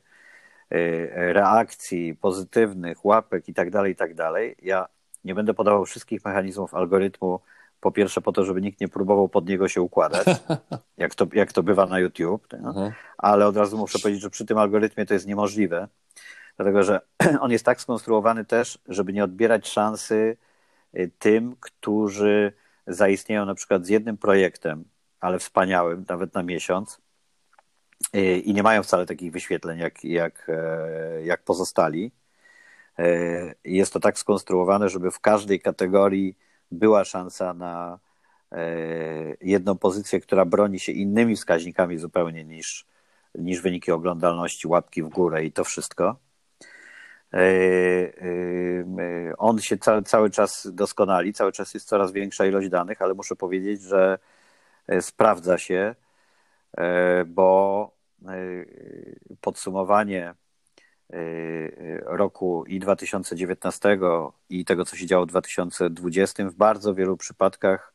reakcji 1.11 2.15
pozytywnych, 2.15 3.05
łapek 3.05 3.49
i 3.49 3.53
tak 3.53 3.69
dalej, 3.69 3.91
i 3.91 3.95
tak. 3.95 4.11
Ja 4.61 4.87
nie 5.23 5.35
będę 5.35 5.53
podawał 5.53 5.85
wszystkich 5.85 6.25
mechanizmów 6.25 6.73
algorytmu 6.73 7.39
po 7.83 7.91
pierwsze 7.91 8.21
po 8.21 8.31
to, 8.31 8.45
żeby 8.45 8.61
nikt 8.61 8.81
nie 8.81 8.87
próbował 8.87 9.29
pod 9.29 9.49
niego 9.49 9.67
się 9.67 9.81
układać, 9.81 10.27
jak 10.97 11.15
to, 11.15 11.27
jak 11.33 11.53
to 11.53 11.63
bywa 11.63 11.85
na 11.85 11.99
YouTube, 11.99 12.47
no? 12.61 12.91
ale 13.17 13.47
od 13.47 13.57
razu 13.57 13.77
muszę 13.77 13.99
powiedzieć, 13.99 14.21
że 14.21 14.29
przy 14.29 14.45
tym 14.45 14.57
algorytmie 14.57 15.05
to 15.05 15.13
jest 15.13 15.27
niemożliwe, 15.27 15.87
dlatego 16.57 16.83
że 16.83 17.01
on 17.41 17.51
jest 17.51 17.65
tak 17.65 17.81
skonstruowany 17.81 18.45
też, 18.45 18.79
żeby 18.87 19.13
nie 19.13 19.23
odbierać 19.23 19.67
szansy 19.67 20.37
y, 20.95 21.11
tym, 21.19 21.55
którzy 21.59 22.53
zaistnieją 22.87 23.45
na 23.45 23.55
przykład 23.55 23.85
z 23.85 23.89
jednym 23.89 24.17
projektem, 24.17 24.83
ale 25.19 25.39
wspaniałym, 25.39 26.05
nawet 26.09 26.33
na 26.33 26.43
miesiąc 26.43 27.01
y, 28.15 28.39
i 28.39 28.53
nie 28.53 28.63
mają 28.63 28.83
wcale 28.83 29.05
takich 29.05 29.31
wyświetleń 29.31 29.79
jak, 29.79 30.03
jak, 30.03 30.49
e, 30.49 31.23
jak 31.23 31.43
pozostali. 31.43 32.11
E, 32.99 33.55
jest 33.63 33.93
to 33.93 33.99
tak 33.99 34.19
skonstruowane, 34.19 34.89
żeby 34.89 35.11
w 35.11 35.19
każdej 35.19 35.59
kategorii 35.59 36.37
była 36.73 37.05
szansa 37.05 37.53
na 37.53 37.99
e, 38.51 38.65
jedną 39.41 39.77
pozycję, 39.77 40.19
która 40.19 40.45
broni 40.45 40.79
się 40.79 40.91
innymi 40.91 41.35
wskaźnikami 41.35 41.97
zupełnie 41.97 42.43
niż, 42.43 42.85
niż 43.35 43.61
wyniki 43.61 43.91
oglądalności, 43.91 44.67
łapki 44.67 45.03
w 45.03 45.09
górę 45.09 45.45
i 45.45 45.51
to 45.51 45.63
wszystko. 45.63 46.15
E, 47.33 47.37
e, 47.37 49.37
on 49.37 49.59
się 49.59 49.77
cały, 49.77 50.03
cały 50.03 50.29
czas 50.29 50.67
doskonali, 50.73 51.33
cały 51.33 51.51
czas 51.51 51.73
jest 51.73 51.87
coraz 51.87 52.11
większa 52.11 52.45
ilość 52.45 52.69
danych, 52.69 53.01
ale 53.01 53.13
muszę 53.13 53.35
powiedzieć, 53.35 53.81
że 53.81 54.19
sprawdza 55.01 55.57
się, 55.57 55.95
bo 57.25 57.91
podsumowanie 59.41 60.33
roku 62.05 62.65
i 62.65 62.79
2019 62.79 63.99
i 64.49 64.65
tego, 64.65 64.85
co 64.85 64.95
się 64.95 65.05
działo 65.05 65.25
w 65.25 65.29
2020, 65.29 66.49
w 66.49 66.53
bardzo 66.53 66.93
wielu 66.95 67.17
przypadkach 67.17 67.93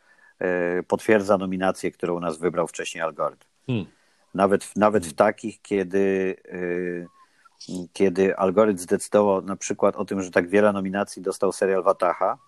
y, 0.78 0.82
potwierdza 0.82 1.38
nominację, 1.38 1.90
którą 1.90 2.16
u 2.16 2.20
nas 2.20 2.38
wybrał 2.38 2.66
wcześniej 2.66 3.02
algorytm. 3.02 3.46
Hmm. 3.66 3.86
Nawet, 4.34 4.76
nawet 4.76 5.06
w 5.06 5.12
takich, 5.12 5.62
kiedy, 5.62 6.36
y, 6.46 7.06
kiedy 7.92 8.36
algorytm 8.36 8.78
zdecydował 8.78 9.42
na 9.42 9.56
przykład 9.56 9.96
o 9.96 10.04
tym, 10.04 10.22
że 10.22 10.30
tak 10.30 10.48
wiele 10.48 10.72
nominacji 10.72 11.22
dostał 11.22 11.52
serial 11.52 11.82
Wataha, 11.82 12.38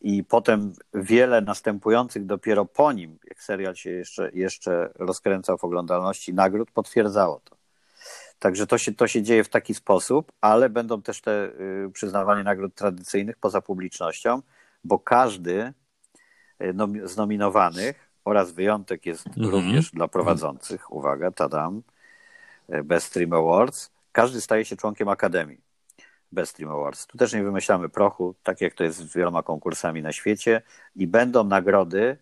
i 0.00 0.24
potem 0.24 0.72
wiele 0.94 1.40
następujących 1.40 2.26
dopiero 2.26 2.64
po 2.64 2.92
nim, 2.92 3.18
jak 3.28 3.42
serial 3.42 3.76
się 3.76 3.90
jeszcze, 3.90 4.30
jeszcze 4.34 4.90
rozkręcał 4.94 5.58
w 5.58 5.64
oglądalności, 5.64 6.34
nagród 6.34 6.70
potwierdzało 6.70 7.40
to. 7.44 7.57
Także 8.38 8.66
to 8.66 8.78
się, 8.78 8.94
to 8.94 9.06
się 9.06 9.22
dzieje 9.22 9.44
w 9.44 9.48
taki 9.48 9.74
sposób, 9.74 10.32
ale 10.40 10.70
będą 10.70 11.02
też 11.02 11.20
te 11.20 11.46
y, 11.86 11.90
przyznawanie 11.92 12.44
nagród 12.44 12.74
tradycyjnych 12.74 13.36
poza 13.36 13.60
publicznością, 13.60 14.42
bo 14.84 14.98
każdy 14.98 15.72
y, 16.62 16.74
z 17.08 17.16
nominowanych 17.16 18.10
oraz 18.24 18.52
wyjątek 18.52 19.06
jest 19.06 19.26
mhm. 19.26 19.48
również 19.48 19.90
dla 19.90 20.08
prowadzących, 20.08 20.92
uwaga, 20.92 21.30
tadam, 21.30 21.82
y, 22.74 22.84
Best 22.84 23.06
Stream 23.06 23.32
Awards, 23.32 23.90
każdy 24.12 24.40
staje 24.40 24.64
się 24.64 24.76
członkiem 24.76 25.08
Akademii 25.08 25.60
Best 26.32 26.52
Stream 26.52 26.72
Awards. 26.72 27.06
Tu 27.06 27.18
też 27.18 27.32
nie 27.32 27.42
wymyślamy 27.42 27.88
prochu, 27.88 28.34
tak 28.42 28.60
jak 28.60 28.74
to 28.74 28.84
jest 28.84 28.98
z 28.98 29.16
wieloma 29.16 29.42
konkursami 29.42 30.02
na 30.02 30.12
świecie 30.12 30.62
i 30.96 31.06
będą 31.06 31.44
nagrody 31.44 32.16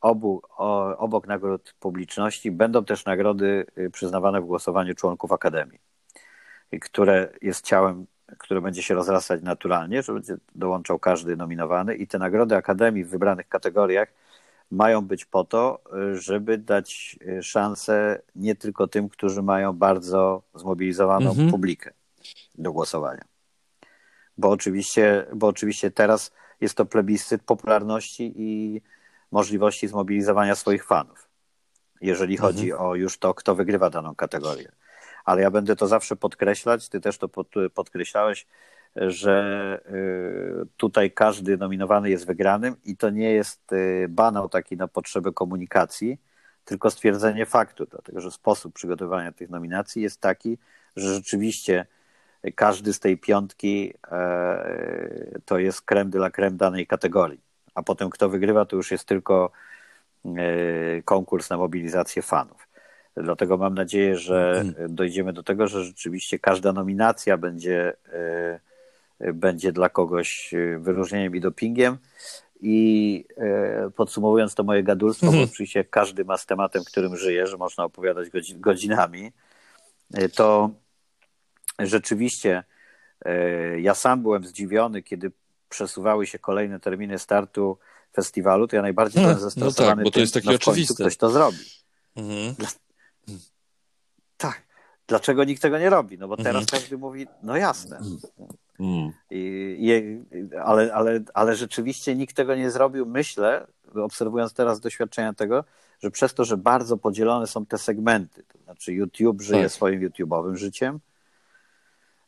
Obu, 0.00 0.42
o, 0.56 0.96
obok 0.96 1.26
nagród 1.26 1.74
publiczności 1.80 2.50
będą 2.50 2.84
też 2.84 3.04
nagrody 3.04 3.66
y, 3.78 3.90
przyznawane 3.90 4.40
w 4.40 4.44
głosowaniu 4.44 4.94
członków 4.94 5.32
Akademii, 5.32 5.78
które 6.80 7.32
jest 7.42 7.64
ciałem, 7.64 8.06
które 8.38 8.60
będzie 8.60 8.82
się 8.82 8.94
rozrastać 8.94 9.42
naturalnie, 9.42 10.02
że 10.02 10.12
będzie 10.12 10.36
dołączał 10.54 10.98
każdy 10.98 11.36
nominowany 11.36 11.94
i 11.94 12.06
te 12.06 12.18
nagrody 12.18 12.56
Akademii 12.56 13.04
w 13.04 13.10
wybranych 13.10 13.48
kategoriach 13.48 14.12
mają 14.70 15.02
być 15.02 15.24
po 15.24 15.44
to, 15.44 15.80
y, 16.12 16.20
żeby 16.20 16.58
dać 16.58 17.18
y, 17.26 17.42
szansę 17.42 18.22
nie 18.36 18.54
tylko 18.54 18.86
tym, 18.86 19.08
którzy 19.08 19.42
mają 19.42 19.72
bardzo 19.72 20.42
zmobilizowaną 20.54 21.30
mhm. 21.30 21.50
publikę 21.50 21.92
do 22.58 22.72
głosowania. 22.72 23.24
Bo 24.38 24.50
oczywiście, 24.50 25.26
bo 25.34 25.46
oczywiście 25.46 25.90
teraz 25.90 26.32
jest 26.60 26.74
to 26.74 26.86
plebiscyt 26.86 27.42
popularności 27.42 28.32
i 28.36 28.80
możliwości 29.30 29.88
zmobilizowania 29.88 30.54
swoich 30.54 30.84
fanów, 30.84 31.28
jeżeli 32.00 32.34
mhm. 32.34 32.52
chodzi 32.52 32.72
o 32.72 32.94
już 32.94 33.18
to, 33.18 33.34
kto 33.34 33.54
wygrywa 33.54 33.90
daną 33.90 34.14
kategorię. 34.14 34.72
Ale 35.24 35.42
ja 35.42 35.50
będę 35.50 35.76
to 35.76 35.86
zawsze 35.86 36.16
podkreślać, 36.16 36.88
ty 36.88 37.00
też 37.00 37.18
to 37.18 37.28
podkreślałeś, 37.74 38.46
że 38.96 39.80
y, 39.90 40.66
tutaj 40.76 41.10
każdy 41.10 41.56
nominowany 41.56 42.10
jest 42.10 42.26
wygranym 42.26 42.76
i 42.84 42.96
to 42.96 43.10
nie 43.10 43.32
jest 43.32 43.72
y, 43.72 44.06
banał 44.08 44.48
taki 44.48 44.76
na 44.76 44.88
potrzeby 44.88 45.32
komunikacji, 45.32 46.18
tylko 46.64 46.90
stwierdzenie 46.90 47.46
faktu, 47.46 47.86
dlatego 47.86 48.20
że 48.20 48.30
sposób 48.30 48.74
przygotowania 48.74 49.32
tych 49.32 49.50
nominacji 49.50 50.02
jest 50.02 50.20
taki, 50.20 50.58
że 50.96 51.14
rzeczywiście 51.14 51.86
każdy 52.54 52.92
z 52.92 53.00
tej 53.00 53.18
piątki 53.18 53.94
e, 54.10 55.40
to 55.44 55.58
jest 55.58 55.82
krem 55.82 56.10
dla 56.10 56.30
krem 56.30 56.56
danej 56.56 56.86
kategorii. 56.86 57.40
A 57.80 57.82
potem 57.82 58.10
kto 58.10 58.28
wygrywa, 58.28 58.64
to 58.64 58.76
już 58.76 58.90
jest 58.90 59.04
tylko 59.04 59.50
e, 60.24 60.32
konkurs 61.04 61.50
na 61.50 61.56
mobilizację 61.56 62.22
fanów. 62.22 62.68
Dlatego 63.16 63.56
mam 63.56 63.74
nadzieję, 63.74 64.16
że 64.16 64.60
mhm. 64.60 64.94
dojdziemy 64.94 65.32
do 65.32 65.42
tego, 65.42 65.66
że 65.66 65.84
rzeczywiście 65.84 66.38
każda 66.38 66.72
nominacja 66.72 67.36
będzie, 67.36 67.92
będzie 69.34 69.72
dla 69.72 69.88
kogoś 69.88 70.54
wyróżnieniem 70.78 71.36
i 71.36 71.40
dopingiem. 71.40 71.98
I 72.60 73.24
podsumowując 73.96 74.54
to 74.54 74.64
moje 74.64 74.82
gadulstwo, 74.82 75.26
bo 75.26 75.32
mhm. 75.32 75.48
oczywiście 75.52 75.84
każdy 75.84 76.24
ma 76.24 76.36
z 76.36 76.46
tematem, 76.46 76.84
którym 76.84 77.16
żyje, 77.16 77.46
że 77.46 77.56
można 77.56 77.84
opowiadać 77.84 78.28
godzinami, 78.56 79.32
to 80.34 80.70
rzeczywiście 81.78 82.64
e, 83.24 83.80
ja 83.80 83.94
sam 83.94 84.22
byłem 84.22 84.44
zdziwiony, 84.44 85.02
kiedy 85.02 85.32
przesuwały 85.70 86.26
się 86.26 86.38
kolejne 86.38 86.80
terminy 86.80 87.18
startu 87.18 87.78
festiwalu, 88.12 88.68
to 88.68 88.76
ja 88.76 88.82
najbardziej 88.82 89.22
byłem 89.22 89.38
zestresowany 89.38 89.90
no 89.90 89.96
tak, 89.96 90.04
bo 90.04 90.10
to 90.10 90.20
jest 90.20 90.34
takie 90.34 90.48
no 90.48 90.54
oczywiste. 90.54 90.94
ktoś 90.94 91.16
to 91.16 91.30
zrobi. 91.30 91.58
Mhm. 92.16 92.54
Tak. 94.36 94.62
Dlaczego 95.06 95.44
nikt 95.44 95.62
tego 95.62 95.78
nie 95.78 95.90
robi? 95.90 96.18
No 96.18 96.28
bo 96.28 96.36
teraz 96.36 96.62
mhm. 96.62 96.66
każdy 96.66 96.98
mówi, 96.98 97.26
no 97.42 97.56
jasne. 97.56 98.00
Mhm. 98.80 99.12
I, 99.30 99.76
i, 99.80 100.58
ale, 100.64 100.94
ale, 100.94 101.20
ale 101.34 101.56
rzeczywiście 101.56 102.16
nikt 102.16 102.36
tego 102.36 102.54
nie 102.54 102.70
zrobił. 102.70 103.06
Myślę, 103.06 103.66
obserwując 103.94 104.52
teraz 104.52 104.80
doświadczenia 104.80 105.32
tego, 105.32 105.64
że 106.02 106.10
przez 106.10 106.34
to, 106.34 106.44
że 106.44 106.56
bardzo 106.56 106.96
podzielone 106.96 107.46
są 107.46 107.66
te 107.66 107.78
segmenty, 107.78 108.42
to 108.42 108.58
znaczy 108.58 108.92
YouTube 108.92 109.42
żyje 109.42 109.62
tak. 109.62 109.72
swoim 109.72 110.00
YouTube'owym 110.00 110.56
życiem, 110.56 111.00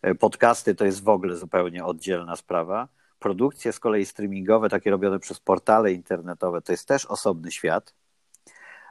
e, 0.02 0.14
podcasty 0.14 0.74
to 0.74 0.84
jest 0.84 1.02
w 1.02 1.08
ogóle 1.08 1.36
zupełnie 1.36 1.84
oddzielna 1.84 2.36
sprawa, 2.36 2.88
produkcje 3.22 3.72
z 3.72 3.80
kolei 3.80 4.06
streamingowe, 4.06 4.68
takie 4.68 4.90
robione 4.90 5.18
przez 5.18 5.40
portale 5.40 5.92
internetowe, 5.92 6.62
to 6.62 6.72
jest 6.72 6.88
też 6.88 7.06
osobny 7.06 7.50
świat 7.50 7.94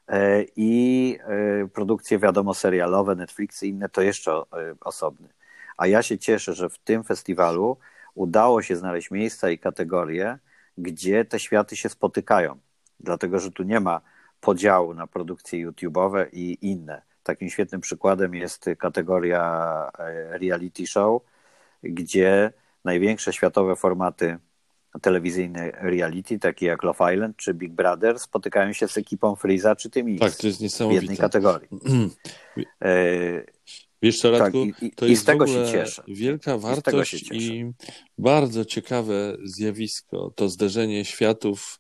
e, 0.08 0.44
i 0.56 1.18
e, 1.64 1.68
produkcje, 1.68 2.20
wiadomo, 2.20 2.54
serialowe, 2.54 3.16
Netflixy 3.16 3.68
inne 3.68 3.90
to 3.90 4.02
jeszcze 4.02 4.42
osobny. 4.82 5.30
A 5.78 5.88
ja 5.88 6.04
się 6.04 6.18
cieszę, 6.18 6.54
że 6.54 6.70
w 6.70 6.78
tym 6.78 7.04
festiwalu 7.04 7.78
udało 8.16 8.62
się 8.62 8.76
znaleźć 8.76 9.12
miejsca 9.12 9.50
i 9.50 9.58
kategorie, 9.58 10.38
gdzie 10.78 11.26
te 11.26 11.40
światy 11.40 11.76
się 11.76 11.90
spotykają. 11.90 12.60
Dlatego, 13.00 13.40
że 13.40 13.52
tu 13.52 13.64
nie 13.64 13.80
ma 13.80 14.02
podziału 14.42 14.94
na 14.94 15.08
produkcje 15.08 15.68
YouTube'owe 15.68 16.26
i 16.34 16.58
inne. 16.62 17.02
Takim 17.24 17.50
świetnym 17.50 17.82
przykładem 17.82 18.36
jest 18.36 18.66
kategoria 18.78 19.42
e, 20.00 20.38
reality 20.38 20.88
show, 20.88 21.22
gdzie 21.84 22.54
największe 22.84 23.34
światowe 23.34 23.76
formaty 23.76 24.38
telewizyjne 25.02 25.72
reality, 25.72 26.40
takie 26.40 26.66
jak 26.66 26.84
Love 26.84 27.14
Island 27.14 27.38
czy 27.38 27.54
Big 27.54 27.74
Brother, 27.74 28.20
spotykają 28.20 28.74
się 28.74 28.88
z 28.88 28.98
ekipą 28.98 29.36
Freeza 29.36 29.76
czy 29.76 29.90
tymi 29.90 30.20
tak, 30.20 30.36
to 30.36 30.48
jest 30.48 30.62
niesamowite. 30.62 31.00
w 31.00 31.04
jednej 31.04 31.18
kategorii. 31.18 31.68
e, 32.84 33.44
Wiesz 34.02 34.20
co, 34.20 34.32
Radku, 34.32 34.66
tak, 34.66 34.84
i, 34.84 34.92
to 34.92 35.06
i 35.06 35.10
jest 35.10 35.22
z 35.22 35.26
tego 35.26 35.48
się 35.48 35.66
cieszę. 35.72 36.04
wielka 36.08 36.58
wartość 36.58 37.32
i, 37.32 37.38
i 37.38 37.72
bardzo 38.18 38.66
ciekawe 38.66 39.38
zjawisko, 39.44 40.32
to 40.36 40.50
zderzenie 40.50 41.06
światów 41.06 41.80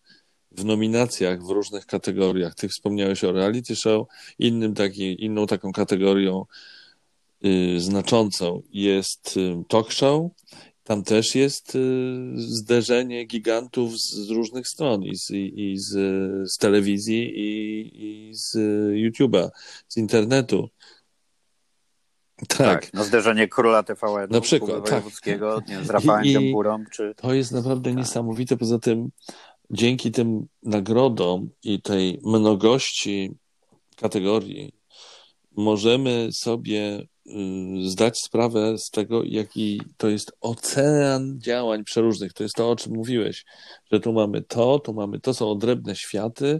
w 0.52 0.66
nominacjach 0.66 1.44
w 1.44 1.50
różnych 1.50 1.86
kategoriach. 1.86 2.56
Ty 2.56 2.70
wspomniałeś 2.70 3.24
o 3.24 3.32
reality 3.32 3.76
show, 3.76 4.08
innym 4.40 4.74
taki, 4.74 5.26
inną 5.26 5.48
taką 5.48 5.72
kategorią 5.72 6.46
y, 7.46 7.80
znaczącą 7.80 8.62
jest 8.72 9.38
y, 9.38 9.64
talk 9.68 9.92
show. 9.92 10.32
Tam 10.92 11.04
też 11.04 11.36
jest 11.36 11.76
y, 11.76 11.80
zderzenie 12.36 13.26
gigantów 13.26 14.00
z, 14.00 14.30
różnych 14.30 14.68
stron, 14.68 15.04
i 15.04 15.16
z, 15.16 15.30
i, 15.32 15.78
z, 15.78 15.92
z 16.52 16.58
telewizji, 16.58 17.40
i, 17.40 17.92
i 18.04 18.36
z 18.36 18.56
YouTube'a, 18.94 19.50
z 19.88 19.98
internetu. 19.98 20.70
Tak. 22.48 22.58
tak. 22.58 22.94
No 22.94 23.04
zderzenie 23.04 23.48
króla 23.48 23.84
TVN, 23.84 24.28
na 24.30 24.42
przykład, 24.42 24.90
tak. 24.90 25.04
nie, 25.68 25.84
z 25.84 25.90
Rafałem 25.90 26.26
I, 26.26 26.54
Czy... 26.92 27.14
To 27.16 27.34
jest 27.34 27.52
naprawdę 27.52 27.90
tak. 27.90 27.98
niesamowite. 27.98 28.58
Poza 28.58 28.80
tym 28.80 29.10
dzięki 29.70 30.12
tym 30.12 30.48
nagrodom 30.64 31.50
i 31.64 31.82
tej 31.82 32.20
mnogości 32.24 33.32
kategorii 33.96 34.74
możemy 35.58 36.30
sobie 36.32 37.08
zdać 37.86 38.20
sprawę 38.20 38.78
z 38.78 38.90
tego, 38.90 39.24
jaki 39.24 39.82
to 39.98 40.10
jest 40.10 40.32
ocean 40.42 41.40
działań 41.40 41.84
przeróżnych. 41.84 42.34
To 42.34 42.44
jest 42.44 42.56
to, 42.56 42.72
o 42.72 42.76
czym 42.76 42.94
mówiłeś, 42.94 43.46
że 43.92 44.00
tu 44.00 44.14
mamy 44.14 44.42
to, 44.42 44.80
tu 44.80 44.94
mamy 44.94 45.20
to, 45.20 45.34
są 45.34 45.52
odrębne 45.52 45.96
światy, 45.96 46.60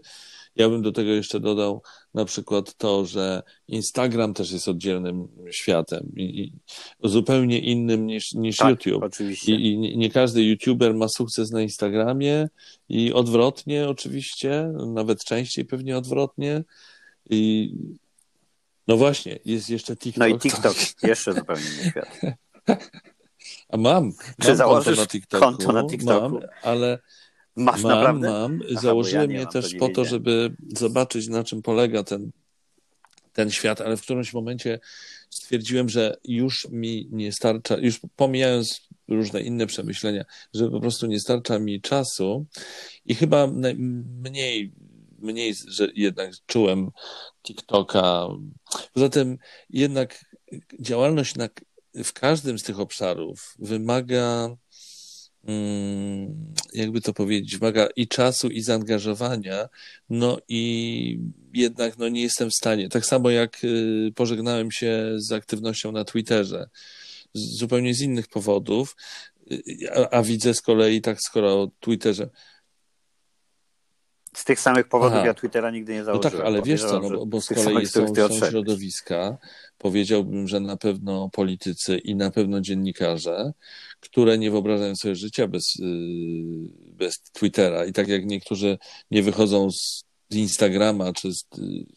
ja 0.56 0.70
bym 0.70 0.82
do 0.82 0.92
tego 0.92 1.10
jeszcze 1.10 1.40
dodał 1.40 1.82
na 2.14 2.26
przykład 2.26 2.76
to, 2.78 3.06
że 3.06 3.44
Instagram 3.68 4.34
też 4.34 4.52
jest 4.52 4.68
oddzielnym 4.68 5.28
światem 5.52 6.12
i, 6.18 6.24
i 6.24 6.54
zupełnie 7.10 7.60
innym 7.60 8.06
niż, 8.06 8.34
niż 8.34 8.58
tak, 8.58 8.86
YouTube. 8.86 9.04
Oczywiście. 9.04 9.56
I, 9.56 9.74
I 9.74 9.98
nie 9.98 10.10
każdy 10.10 10.44
YouTuber 10.44 10.94
ma 10.94 11.08
sukces 11.08 11.52
na 11.52 11.62
Instagramie 11.62 12.48
i 12.90 13.14
odwrotnie 13.14 13.90
oczywiście, 13.90 14.74
nawet 14.88 15.24
częściej 15.24 15.66
pewnie 15.66 15.98
odwrotnie. 15.98 16.64
I 17.30 17.74
no 18.88 18.98
właśnie, 18.98 19.40
jest 19.46 19.70
jeszcze 19.70 19.98
TikTok. 19.98 20.20
No 20.20 20.28
i 20.28 20.40
TikTok, 20.40 20.76
jeszcze 21.04 21.34
zupełnie 21.34 21.64
inny 21.64 21.92
świat. 21.92 22.22
A 23.70 23.78
mam. 23.78 24.12
Czy 24.42 24.48
mam 24.48 24.58
założysz 24.58 24.86
konto 24.86 25.02
na 25.02 25.08
TikToku? 25.08 25.46
Konto 25.46 25.72
na 25.72 25.88
TikToku? 25.88 26.36
Mam, 26.36 26.42
ale 26.64 27.00
Masz 27.56 27.84
mam, 27.84 27.92
naprawdę? 27.92 28.30
Mam. 28.30 28.60
Aha, 28.72 28.82
Założyłem 28.82 29.32
ja 29.32 29.40
je 29.40 29.48
też 29.48 29.76
po 29.76 29.90
to, 29.90 30.06
żeby 30.06 30.56
zobaczyć, 30.76 31.28
na 31.28 31.44
czym 31.44 31.62
polega 31.62 32.04
ten, 32.04 32.32
ten 33.34 33.52
świat, 33.52 33.82
ale 33.82 33.98
w 33.98 34.02
którymś 34.02 34.34
momencie 34.34 34.80
stwierdziłem, 35.30 35.90
że 35.90 36.18
już 36.24 36.68
mi 36.70 37.08
nie 37.12 37.32
starcza, 37.32 37.78
już 37.78 38.00
pomijając 38.16 38.82
różne 39.08 39.42
inne 39.42 39.68
przemyślenia, 39.68 40.26
że 40.54 40.70
po 40.70 40.80
prostu 40.80 41.08
nie 41.08 41.20
starcza 41.20 41.60
mi 41.60 41.82
czasu 41.82 42.46
i 43.06 43.16
chyba 43.16 43.48
mniej, 43.48 44.74
mniej 45.22 45.56
że 45.68 45.88
jednak 45.96 46.32
czułem 46.46 46.92
TikToka. 47.44 48.28
Poza 48.94 49.10
tym 49.10 49.38
jednak 49.70 50.26
działalność 50.80 51.36
na, 51.36 51.50
w 52.04 52.14
każdym 52.14 52.60
z 52.60 52.64
tych 52.64 52.80
obszarów 52.80 53.56
wymaga 53.60 54.56
Mm, 55.44 56.54
jakby 56.74 57.02
to 57.02 57.14
powiedzieć, 57.14 57.58
wymaga 57.58 57.88
i 57.96 58.08
czasu, 58.08 58.50
i 58.50 58.62
zaangażowania, 58.62 59.70
no 60.10 60.38
i 60.48 61.20
jednak 61.54 61.98
no, 61.98 62.10
nie 62.10 62.22
jestem 62.22 62.50
w 62.50 62.56
stanie. 62.56 62.90
Tak 62.90 63.06
samo 63.06 63.30
jak 63.30 63.64
y, 63.64 64.12
pożegnałem 64.16 64.72
się 64.72 65.14
z 65.16 65.32
aktywnością 65.32 65.92
na 65.92 66.06
Twitterze, 66.06 66.70
zupełnie 67.34 67.94
z 67.94 68.02
innych 68.02 68.28
powodów, 68.28 68.96
y, 69.52 69.64
a, 69.96 70.10
a 70.10 70.24
widzę 70.24 70.54
z 70.54 70.62
kolei 70.62 71.02
tak 71.02 71.18
skoro 71.22 71.62
o 71.62 71.72
Twitterze, 71.80 72.30
z 74.36 74.46
tych 74.46 74.60
samych 74.60 74.88
powodów 74.88 75.18
Aha. 75.18 75.26
ja 75.26 75.34
Twittera 75.34 75.72
nigdy 75.72 75.94
nie 75.94 76.04
założyłem. 76.04 76.34
No 76.34 76.40
tak, 76.40 76.48
ale 76.48 76.62
wiesz 76.62 76.82
co, 76.82 77.00
no, 77.00 77.10
bo, 77.10 77.26
bo 77.26 77.42
z 77.42 77.48
kolei 77.48 77.88
są, 77.88 78.16
są 78.16 78.50
środowiska, 78.50 79.38
powiedziałbym, 79.78 80.48
że 80.48 80.60
na 80.60 80.78
pewno 80.78 81.30
politycy 81.30 81.98
i 81.98 82.16
na 82.16 82.32
pewno 82.32 82.62
dziennikarze, 82.62 83.54
które 84.00 84.38
nie 84.38 84.52
wyobrażają 84.52 84.96
sobie 84.96 85.16
życia 85.16 85.48
bez, 85.48 85.76
y, 85.76 85.84
bez 86.98 87.22
Twittera. 87.22 87.86
I 87.86 87.94
tak 87.94 88.08
jak 88.08 88.26
niektórzy 88.26 88.78
nie 89.12 89.24
wychodzą 89.24 89.72
z 89.72 90.04
Instagrama 90.32 91.14
czy 91.14 91.34
z, 91.34 91.46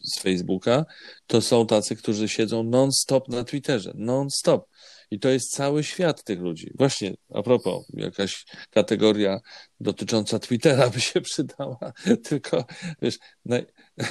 z 0.03 0.19
Facebooka, 0.19 0.85
to 1.27 1.41
są 1.41 1.67
tacy, 1.67 1.95
którzy 1.95 2.29
siedzą 2.29 2.63
non-stop 2.63 3.29
na 3.29 3.43
Twitterze. 3.43 3.91
Non-stop. 3.95 4.67
I 5.15 5.19
to 5.19 5.29
jest 5.29 5.51
cały 5.51 5.83
świat 5.83 6.23
tych 6.23 6.39
ludzi. 6.39 6.71
Właśnie, 6.77 7.13
a 7.33 7.41
propos, 7.43 7.85
jakaś 7.93 8.45
kategoria 8.69 9.39
dotycząca 9.79 10.39
Twittera 10.39 10.89
by 10.89 11.01
się 11.01 11.21
przydała, 11.21 11.77
tylko 12.29 12.65
wiesz. 13.01 13.19
Naj... 13.45 13.65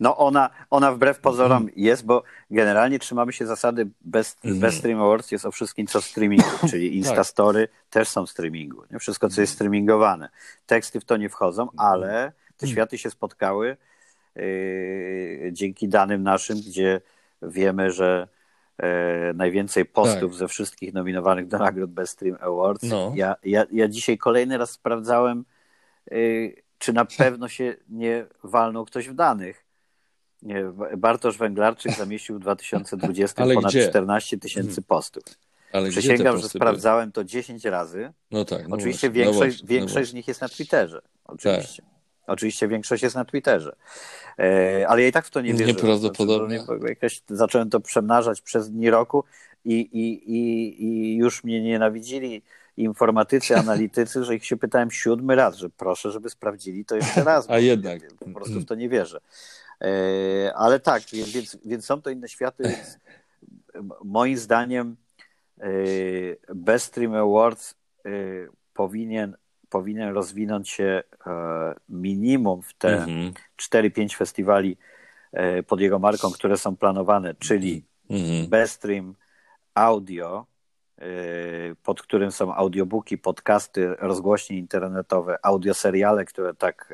No 0.00 0.16
ona, 0.16 0.50
ona 0.70 0.92
wbrew 0.92 1.18
pozorom 1.18 1.62
mm. 1.62 1.74
jest, 1.76 2.04
bo 2.04 2.22
generalnie 2.50 2.98
trzymamy 2.98 3.32
się 3.32 3.46
zasady 3.46 3.88
Best, 4.00 4.44
mm. 4.44 4.58
best 4.58 4.78
Stream 4.78 5.00
Awards 5.00 5.30
jest 5.30 5.46
o 5.46 5.50
wszystkim, 5.50 5.86
co 5.86 6.02
streamingu, 6.02 6.50
czyli. 6.70 6.96
Instastory 6.96 7.68
tak. 7.68 7.76
też 7.90 8.08
są 8.08 8.26
streamingu. 8.26 8.82
Nie? 8.90 8.98
Wszystko, 8.98 9.28
co 9.28 9.40
jest 9.40 9.52
mhm. 9.52 9.54
streamingowane. 9.54 10.28
Teksty 10.66 11.00
w 11.00 11.04
to 11.04 11.16
nie 11.16 11.28
wchodzą, 11.28 11.62
mhm. 11.62 11.92
ale 11.92 12.32
te 12.56 12.68
światy 12.68 12.98
się 12.98 13.10
spotkały 13.10 13.76
yy, 14.36 15.50
dzięki 15.52 15.88
danym 15.88 16.22
naszym, 16.22 16.56
gdzie 16.56 17.00
wiemy, 17.42 17.90
że 17.90 18.28
najwięcej 19.34 19.84
postów 19.84 20.32
tak. 20.32 20.38
ze 20.38 20.48
wszystkich 20.48 20.94
nominowanych 20.94 21.48
do 21.48 21.58
nagród 21.58 21.90
Best 21.90 22.12
Stream 22.12 22.36
Awards. 22.40 22.82
No. 22.82 23.12
Ja, 23.16 23.36
ja, 23.44 23.64
ja 23.72 23.88
dzisiaj 23.88 24.18
kolejny 24.18 24.58
raz 24.58 24.70
sprawdzałem, 24.70 25.44
y, 26.12 26.62
czy 26.78 26.92
na 26.92 27.04
pewno 27.18 27.48
się 27.48 27.76
nie 27.88 28.26
walnął 28.42 28.84
ktoś 28.84 29.08
w 29.08 29.14
danych. 29.14 29.64
Nie, 30.42 30.64
Bartosz 30.96 31.38
Węglarczyk 31.38 31.92
zamieścił 32.04 32.36
w 32.36 32.40
2020 32.40 33.42
Ale 33.42 33.54
ponad 33.54 33.70
gdzie? 33.70 33.88
14 33.88 34.38
tysięcy 34.38 34.82
postów. 34.82 35.22
Ale 35.72 35.90
Przysięgam, 35.90 36.38
że 36.38 36.48
sprawdzałem 36.48 37.12
to 37.12 37.24
10 37.24 37.64
razy. 37.64 38.12
No 38.30 38.44
tak. 38.44 38.68
No 38.68 38.76
Oczywiście 38.76 39.10
właśnie, 39.10 39.24
większość, 39.24 39.62
no 39.62 39.66
właśnie, 39.66 39.78
większość 39.78 40.08
no 40.08 40.10
z 40.10 40.14
nich 40.14 40.28
jest 40.28 40.40
na 40.40 40.48
Twitterze. 40.48 41.02
Oczywiście. 41.24 41.82
Tak. 41.82 41.93
Oczywiście 42.26 42.68
większość 42.68 43.02
jest 43.02 43.16
na 43.16 43.24
Twitterze. 43.24 43.76
E, 44.38 44.88
ale 44.88 45.02
ja 45.02 45.08
i 45.08 45.12
tak 45.12 45.26
w 45.26 45.30
to 45.30 45.40
nie 45.40 45.54
wierzę. 45.54 45.66
Nieprawdopodobnie. 45.66 46.60
Znaczy, 46.60 46.88
jakoś 46.88 47.22
zacząłem 47.28 47.70
to 47.70 47.80
przemnażać 47.80 48.40
przez 48.40 48.70
dni 48.70 48.90
roku 48.90 49.24
i, 49.64 49.74
i, 49.74 50.30
i, 50.32 50.84
i 50.84 51.16
już 51.16 51.44
mnie 51.44 51.62
nienawidzili 51.62 52.42
informatycy, 52.76 53.56
analitycy, 53.56 54.24
że 54.24 54.34
ich 54.34 54.46
się 54.46 54.56
pytałem 54.56 54.90
siódmy 54.90 55.34
raz, 55.34 55.56
że 55.56 55.70
proszę, 55.70 56.10
żeby 56.10 56.30
sprawdzili 56.30 56.84
to 56.84 56.96
jeszcze 56.96 57.24
raz. 57.32 57.50
A 57.50 57.58
jednak. 57.58 58.14
Po 58.14 58.30
prostu 58.30 58.60
w 58.60 58.64
to 58.64 58.74
nie 58.74 58.88
wierzę. 58.88 59.20
E, 59.80 60.54
ale 60.54 60.80
tak, 60.80 61.02
więc, 61.12 61.56
więc 61.64 61.84
są 61.84 62.02
to 62.02 62.10
inne 62.10 62.28
światy, 62.28 62.62
więc 62.62 62.98
moim 64.04 64.36
zdaniem 64.36 64.96
e, 65.60 65.66
Best 66.54 66.86
Stream 66.86 67.14
Awards 67.14 67.74
powinien, 68.74 69.36
powinien 69.74 70.14
rozwinąć 70.14 70.70
się 70.70 71.02
minimum 71.88 72.62
w 72.62 72.74
te 72.74 72.88
mhm. 72.88 73.32
4-5 73.62 74.16
festiwali 74.16 74.76
pod 75.66 75.80
jego 75.80 75.98
marką, 75.98 76.30
które 76.30 76.56
są 76.56 76.76
planowane, 76.76 77.34
czyli 77.34 77.84
mhm. 78.10 78.46
Best 78.48 78.74
Stream 78.74 79.14
Audio, 79.74 80.46
pod 81.82 82.02
którym 82.02 82.32
są 82.32 82.54
audiobooki, 82.54 83.18
podcasty, 83.18 83.94
rozgłośnie 83.98 84.58
internetowe, 84.58 85.38
audioseriale, 85.42 86.24
które 86.24 86.54
tak 86.54 86.92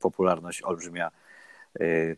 popularność 0.00 0.62
olbrzymia 0.62 1.10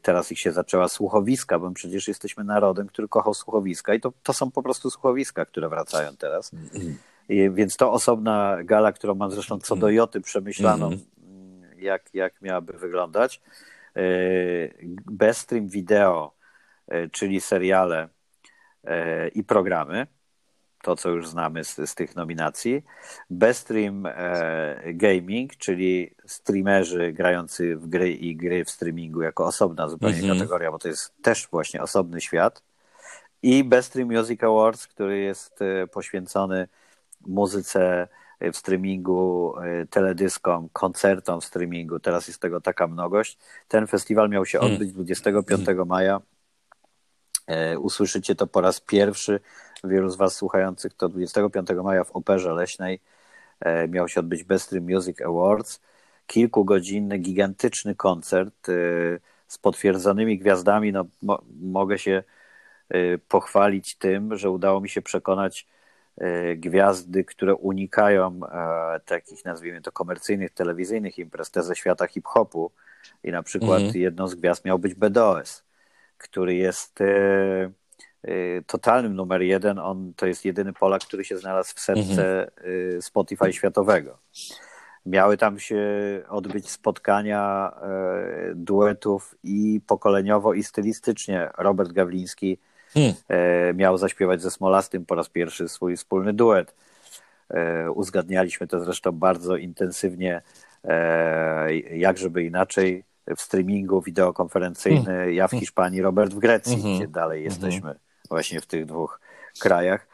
teraz 0.03 0.33
ich 0.33 0.39
się 0.39 0.53
zaczęła 0.53 0.89
słuchowiska, 0.89 1.59
bo 1.59 1.71
przecież 1.71 2.09
jesteśmy 2.09 2.45
narodem, 2.45 2.87
który 2.87 3.09
kochał 3.09 3.35
słuchowiska 3.35 3.95
i 3.95 4.01
to, 4.01 4.13
to 4.23 4.33
są 4.33 4.51
po 4.51 4.63
prostu 4.63 4.91
słuchowiska, 4.91 5.45
które 5.45 5.69
wracają 5.69 6.17
teraz. 6.17 6.51
Więc 7.51 7.77
to 7.77 7.93
osobna 7.93 8.57
gala, 8.65 8.93
którą 8.93 9.15
mam 9.15 9.31
zresztą 9.31 9.59
co 9.59 9.77
do 9.77 9.91
Joty 9.91 10.21
przemyślaną, 10.21 10.87
mm. 10.87 11.01
jak, 11.79 12.15
jak 12.15 12.43
miałaby 12.43 12.73
wyglądać. 12.73 13.41
Y, 13.97 14.75
bez 15.07 15.39
stream 15.39 15.69
wideo, 15.69 16.35
y, 16.93 17.11
czyli 17.13 17.41
seriale 17.41 18.09
i 19.35 19.45
programy 19.45 20.07
to, 20.83 20.97
co 20.97 21.09
już 21.09 21.29
znamy 21.29 21.65
z, 21.65 21.91
z 21.91 21.95
tych 21.95 22.17
nominacji. 22.17 22.83
Best 23.31 23.61
Stream 23.61 24.07
e, 24.07 24.13
Gaming, 24.95 25.57
czyli 25.57 26.15
streamerzy 26.27 27.13
grający 27.13 27.77
w 27.77 27.87
gry 27.87 28.13
i 28.13 28.37
gry 28.37 28.65
w 28.65 28.71
streamingu 28.71 29.23
jako 29.23 29.47
osobna 29.47 29.89
zupełnie 29.89 30.19
mm 30.19 30.31
-hmm. 30.31 30.35
kategoria, 30.39 30.71
bo 30.71 30.79
to 30.79 30.89
jest 30.89 31.23
też 31.23 31.49
właśnie 31.51 31.83
osobny 31.83 32.21
świat. 32.21 32.63
I 33.43 33.65
Best 33.65 33.89
Stream 33.89 34.13
Music 34.13 34.43
Awards, 34.43 34.87
który 34.87 35.19
jest 35.19 35.63
e, 35.63 35.87
poświęcony 35.87 36.69
muzyce 37.27 38.09
w 38.41 38.57
streamingu, 38.57 39.55
e, 39.59 39.87
teledyskom, 39.87 40.69
koncertom 40.73 41.41
w 41.41 41.45
streamingu. 41.45 42.01
Teraz 42.01 42.29
jest 42.29 42.41
tego 42.41 42.61
taka 42.61 42.87
mnogość. 42.87 43.39
Ten 43.69 43.87
festiwal 43.87 44.29
miał 44.29 44.47
się 44.47 44.61
mm. 44.61 44.73
odbyć 44.73 44.93
25 44.93 45.69
mm. 45.69 45.89
maja. 45.89 46.21
E, 47.47 47.79
usłyszycie 47.79 48.35
to 48.35 48.47
po 48.47 48.61
raz 48.61 48.81
pierwszy 48.81 49.41
wielu 49.85 50.11
z 50.11 50.17
Was 50.17 50.35
słuchających, 50.35 50.95
to 50.95 51.09
25 51.09 51.69
maja 51.85 52.05
w 52.05 52.11
Operze 52.11 52.53
Leśnej 52.53 53.01
miał 53.89 54.09
się 54.09 54.21
odbyć 54.21 54.45
Best 54.45 54.67
Stream 54.67 54.85
Music 54.85 55.21
Awards. 55.21 55.81
Kilkugodzinny, 56.27 57.19
gigantyczny 57.19 57.95
koncert 57.95 58.67
z 59.47 59.59
potwierdzonymi 59.59 60.39
gwiazdami. 60.39 60.93
No, 60.93 61.05
mo 61.23 61.43
mogę 61.61 61.99
się 61.99 62.23
pochwalić 63.29 63.95
tym, 63.95 64.37
że 64.37 64.51
udało 64.51 64.81
mi 64.81 64.89
się 64.89 65.03
przekonać 65.03 65.67
gwiazdy, 66.57 67.25
które 67.25 67.55
unikają 67.55 68.41
takich, 69.05 69.45
nazwijmy 69.45 69.81
to, 69.81 69.93
komercyjnych, 69.93 70.51
telewizyjnych 70.51 71.19
imprez, 71.19 71.51
te 71.51 71.63
ze 71.63 71.77
świata 71.77 72.07
hip-hopu. 72.07 72.71
I 73.25 73.31
na 73.31 73.43
przykład 73.43 73.81
mhm. 73.81 74.01
jedną 74.03 74.29
z 74.29 74.35
gwiazd 74.35 74.65
miał 74.65 74.79
być 74.79 74.95
BDOS, 74.95 75.65
który 76.19 76.55
jest 76.55 77.03
Y, 78.29 78.65
totalnym 78.67 79.15
numer 79.17 79.43
jeden. 79.43 79.79
On 79.79 80.13
to 80.17 80.27
jest 80.27 80.45
jedyny 80.45 80.73
Polak, 80.73 81.03
który 81.03 81.25
się 81.25 81.37
znalazł 81.37 81.75
w 81.77 81.81
serce 81.81 82.43
mhm. 82.43 83.03
Spotify 83.03 83.53
światowego. 83.53 84.19
Miały 85.07 85.37
tam 85.37 85.59
się 85.59 85.83
odbyć 86.29 86.71
spotkania 86.71 87.73
duetów 88.55 89.35
i 89.43 89.81
pokoleniowo, 89.87 90.55
i 90.55 90.63
stylistycznie. 90.63 91.51
Robert 91.59 91.93
Gawliński 91.93 92.59
hmm. 92.95 93.15
miał 93.77 93.99
zaśpiewać 93.99 94.43
ze 94.43 94.51
Smolastym 94.51 95.07
po 95.07 95.15
raz 95.15 95.29
pierwszy 95.29 95.69
swój 95.69 95.97
wspólny 95.97 96.33
duet. 96.33 96.75
Uzgadnialiśmy 97.95 98.67
to 98.67 98.81
zresztą 98.81 99.13
bardzo 99.13 99.57
intensywnie, 99.57 100.43
jak 101.91 102.19
żeby 102.19 102.45
inaczej, 102.45 103.05
w 103.37 103.41
streamingu 103.41 104.03
wideokonferencyjny. 104.03 105.05
Hmm. 105.05 105.33
Ja 105.33 105.49
w 105.49 105.51
Hiszpanii, 105.51 106.03
Robert 106.03 106.35
w 106.35 106.39
Grecji, 106.39 106.77
hmm. 106.83 106.97
gdzie 106.97 107.09
dalej 107.09 107.45
jesteśmy 107.45 107.95
właśnie 108.31 108.61
w 108.61 108.67
tych 108.67 108.87
dwóch 108.87 109.21
krajach. 109.59 110.07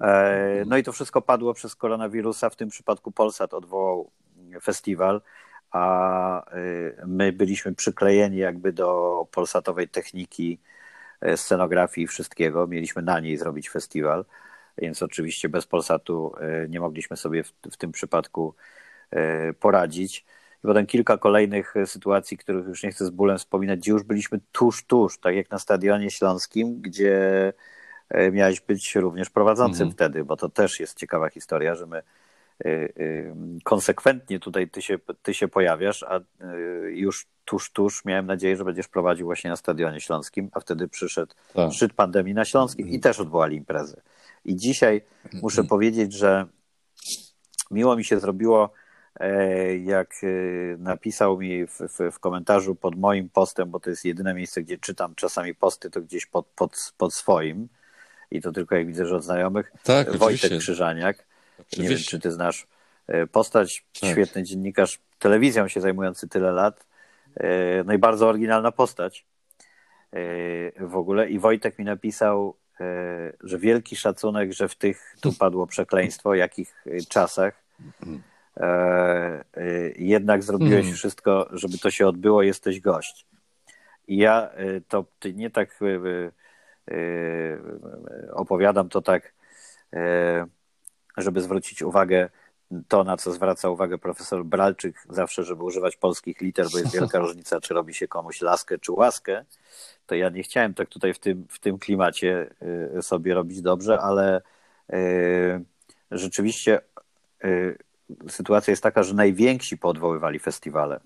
E, 0.00 0.62
no 0.66 0.76
i 0.76 0.82
to 0.82 0.92
wszystko 0.92 1.22
padło 1.22 1.54
przez 1.54 1.76
koronawirusa. 1.76 2.50
W 2.50 2.56
tym 2.56 2.68
przypadku 2.68 3.12
Polsat 3.12 3.54
odwołał 3.54 4.10
festiwal, 4.62 5.20
a 5.70 6.50
e, 6.50 6.54
my 7.06 7.32
byliśmy 7.32 7.74
przyklejeni 7.74 8.36
jakby 8.36 8.72
do 8.72 9.26
polsatowej 9.30 9.88
techniki, 9.88 10.58
e, 10.58 10.73
scenografii 11.36 12.04
i 12.04 12.08
wszystkiego. 12.08 12.66
Mieliśmy 12.66 13.02
na 13.02 13.20
niej 13.20 13.36
zrobić 13.36 13.70
festiwal, 13.70 14.24
więc 14.78 15.02
oczywiście 15.02 15.48
bez 15.48 15.66
Polsatu 15.66 16.34
nie 16.68 16.80
mogliśmy 16.80 17.16
sobie 17.16 17.44
w, 17.44 17.52
w 17.72 17.76
tym 17.76 17.92
przypadku 17.92 18.54
poradzić. 19.60 20.24
I 20.64 20.66
potem 20.66 20.86
kilka 20.86 21.18
kolejnych 21.18 21.74
sytuacji, 21.86 22.38
których 22.38 22.66
już 22.66 22.82
nie 22.82 22.90
chcę 22.90 23.06
z 23.06 23.10
bólem 23.10 23.38
wspominać, 23.38 23.78
gdzie 23.78 23.92
już 23.92 24.02
byliśmy 24.02 24.40
tuż, 24.52 24.84
tuż, 24.84 25.18
tak 25.18 25.34
jak 25.34 25.50
na 25.50 25.58
Stadionie 25.58 26.10
Śląskim, 26.10 26.80
gdzie 26.82 27.52
e, 28.08 28.30
miałeś 28.30 28.60
być 28.60 28.94
również 28.94 29.30
prowadzącym 29.30 29.88
mhm. 29.88 29.92
wtedy, 29.92 30.24
bo 30.24 30.36
to 30.36 30.48
też 30.48 30.80
jest 30.80 30.98
ciekawa 30.98 31.28
historia, 31.28 31.74
że 31.74 31.86
my 31.86 31.96
e, 31.96 32.02
e, 32.02 32.23
konsekwentnie 33.64 34.40
tutaj 34.40 34.70
ty 34.70 34.82
się, 34.82 34.98
ty 35.22 35.34
się 35.34 35.48
pojawiasz, 35.48 36.02
a 36.02 36.20
już 36.88 37.26
tuż, 37.44 37.72
tuż 37.72 38.04
miałem 38.04 38.26
nadzieję, 38.26 38.56
że 38.56 38.64
będziesz 38.64 38.88
prowadził 38.88 39.26
właśnie 39.26 39.50
na 39.50 39.56
Stadionie 39.56 40.00
Śląskim, 40.00 40.50
a 40.52 40.60
wtedy 40.60 40.88
przyszedł 40.88 41.34
tak. 41.54 41.72
szczyt 41.72 41.92
pandemii 41.92 42.34
na 42.34 42.44
Śląskim 42.44 42.88
i 42.88 43.00
też 43.00 43.20
odwołali 43.20 43.56
imprezę. 43.56 44.00
I 44.44 44.56
dzisiaj 44.56 45.02
muszę 45.32 45.60
mhm. 45.60 45.68
powiedzieć, 45.68 46.12
że 46.12 46.46
miło 47.70 47.96
mi 47.96 48.04
się 48.04 48.20
zrobiło 48.20 48.70
E, 49.20 49.76
jak 49.76 50.14
e, 50.22 50.26
napisał 50.78 51.38
mi 51.38 51.66
w, 51.66 51.70
w, 51.70 52.12
w, 52.12 52.18
komentarzu 52.18 52.74
pod 52.74 52.96
moim 52.96 53.28
postem, 53.30 53.70
bo 53.70 53.80
to 53.80 53.90
jest 53.90 54.04
jedyne 54.04 54.34
miejsce, 54.34 54.62
gdzie 54.62 54.78
czytam 54.78 55.14
czasami 55.14 55.54
posty, 55.54 55.90
to 55.90 56.00
gdzieś 56.00 56.26
pod, 56.26 56.46
pod, 56.46 56.92
pod 56.98 57.14
swoim 57.14 57.68
i 58.30 58.42
to 58.42 58.52
tylko 58.52 58.74
jak 58.74 58.86
widzę, 58.86 59.06
że 59.06 59.16
od 59.16 59.24
znajomych. 59.24 59.72
Tak, 59.82 60.06
Wojtek 60.06 60.20
oczywiście. 60.20 60.58
Krzyżaniak. 60.58 61.26
Oczywiście. 61.60 61.82
Nie 61.82 61.88
wiem, 61.88 61.98
czy 61.98 62.20
ty 62.20 62.30
znasz 62.30 62.66
e, 63.06 63.26
postać, 63.26 63.84
tak. 64.00 64.10
świetny 64.10 64.42
dziennikarz, 64.42 64.98
telewizją 65.18 65.68
się 65.68 65.80
zajmujący 65.80 66.28
tyle 66.28 66.52
lat. 66.52 66.86
No 67.84 67.92
i 67.92 67.98
bardzo 67.98 68.28
oryginalna 68.28 68.72
postać 68.72 69.26
w 70.80 70.96
ogóle. 70.96 71.30
I 71.30 71.38
Wojtek 71.38 71.78
mi 71.78 71.84
napisał, 71.84 72.56
że 73.40 73.58
wielki 73.58 73.96
szacunek, 73.96 74.52
że 74.52 74.68
w 74.68 74.74
tych, 74.74 75.16
tu 75.20 75.32
padło 75.32 75.66
przekleństwo, 75.66 76.34
jakich 76.34 76.84
czasach. 77.08 77.64
E, 78.56 79.44
e, 79.56 79.90
jednak 79.96 80.42
zrobiłeś 80.42 80.80
hmm. 80.80 80.94
wszystko, 80.94 81.48
żeby 81.52 81.78
to 81.78 81.90
się 81.90 82.06
odbyło, 82.06 82.42
jesteś 82.42 82.80
gość. 82.80 83.26
I 84.08 84.16
ja 84.16 84.50
e, 84.50 84.80
to 84.80 85.04
nie 85.34 85.50
tak 85.50 85.78
opowiadam 88.32 88.88
to 88.88 89.02
tak, 89.02 89.34
żeby 91.16 91.40
zwrócić 91.40 91.82
uwagę 91.82 92.28
to, 92.88 93.04
na 93.04 93.16
co 93.16 93.32
zwraca 93.32 93.68
uwagę 93.68 93.98
profesor 93.98 94.44
Bralczyk, 94.44 94.96
zawsze, 95.10 95.44
żeby 95.44 95.62
używać 95.62 95.96
polskich 95.96 96.40
liter, 96.40 96.66
bo 96.72 96.78
jest 96.78 96.94
wielka 96.94 97.18
różnica, 97.24 97.60
czy 97.60 97.74
robi 97.74 97.94
się 97.94 98.08
komuś 98.08 98.40
laskę, 98.40 98.78
czy 98.78 98.92
łaskę. 98.92 99.44
To 100.06 100.14
ja 100.14 100.28
nie 100.28 100.42
chciałem 100.42 100.74
tak 100.74 100.88
tutaj 100.88 101.14
w 101.14 101.18
tym, 101.18 101.46
w 101.50 101.58
tym 101.58 101.78
klimacie 101.78 102.50
sobie 103.00 103.34
robić 103.34 103.62
dobrze, 103.62 104.00
ale 104.00 104.40
rzeczywiście 106.10 106.80
sytuacja 108.28 108.70
jest 108.70 108.82
taka, 108.82 109.02
że 109.02 109.14
najwięksi 109.14 109.78
poodwoływali 109.78 110.38
festiwale 110.38 111.00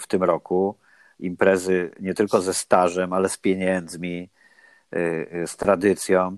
w 0.00 0.06
tym 0.08 0.22
roku. 0.22 0.78
Imprezy 1.18 1.90
nie 2.00 2.14
tylko 2.14 2.40
ze 2.40 2.54
stażem, 2.54 3.12
ale 3.12 3.28
z 3.28 3.38
pieniędzmi, 3.38 4.30
z 5.46 5.56
tradycją. 5.56 6.36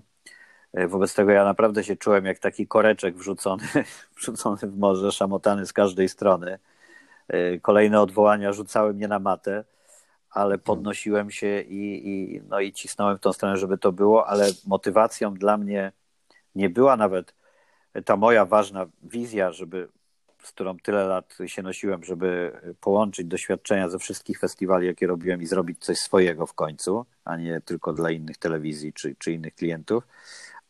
E, 0.77 0.87
wobec 0.87 1.13
tego 1.13 1.31
ja 1.31 1.43
naprawdę 1.43 1.83
się 1.83 1.95
czułem 1.95 2.25
jak 2.25 2.39
taki 2.39 2.67
koreczek 2.67 3.15
wrzucony, 3.15 3.63
wrzucony 4.17 4.57
w 4.57 4.77
morze, 4.77 5.11
szamotany 5.11 5.65
z 5.65 5.73
każdej 5.73 6.09
strony. 6.09 6.59
Kolejne 7.61 8.01
odwołania 8.01 8.53
rzucały 8.53 8.93
mnie 8.93 9.07
na 9.07 9.19
matę, 9.19 9.63
ale 10.29 10.53
mhm. 10.53 10.59
podnosiłem 10.59 11.31
się 11.31 11.61
i, 11.61 12.09
i, 12.09 12.41
no 12.49 12.59
i 12.59 12.73
cisnąłem 12.73 13.17
w 13.17 13.21
tą 13.21 13.33
stronę, 13.33 13.57
żeby 13.57 13.77
to 13.77 13.91
było, 13.91 14.27
ale 14.27 14.47
motywacją 14.67 15.33
dla 15.33 15.57
mnie 15.57 15.91
nie 16.55 16.69
była 16.69 16.97
nawet 16.97 17.33
ta 18.05 18.15
moja 18.15 18.45
ważna 18.45 18.85
wizja, 19.03 19.51
żeby, 19.51 19.87
z 20.43 20.51
którą 20.51 20.77
tyle 20.77 21.07
lat 21.07 21.37
się 21.45 21.63
nosiłem, 21.63 22.03
żeby 22.03 22.51
połączyć 22.81 23.27
doświadczenia 23.27 23.89
ze 23.89 23.99
wszystkich 23.99 24.39
festiwali, 24.39 24.87
jakie 24.87 25.07
robiłem 25.07 25.41
i 25.41 25.45
zrobić 25.45 25.79
coś 25.79 25.97
swojego 25.97 26.45
w 26.45 26.53
końcu, 26.53 27.05
a 27.25 27.37
nie 27.37 27.61
tylko 27.61 27.93
dla 27.93 28.11
innych 28.11 28.37
telewizji 28.37 28.93
czy, 28.93 29.15
czy 29.19 29.31
innych 29.31 29.55
klientów, 29.55 30.03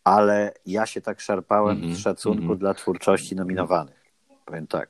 ale 0.07 0.53
ja 0.65 0.85
się 0.85 1.01
tak 1.01 1.21
szarpałem 1.21 1.77
mm 1.77 1.89
-hmm, 1.89 1.95
z 1.95 1.99
szacunku 1.99 2.43
mm 2.43 2.55
-hmm. 2.55 2.59
dla 2.59 2.73
twórczości 2.73 3.35
nominowanych. 3.35 4.01
Powiem 4.45 4.67
tak. 4.67 4.89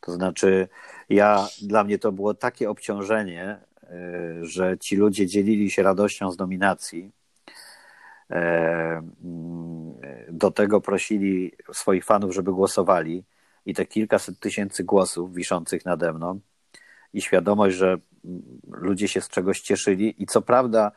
To 0.00 0.12
znaczy, 0.12 0.68
ja, 1.08 1.46
dla 1.62 1.84
mnie 1.84 1.98
to 1.98 2.12
było 2.12 2.34
takie 2.34 2.70
obciążenie, 2.70 3.60
y, 3.82 3.86
że 4.42 4.78
ci 4.78 4.96
ludzie 4.96 5.26
dzielili 5.26 5.70
się 5.70 5.82
radością 5.82 6.32
z 6.32 6.38
nominacji. 6.38 7.12
E, 8.30 9.02
mm, 9.24 9.94
do 10.28 10.50
tego 10.50 10.80
prosili 10.80 11.52
swoich 11.72 12.04
fanów, 12.04 12.34
żeby 12.34 12.52
głosowali 12.52 13.24
i 13.66 13.74
te 13.74 13.86
kilkaset 13.86 14.40
tysięcy 14.40 14.84
głosów 14.84 15.34
wiszących 15.34 15.84
nade 15.84 16.12
mną 16.12 16.40
i 17.12 17.22
świadomość, 17.22 17.76
że 17.76 17.98
mm, 18.24 18.42
ludzie 18.72 19.08
się 19.08 19.20
z 19.20 19.28
czegoś 19.28 19.60
cieszyli. 19.60 20.22
I 20.22 20.26
co 20.26 20.42
prawda, 20.42 20.92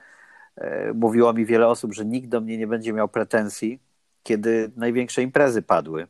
mówiło 0.93 1.33
mi 1.33 1.45
wiele 1.45 1.67
osób, 1.67 1.93
że 1.93 2.05
nikt 2.05 2.29
do 2.29 2.41
mnie 2.41 2.57
nie 2.57 2.67
będzie 2.67 2.93
miał 2.93 3.07
pretensji, 3.07 3.79
kiedy 4.23 4.71
największe 4.75 5.21
imprezy 5.21 5.61
padły 5.61 6.07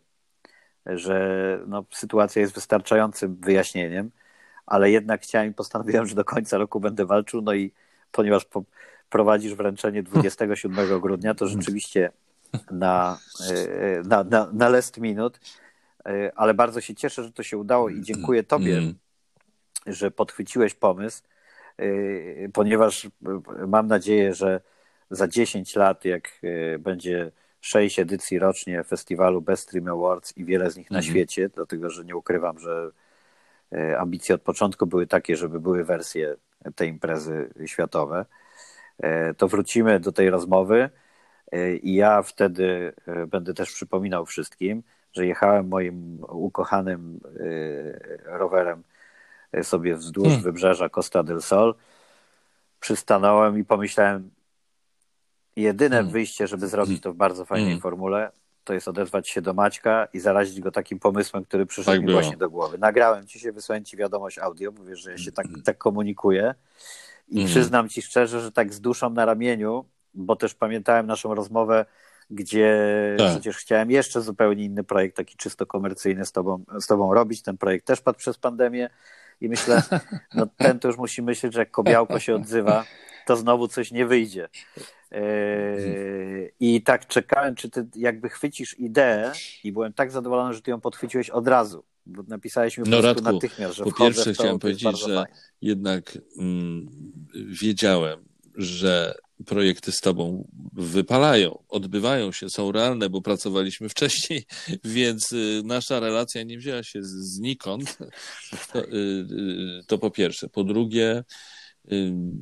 że 0.85 1.59
no, 1.67 1.85
sytuacja 1.91 2.41
jest 2.41 2.53
wystarczającym 2.53 3.35
wyjaśnieniem, 3.35 4.11
ale 4.65 4.91
jednak 4.91 5.21
chciałem 5.21 5.51
i 5.51 5.53
postanowiłem, 5.53 6.05
że 6.05 6.15
do 6.15 6.25
końca 6.25 6.57
roku 6.57 6.79
będę 6.79 7.05
walczył, 7.05 7.41
no 7.41 7.53
i 7.53 7.71
ponieważ 8.11 8.45
po, 8.45 8.63
prowadzisz 9.09 9.53
wręczenie 9.53 10.03
27 10.03 10.99
grudnia, 10.99 11.33
to 11.33 11.47
rzeczywiście 11.47 12.11
na, 12.71 13.17
e, 13.49 14.01
na, 14.01 14.23
na, 14.23 14.49
na 14.53 14.69
last 14.69 14.97
minut, 14.97 15.39
e, 16.05 16.31
ale 16.35 16.53
bardzo 16.53 16.81
się 16.81 16.95
cieszę, 16.95 17.23
że 17.23 17.31
to 17.31 17.43
się 17.43 17.57
udało 17.57 17.89
i 17.89 18.01
dziękuję 18.01 18.43
Tobie, 18.43 18.77
mm. 18.77 18.95
że 19.87 20.11
podchwyciłeś 20.11 20.73
pomysł, 20.73 21.23
e, 21.23 21.27
ponieważ 22.53 23.07
mam 23.67 23.87
nadzieję, 23.87 24.33
że 24.33 24.61
za 25.09 25.27
10 25.27 25.75
lat, 25.75 26.05
jak 26.05 26.29
będzie 26.79 27.31
sześć 27.61 27.99
edycji 27.99 28.39
rocznie 28.39 28.83
festiwalu 28.83 29.41
Best 29.41 29.63
Stream 29.63 29.87
Awards 29.87 30.37
i 30.37 30.45
wiele 30.45 30.71
z 30.71 30.77
nich 30.77 30.91
na 30.91 30.97
mhm. 30.97 31.11
świecie, 31.13 31.49
dlatego 31.49 31.89
że 31.89 32.05
nie 32.05 32.15
ukrywam, 32.15 32.59
że 32.59 32.91
ambicje 33.97 34.35
od 34.35 34.41
początku 34.41 34.87
były 34.87 35.07
takie, 35.07 35.35
żeby 35.35 35.59
były 35.59 35.83
wersje 35.83 36.35
tej 36.75 36.89
imprezy 36.89 37.49
światowe. 37.65 38.25
To 39.37 39.47
wrócimy 39.47 39.99
do 39.99 40.11
tej 40.11 40.29
rozmowy 40.29 40.89
i 41.81 41.95
ja 41.95 42.21
wtedy 42.21 42.93
będę 43.27 43.53
też 43.53 43.73
przypominał 43.73 44.25
wszystkim, 44.25 44.83
że 45.13 45.25
jechałem 45.25 45.67
moim 45.67 46.23
ukochanym 46.29 47.19
rowerem 48.25 48.83
sobie 49.63 49.95
wzdłuż 49.95 50.27
hmm. 50.27 50.43
wybrzeża 50.43 50.89
Costa 50.89 51.23
del 51.23 51.41
Sol. 51.41 51.75
Przystanąłem 52.79 53.59
i 53.59 53.63
pomyślałem, 53.63 54.31
Jedyne 55.55 55.95
hmm. 55.95 56.11
wyjście, 56.11 56.47
żeby 56.47 56.67
zrobić 56.67 57.01
to 57.01 57.13
w 57.13 57.15
bardzo 57.15 57.45
fajnej 57.45 57.65
hmm. 57.65 57.81
formule, 57.81 58.31
to 58.63 58.73
jest 58.73 58.87
odezwać 58.87 59.29
się 59.29 59.41
do 59.41 59.53
Maćka 59.53 60.07
i 60.13 60.19
zarazić 60.19 60.59
go 60.59 60.71
takim 60.71 60.99
pomysłem, 60.99 61.45
który 61.45 61.65
przyszedł 61.65 61.91
tak 61.91 61.99
mi 61.99 62.05
było. 62.05 62.19
właśnie 62.19 62.37
do 62.37 62.49
głowy. 62.49 62.77
Nagrałem 62.77 63.27
ci 63.27 63.39
się, 63.39 63.51
wysłałem 63.51 63.85
ci 63.85 63.97
wiadomość 63.97 64.39
audio, 64.39 64.71
bo 64.71 64.83
wiesz, 64.83 64.99
że 64.99 65.11
ja 65.11 65.17
się 65.17 65.31
tak, 65.31 65.45
hmm. 65.45 65.63
tak 65.63 65.77
komunikuję 65.77 66.55
i 67.27 67.35
hmm. 67.35 67.51
przyznam 67.51 67.89
ci 67.89 68.01
szczerze, 68.01 68.41
że 68.41 68.51
tak 68.51 68.73
z 68.73 68.81
duszą 68.81 69.09
na 69.09 69.25
ramieniu, 69.25 69.85
bo 70.13 70.35
też 70.35 70.53
pamiętałem 70.53 71.07
naszą 71.07 71.35
rozmowę, 71.35 71.85
gdzie 72.29 72.77
tak. 73.17 73.31
przecież 73.31 73.57
chciałem 73.57 73.91
jeszcze 73.91 74.21
zupełnie 74.21 74.63
inny 74.63 74.83
projekt, 74.83 75.17
taki 75.17 75.37
czysto 75.37 75.65
komercyjny 75.65 76.25
z 76.25 76.31
tobą, 76.31 76.63
z 76.79 76.87
tobą 76.87 77.13
robić. 77.13 77.41
Ten 77.41 77.57
projekt 77.57 77.85
też 77.85 78.01
padł 78.01 78.17
przez 78.17 78.37
pandemię 78.37 78.89
i 79.41 79.49
myślę, 79.49 79.83
no 80.35 80.47
ten 80.57 80.79
to 80.79 80.87
już 80.87 80.97
musi 80.97 81.21
myśleć, 81.21 81.53
że 81.53 81.59
jak 81.59 81.71
kobiałko 81.71 82.19
się 82.19 82.35
odzywa, 82.35 82.85
to 83.25 83.35
znowu 83.35 83.67
coś 83.67 83.91
nie 83.91 84.05
wyjdzie. 84.05 84.49
Yy, 85.11 86.51
I 86.59 86.81
tak 86.81 87.07
czekałem, 87.07 87.55
czy 87.55 87.69
ty 87.69 87.87
jakby 87.95 88.29
chwycisz 88.29 88.79
ideę 88.79 89.31
i 89.63 89.71
byłem 89.71 89.93
tak 89.93 90.11
zadowolony, 90.11 90.53
że 90.53 90.61
ty 90.61 90.71
ją 90.71 90.81
podchwyciłeś 90.81 91.29
od 91.29 91.47
razu. 91.47 91.83
Bo 92.05 92.23
napisałeś 92.27 92.77
mi 92.77 92.83
po 92.83 92.89
no, 92.89 93.01
Radku, 93.01 93.23
natychmiast, 93.23 93.75
że 93.75 93.83
Po 93.83 93.91
pierwsze 93.91 94.33
chciałem 94.33 94.59
powiedzieć, 94.59 94.99
że 94.99 95.05
fajne. 95.05 95.25
jednak 95.61 96.17
mm, 96.37 96.89
wiedziałem, 97.61 98.19
że 98.55 99.15
projekty 99.45 99.91
z 99.91 99.99
tobą 99.99 100.47
wypalają, 100.73 101.63
odbywają 101.69 102.31
się, 102.31 102.49
są 102.49 102.71
realne, 102.71 103.09
bo 103.09 103.21
pracowaliśmy 103.21 103.89
wcześniej, 103.89 104.45
więc 104.83 105.31
y, 105.31 105.61
nasza 105.65 105.99
relacja 105.99 106.43
nie 106.43 106.57
wzięła 106.57 106.83
się 106.83 106.99
znikąd. 107.03 107.97
To, 108.73 108.79
y, 108.79 108.91
y, 108.93 109.83
to 109.87 109.97
po 109.97 110.11
pierwsze. 110.11 110.49
Po 110.49 110.63
drugie, 110.63 111.23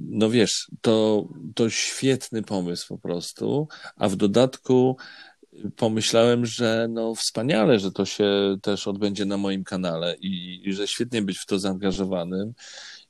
no 0.10 0.30
wiesz, 0.30 0.68
to, 0.82 1.28
to 1.56 1.70
świetny 1.70 2.44
pomysł 2.44 2.88
po 2.88 2.98
prostu, 2.98 3.68
a 3.96 4.10
w 4.10 4.16
dodatku 4.16 4.98
pomyślałem, 5.76 6.46
że 6.46 6.88
no 6.90 7.16
wspaniale, 7.16 7.80
że 7.80 7.92
to 7.92 8.06
się 8.06 8.58
też 8.62 8.88
odbędzie 8.88 9.26
na 9.26 9.38
moim 9.38 9.64
kanale 9.64 10.16
i, 10.22 10.62
i 10.66 10.74
że 10.74 10.88
świetnie 10.88 11.22
być 11.22 11.38
w 11.40 11.46
to 11.46 11.60
zaangażowanym 11.60 12.54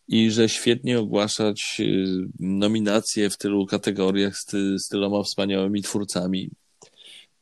i 0.10 0.32
że 0.32 0.50
świetnie 0.50 1.00
ogłaszać 1.00 1.78
y, 1.80 2.06
nominacje 2.40 3.30
w 3.30 3.38
tylu 3.38 3.66
kategoriach 3.66 4.38
z, 4.38 4.46
z 4.84 4.88
tyloma 4.88 5.24
wspaniałymi 5.24 5.82
twórcami 5.82 6.50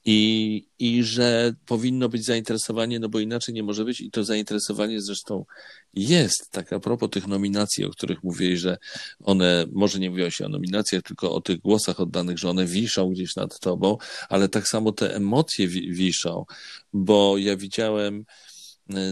i, 0.06 0.64
i 0.80 1.04
że 1.04 1.54
powinno 1.66 2.10
być 2.10 2.26
zainteresowanie, 2.26 3.00
no 3.00 3.10
bo 3.10 3.20
inaczej 3.20 3.56
nie 3.56 3.64
może 3.64 3.86
być 3.86 4.02
i 4.02 4.12
to 4.12 4.24
zainteresowanie 4.24 5.02
zresztą 5.02 5.46
jest. 5.94 6.52
Tak 6.52 6.74
a 6.74 6.80
propos 6.80 7.10
tych 7.10 7.28
nominacji, 7.28 7.86
o 7.86 7.90
których 7.90 8.24
mówiłeś, 8.24 8.60
że 8.60 8.78
one, 9.24 9.66
może 9.72 10.00
nie 10.00 10.10
mówiło 10.10 10.30
się 10.30 10.46
o 10.46 10.50
nominacjach, 10.50 11.04
tylko 11.04 11.36
o 11.36 11.42
tych 11.42 11.60
głosach 11.60 12.00
oddanych, 12.00 12.38
że 12.38 12.50
one 12.50 12.66
wiszą 12.66 13.10
gdzieś 13.10 13.36
nad 13.36 13.60
tobą, 13.60 13.98
ale 14.30 14.50
tak 14.50 14.68
samo 14.68 14.92
te 14.92 15.16
emocje 15.16 15.68
wiszą, 15.68 16.46
bo 16.94 17.38
ja 17.38 17.58
widziałem, 17.58 18.26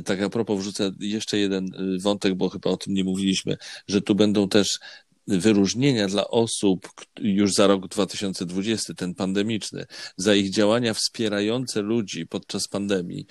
tak 0.05 0.21
a 0.21 0.29
propos 0.29 0.59
wrzucę 0.59 0.91
jeszcze 0.99 1.37
jeden 1.37 1.65
y, 1.65 1.99
wątek, 1.99 2.35
bo 2.35 2.49
chyba 2.49 2.69
o 2.69 2.77
tym 2.77 2.93
nie 2.93 3.03
mówiliśmy, 3.03 3.57
że 3.87 4.01
tu 4.01 4.15
będą 4.15 4.49
też 4.49 4.79
wyróżnienia 5.27 6.07
dla 6.07 6.27
osób 6.27 6.89
już 7.19 7.53
za 7.53 7.67
rok 7.67 7.87
2020, 7.87 8.93
ten 8.93 9.13
pandemiczny, 9.13 9.85
za 10.17 10.35
ich 10.35 10.49
działania 10.49 10.93
wspierające 10.93 11.81
ludzi 11.81 12.27
podczas 12.27 12.67
pandemii. 12.67 13.25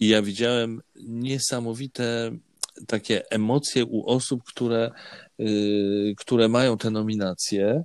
I 0.00 0.08
ja 0.08 0.22
widziałem 0.22 0.80
niesamowite 0.96 2.32
takie 2.86 3.30
emocje 3.30 3.84
u 3.84 4.06
osób, 4.06 4.44
które, 4.44 4.90
yy, 5.38 6.14
które 6.16 6.48
mają 6.48 6.78
te 6.78 6.90
nominacje 6.90 7.84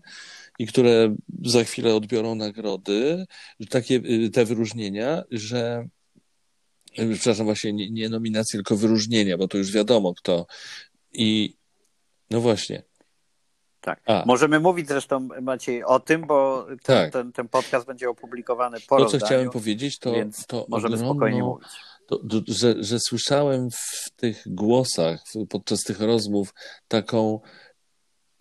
i 0.59 0.67
które 0.67 1.15
za 1.45 1.63
chwilę 1.63 1.95
odbiorą 1.95 2.35
nagrody, 2.35 3.25
takie 3.69 3.95
yy, 3.95 4.29
te 4.29 4.45
wyróżnienia, 4.45 5.23
że 5.31 5.87
przepraszam, 6.93 7.45
właśnie 7.45 7.73
nie, 7.73 7.89
nie 7.89 8.09
nominacje, 8.09 8.57
tylko 8.57 8.75
wyróżnienia, 8.75 9.37
bo 9.37 9.47
to 9.47 9.57
już 9.57 9.71
wiadomo 9.71 10.13
kto. 10.13 10.45
I 11.13 11.55
no 12.29 12.41
właśnie, 12.41 12.83
tak. 13.81 14.01
A. 14.05 14.23
Możemy 14.25 14.59
mówić 14.59 14.87
zresztą, 14.87 15.27
Maciej, 15.41 15.83
o 15.83 15.99
tym, 15.99 16.27
bo 16.27 16.65
ten, 16.67 16.77
tak. 16.77 17.13
ten, 17.13 17.31
ten 17.31 17.47
podcast 17.47 17.87
będzie 17.87 18.09
opublikowany 18.09 18.77
po 18.87 18.97
To, 18.97 19.05
co 19.05 19.25
chciałem 19.25 19.49
powiedzieć, 19.49 19.99
to, 19.99 20.13
to 20.47 20.65
możemy 20.69 20.95
ogromno, 20.95 21.13
spokojnie 21.13 21.43
mówić. 21.43 21.67
To, 22.07 22.19
że, 22.47 22.83
że 22.83 22.99
słyszałem 22.99 23.69
w 23.71 24.09
tych 24.15 24.43
głosach, 24.45 25.23
podczas 25.49 25.79
tych 25.79 25.99
rozmów, 25.99 26.53
taką 26.87 27.39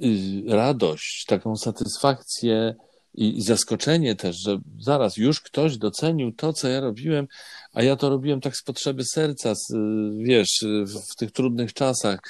y, 0.01 0.07
radość, 0.49 1.25
taką 1.25 1.57
satysfakcję 1.57 2.75
i 3.15 3.43
zaskoczenie 3.43 4.17
też, 4.17 4.37
że 4.37 4.61
zaraz 4.81 5.17
już 5.17 5.41
ktoś 5.41 5.77
docenił 5.79 6.33
to, 6.33 6.53
co 6.53 6.69
ja 6.69 6.81
robiłem, 6.81 7.27
a 7.73 7.83
ja 7.83 7.97
to 7.97 8.11
robiłem 8.11 8.41
tak 8.41 8.57
z 8.57 8.63
potrzeby 8.63 9.05
serca, 9.05 9.55
z, 9.55 9.73
wiesz, 10.19 10.65
w 10.87 11.17
tych 11.17 11.33
trudnych 11.33 11.75
czasach 11.75 12.21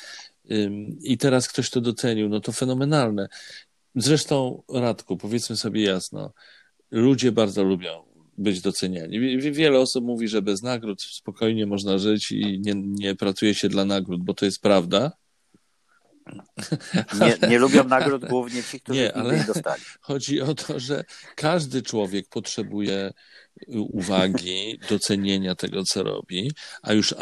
i 1.03 1.19
teraz 1.19 1.49
ktoś 1.49 1.71
to 1.71 1.81
docenił, 1.81 2.29
no 2.29 2.41
to 2.41 2.53
fenomenalne. 2.53 3.29
Zresztą, 3.95 4.63
Radku, 4.75 5.17
powiedzmy 5.17 5.57
sobie 5.57 5.83
jasno, 5.83 6.33
ludzie 6.91 7.33
bardzo 7.33 7.65
lubią 7.65 8.03
być 8.39 8.61
doceniani. 8.61 9.39
Wiele 9.39 9.79
osób 9.79 10.05
mówi, 10.05 10.29
że 10.29 10.43
bez 10.43 10.63
nagród 10.63 11.03
spokojnie 11.03 11.67
można 11.67 11.99
żyć 11.99 12.33
i 12.33 12.61
nie, 12.61 12.75
nie 12.75 13.15
pracuje 13.15 13.55
się 13.55 13.69
dla 13.69 13.85
nagród, 13.85 14.25
bo 14.25 14.35
to 14.35 14.45
jest 14.45 14.63
prawda. 14.63 15.13
Nie, 17.21 17.49
nie 17.49 17.59
lubią 17.59 17.85
nagród 17.85 18.25
głównie 18.25 18.63
ci, 18.63 18.81
którzy 18.81 19.01
nie, 19.01 19.15
ale 19.15 19.45
dostali. 19.45 19.83
Chodzi 20.01 20.41
o 20.41 20.55
to, 20.55 20.81
że 20.81 21.05
każdy 21.35 21.83
człowiek 21.83 22.29
potrzebuje 22.29 23.13
uwagi, 23.69 24.79
docenienia 24.89 25.55
tego, 25.55 25.85
co 25.85 26.03
robi, 26.03 26.53
a 26.83 26.93
już 26.93 27.15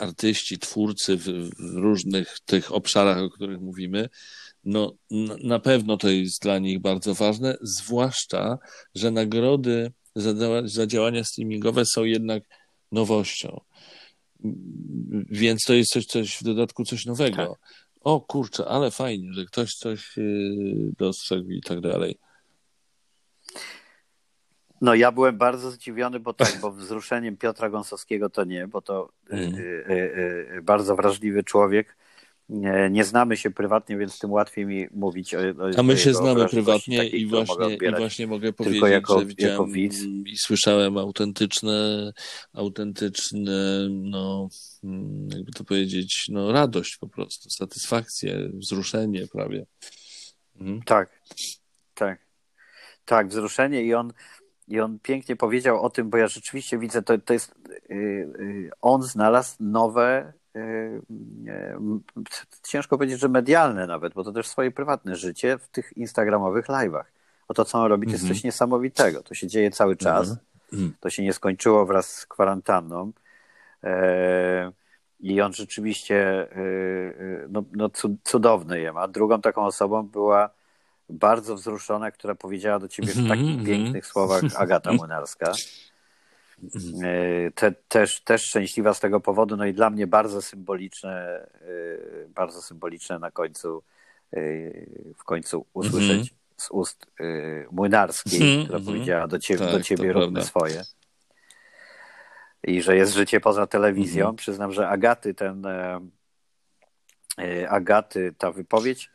artyści, 0.00 0.58
twórcy 0.58 1.16
w, 1.16 1.24
w 1.24 1.74
różnych 1.74 2.38
tych 2.44 2.72
obszarach, 2.72 3.18
o 3.18 3.30
których 3.30 3.60
mówimy, 3.60 4.08
no 4.64 4.94
na 5.44 5.58
pewno 5.58 5.96
to 5.96 6.10
jest 6.10 6.42
dla 6.42 6.58
nich 6.58 6.80
bardzo 6.80 7.14
ważne, 7.14 7.56
zwłaszcza, 7.62 8.58
że 8.94 9.10
nagrody 9.10 9.92
za, 10.16 10.32
za 10.64 10.86
działania 10.86 11.24
streamingowe 11.24 11.84
są 11.86 12.04
jednak 12.04 12.42
nowością. 12.92 13.60
Więc 15.30 15.64
to 15.64 15.74
jest 15.74 15.92
coś, 15.92 16.06
coś 16.06 16.36
w 16.36 16.42
dodatku 16.42 16.84
coś 16.84 17.06
nowego. 17.06 17.36
Tak. 17.36 17.81
O 18.04 18.20
kurczę, 18.20 18.68
ale 18.68 18.90
fajnie, 18.90 19.32
że 19.32 19.44
ktoś 19.44 19.74
coś 19.74 20.16
yy, 20.16 20.92
dostrzegł 20.98 21.50
i 21.50 21.60
tak 21.60 21.80
dalej. 21.80 22.18
No 24.80 24.94
ja 24.94 25.12
byłem 25.12 25.38
bardzo 25.38 25.70
zdziwiony, 25.70 26.20
bo 26.20 26.32
tak, 26.32 26.58
bo 26.60 26.72
wzruszeniem 26.72 27.36
Piotra 27.36 27.70
Gąsowskiego 27.70 28.30
to 28.30 28.44
nie, 28.44 28.68
bo 28.68 28.82
to 28.82 29.12
y, 29.32 29.36
y, 29.36 30.56
y, 30.58 30.62
bardzo 30.62 30.96
wrażliwy 30.96 31.44
człowiek. 31.44 31.96
Nie, 32.52 32.88
nie, 32.90 33.04
znamy 33.04 33.36
się 33.36 33.50
prywatnie, 33.50 33.96
więc 33.96 34.18
tym 34.18 34.32
łatwiej 34.32 34.66
mi 34.66 34.86
mówić. 34.90 35.34
O, 35.34 35.38
o 35.38 35.78
A 35.78 35.82
my 35.82 35.98
się 35.98 36.14
znamy 36.14 36.48
prywatnie 36.48 36.98
takiej, 36.98 37.20
i, 37.20 37.26
właśnie, 37.26 37.74
i 37.74 37.94
właśnie 37.96 38.26
mogę 38.26 38.52
powiedzieć, 38.52 38.82
jako, 38.82 39.18
że 39.18 39.26
widziałem 39.26 39.52
jako 39.52 39.66
widz. 39.66 40.02
i 40.26 40.38
słyszałem 40.38 40.98
autentyczne, 40.98 42.12
autentyczne, 42.52 43.88
no, 43.90 44.48
mm, 44.84 45.28
jakby 45.34 45.52
to 45.52 45.64
powiedzieć, 45.64 46.26
no, 46.28 46.52
radość 46.52 46.96
po 46.96 47.08
prostu, 47.08 47.50
satysfakcję, 47.50 48.50
wzruszenie 48.54 49.26
prawie. 49.32 49.66
Mhm. 50.60 50.82
Tak, 50.82 51.20
tak. 51.94 52.18
Tak, 53.04 53.28
wzruszenie 53.28 53.82
i 53.82 53.94
on 53.94 54.12
i 54.68 54.80
on 54.80 54.98
pięknie 54.98 55.36
powiedział 55.36 55.82
o 55.82 55.90
tym, 55.90 56.10
bo 56.10 56.16
ja 56.16 56.28
rzeczywiście 56.28 56.78
widzę, 56.78 57.02
to, 57.02 57.18
to 57.18 57.32
jest, 57.32 57.54
yy, 57.88 57.96
yy, 57.96 58.70
on 58.80 59.02
znalazł 59.02 59.56
nowe, 59.60 60.32
ciężko 62.62 62.98
powiedzieć, 62.98 63.20
że 63.20 63.28
medialne 63.28 63.86
nawet, 63.86 64.14
bo 64.14 64.24
to 64.24 64.32
też 64.32 64.48
swoje 64.48 64.70
prywatne 64.70 65.16
życie 65.16 65.58
w 65.58 65.68
tych 65.68 65.96
instagramowych 65.96 66.66
live'ach. 66.66 67.04
O 67.48 67.54
to, 67.54 67.64
co 67.64 67.78
on 67.78 67.86
robi, 67.86 68.06
to 68.06 68.12
jest 68.12 68.24
mhm. 68.24 68.34
coś 68.34 68.44
niesamowitego. 68.44 69.22
To 69.22 69.34
się 69.34 69.46
dzieje 69.46 69.70
cały 69.70 69.96
czas. 69.96 70.36
Mhm. 70.72 70.94
To 71.00 71.10
się 71.10 71.22
nie 71.22 71.32
skończyło 71.32 71.86
wraz 71.86 72.14
z 72.14 72.26
kwarantanną. 72.26 73.12
E, 73.84 74.72
I 75.20 75.40
on 75.40 75.52
rzeczywiście 75.52 76.48
e, 76.52 76.64
no, 77.48 77.64
no 77.72 77.90
cudowny 78.24 78.80
jest. 78.80 78.96
A 78.96 79.08
drugą 79.08 79.40
taką 79.40 79.64
osobą 79.64 80.02
była 80.02 80.50
bardzo 81.08 81.54
wzruszona, 81.54 82.10
która 82.10 82.34
powiedziała 82.34 82.78
do 82.78 82.88
ciebie 82.88 83.08
w 83.08 83.18
mhm, 83.18 83.28
takich 83.28 83.54
mm 83.54 83.64
-hmm. 83.64 83.66
pięknych 83.66 84.06
słowach 84.06 84.42
Agata 84.56 84.92
Młynarska. 84.92 85.52
Mhm. 86.62 87.04
E, 87.04 87.50
te, 87.50 87.72
też, 87.88 88.20
też 88.20 88.42
szczęśliwa 88.42 88.94
z 88.94 89.00
tego 89.00 89.20
powodu, 89.20 89.56
no 89.56 89.66
i 89.66 89.72
dla 89.74 89.90
mnie 89.90 90.06
bardzo 90.06 90.42
symboliczne, 90.42 91.46
e, 91.54 92.28
bardzo 92.28 92.62
symboliczne 92.62 93.18
na 93.18 93.30
końcu, 93.30 93.82
e, 94.32 94.40
w 95.14 95.24
końcu 95.24 95.66
usłyszeć 95.72 96.10
mm 96.10 96.22
-hmm. 96.22 96.62
z 96.62 96.70
ust 96.70 97.06
Młynarskiej, 97.70 98.42
mm 98.42 98.60
-hmm. 98.60 98.64
która 98.64 98.80
powiedziała 98.80 99.26
do 99.26 99.38
ciebie, 99.38 99.64
tak, 99.64 99.72
do 99.72 99.82
ciebie 99.82 100.12
róbmy 100.12 100.44
swoje. 100.44 100.82
I 102.64 102.82
że 102.82 102.96
jest 102.96 103.14
życie 103.14 103.40
poza 103.40 103.66
telewizją. 103.66 104.24
Mhm. 104.24 104.36
Przyznam, 104.36 104.72
że 104.72 104.88
Agaty 104.88 105.34
ten, 105.34 105.66
Agaty 107.68 108.34
ta 108.38 108.52
wypowiedź 108.52 109.10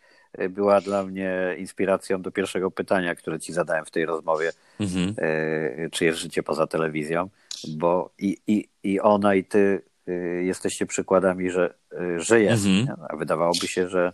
była 0.49 0.81
dla 0.81 1.03
mnie 1.03 1.55
inspiracją 1.57 2.21
do 2.21 2.31
pierwszego 2.31 2.71
pytania, 2.71 3.15
które 3.15 3.39
ci 3.39 3.53
zadałem 3.53 3.85
w 3.85 3.91
tej 3.91 4.05
rozmowie, 4.05 4.51
mhm. 4.79 5.15
E, 5.17 5.89
czy 5.89 6.05
jest 6.05 6.19
życie 6.19 6.43
poza 6.43 6.67
telewizją, 6.67 7.29
bo 7.67 8.13
i, 8.19 8.37
i, 8.47 8.69
i 8.83 8.99
ona 8.99 9.35
i 9.35 9.43
ty 9.43 9.81
e, 10.07 10.11
jesteście 10.43 10.85
przykładami, 10.85 11.51
że, 11.51 11.73
e, 11.93 12.19
że 12.19 12.41
jest. 12.41 12.65
Mhm. 12.65 12.97
A 13.09 13.15
wydawałoby 13.15 13.67
się, 13.67 13.89
że, 13.89 14.13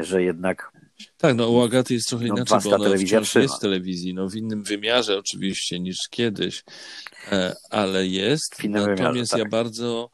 że 0.00 0.22
jednak 0.22 0.72
tak, 1.18 1.36
no 1.36 1.48
u 1.48 1.60
Agaty 1.60 1.94
jest 1.94 2.08
trochę 2.08 2.26
no, 2.26 2.34
inaczej, 2.34 2.58
bo 2.64 2.76
ona 2.76 2.96
wciąż 2.96 3.34
jest 3.34 3.56
w 3.56 3.60
telewizji, 3.60 4.14
no 4.14 4.28
w 4.28 4.34
innym 4.34 4.62
wymiarze 4.62 5.18
oczywiście 5.18 5.80
niż 5.80 5.96
kiedyś, 6.10 6.64
ale 7.70 8.06
jest. 8.06 8.64
Natomiast 8.64 9.02
wymiarze, 9.02 9.26
tak. 9.26 9.38
ja 9.38 9.44
bardzo 9.44 10.10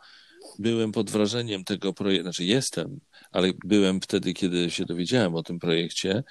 byłem 0.59 0.93
pod 0.93 1.11
wrażeniem 1.11 1.65
tego 1.65 1.93
projektu, 1.93 2.23
znaczy 2.23 2.45
jestem 2.45 3.01
ale 3.33 3.53
byłem 3.65 4.01
wtedy, 4.01 4.35
kiedy 4.35 4.71
się 4.71 4.85
dowiedziałem 4.85 5.35
o 5.35 5.43
tym 5.43 5.59
projekcie, 5.59 6.23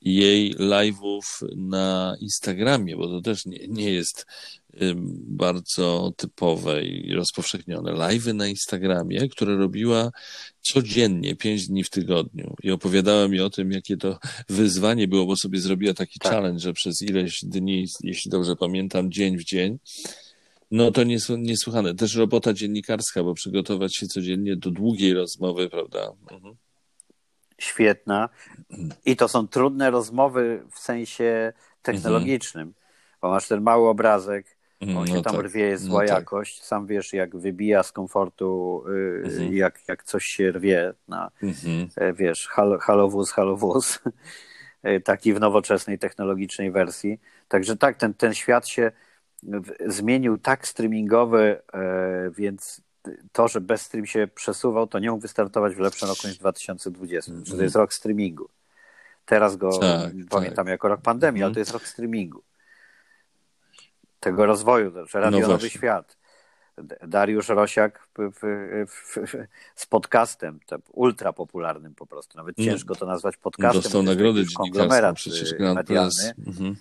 jej 0.00 0.54
live'ów 0.54 1.46
na 1.56 2.16
Instagramie, 2.20 2.96
bo 2.96 3.08
to 3.08 3.20
też 3.20 3.46
nie, 3.46 3.68
nie 3.68 3.92
jest 3.92 4.26
bardzo 5.26 6.12
typowe 6.16 6.84
i 6.84 7.14
rozpowszechnione. 7.14 7.92
Live'y 7.92 8.34
na 8.34 8.46
Instagramie, 8.46 9.28
które 9.28 9.56
robiła 9.56 10.10
codziennie, 10.60 11.36
pięć 11.36 11.68
dni 11.68 11.84
w 11.84 11.90
tygodniu. 11.90 12.54
I 12.62 12.70
opowiadała 12.70 13.28
mi 13.28 13.40
o 13.40 13.50
tym, 13.50 13.72
jakie 13.72 13.96
to 13.96 14.18
wyzwanie 14.48 15.08
było, 15.08 15.26
bo 15.26 15.36
sobie 15.36 15.60
zrobiła 15.60 15.94
taki 15.94 16.18
tak. 16.18 16.32
challenge, 16.32 16.60
że 16.60 16.72
przez 16.72 17.02
ileś 17.02 17.44
dni, 17.44 17.86
jeśli 18.02 18.30
dobrze 18.30 18.56
pamiętam, 18.56 19.10
dzień 19.10 19.38
w 19.38 19.44
dzień, 19.44 19.78
no 20.70 20.90
to 20.90 21.02
niesłychane. 21.38 21.94
Też 21.94 22.16
robota 22.16 22.52
dziennikarska, 22.52 23.22
bo 23.22 23.34
przygotować 23.34 23.96
się 23.96 24.06
codziennie 24.06 24.56
do 24.56 24.70
długiej 24.70 25.14
rozmowy, 25.14 25.70
prawda? 25.70 26.12
Mhm. 26.30 26.54
Świetna. 27.58 28.28
I 29.06 29.16
to 29.16 29.28
są 29.28 29.48
trudne 29.48 29.90
rozmowy 29.90 30.62
w 30.74 30.78
sensie 30.78 31.52
technologicznym, 31.82 32.68
mhm. 32.68 32.84
bo 33.22 33.30
masz 33.30 33.48
ten 33.48 33.60
mały 33.60 33.88
obrazek, 33.88 34.56
on 34.80 34.94
no 34.94 35.06
się 35.06 35.22
tam 35.22 35.36
tak. 35.36 35.44
rwie, 35.44 35.66
jest 35.66 35.84
no 35.84 35.90
zła 35.90 36.02
no 36.02 36.08
jakość. 36.08 36.58
Tak. 36.58 36.66
Sam 36.66 36.86
wiesz, 36.86 37.12
jak 37.12 37.36
wybija 37.36 37.82
z 37.82 37.92
komfortu, 37.92 38.82
y, 38.88 39.22
mhm. 39.24 39.54
jak, 39.54 39.88
jak 39.88 40.04
coś 40.04 40.24
się 40.24 40.52
rwie 40.52 40.94
na, 41.08 41.30
mhm. 41.42 41.88
E, 41.96 42.12
wiesz, 42.12 42.48
hal, 42.48 42.78
halowóz, 42.78 43.30
halowóz. 43.30 43.98
Taki 45.04 45.34
w 45.34 45.40
nowoczesnej, 45.40 45.98
technologicznej 45.98 46.70
wersji. 46.70 47.20
Także 47.48 47.76
tak, 47.76 47.96
ten, 47.96 48.14
ten 48.14 48.34
świat 48.34 48.68
się 48.68 48.92
zmienił 49.86 50.38
tak 50.38 50.68
streamingowy, 50.68 51.62
e, 51.72 52.30
więc 52.30 52.82
to, 53.32 53.48
że 53.48 53.60
bez 53.60 53.82
stream 53.82 54.06
się 54.06 54.28
przesuwał, 54.34 54.86
to 54.86 54.98
nie 54.98 55.10
mógł 55.10 55.22
wystartować 55.22 55.74
w 55.74 55.78
lepszym 55.78 56.08
roku 56.08 56.28
niż 56.28 56.38
2020. 56.38 57.32
Mm. 57.32 57.44
to 57.44 57.62
jest 57.62 57.76
rok 57.76 57.94
streamingu. 57.94 58.48
Teraz 59.26 59.56
go 59.56 59.78
tak, 59.78 60.12
pamiętam 60.30 60.64
tak. 60.64 60.72
jako 60.72 60.88
rok 60.88 61.00
pandemii, 61.00 61.40
mm. 61.40 61.46
ale 61.46 61.54
to 61.54 61.60
jest 61.60 61.72
rok 61.72 61.86
streamingu. 61.86 62.42
Tego 64.20 64.46
rozwoju, 64.46 64.92
że 65.08 65.20
Radio 65.20 65.40
no 65.40 65.48
Nowy 65.48 65.70
Świat. 65.70 66.16
Dariusz 67.06 67.48
Rosiak 67.48 68.08
w, 68.18 68.30
w, 68.40 68.90
w, 68.90 69.16
z 69.74 69.86
podcastem, 69.86 70.60
ultra 70.92 71.32
popularnym 71.32 71.94
po 71.94 72.06
prostu. 72.06 72.38
Nawet 72.38 72.58
mm. 72.58 72.70
ciężko 72.70 72.94
to 72.94 73.06
nazwać 73.06 73.36
podcastem. 73.36 73.82
Dostał 73.82 74.02
nagrodę 74.02 74.44
dziennikarską, 74.44 75.14
przecież 75.14 75.52
y, 75.52 75.56
Grand 75.56 75.86
Press. 75.86 76.32
Mhm. 76.46 76.76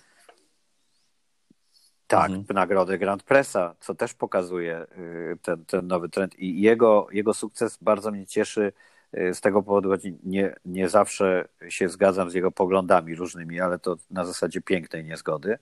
Tak, 2.13 2.31
mhm. 2.31 2.45
nagrodę 2.55 2.97
Grand 2.97 3.23
Pressa, 3.23 3.75
co 3.79 3.95
też 3.95 4.13
pokazuje 4.13 4.85
y, 4.97 5.37
ten, 5.41 5.65
ten 5.65 5.87
nowy 5.87 6.09
trend 6.09 6.39
i 6.39 6.61
jego, 6.61 7.07
jego 7.11 7.33
sukces 7.33 7.77
bardzo 7.81 8.11
mnie 8.11 8.27
cieszy 8.27 8.73
y, 9.17 9.33
z 9.33 9.41
tego 9.41 9.63
powodu, 9.63 9.89
choć 9.89 10.01
nie, 10.23 10.55
nie 10.65 10.89
zawsze 10.89 11.47
się 11.69 11.89
zgadzam 11.89 12.29
z 12.29 12.33
jego 12.33 12.51
poglądami 12.51 13.15
różnymi, 13.15 13.59
ale 13.59 13.79
to 13.79 13.95
na 14.11 14.25
zasadzie 14.25 14.61
pięknej 14.61 15.03
niezgody, 15.03 15.57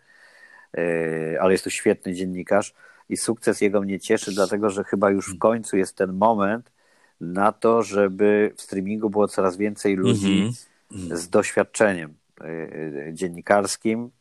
y, 0.77 1.37
ale 1.41 1.51
jest 1.51 1.63
to 1.63 1.69
świetny 1.69 2.13
dziennikarz 2.13 2.73
i 3.09 3.17
sukces 3.17 3.61
jego 3.61 3.81
mnie 3.81 3.99
cieszy, 3.99 4.31
dlatego 4.31 4.69
że 4.69 4.83
chyba 4.83 5.09
już 5.09 5.35
w 5.35 5.39
końcu 5.39 5.77
jest 5.77 5.95
ten 5.95 6.13
moment 6.13 6.71
na 7.21 7.51
to, 7.51 7.83
żeby 7.83 8.53
w 8.55 8.61
streamingu 8.61 9.09
było 9.09 9.27
coraz 9.27 9.57
więcej 9.57 9.95
ludzi 9.95 10.53
mhm. 10.91 11.17
z 11.17 11.29
doświadczeniem 11.29 12.13
dziennikarskim, 13.13 14.11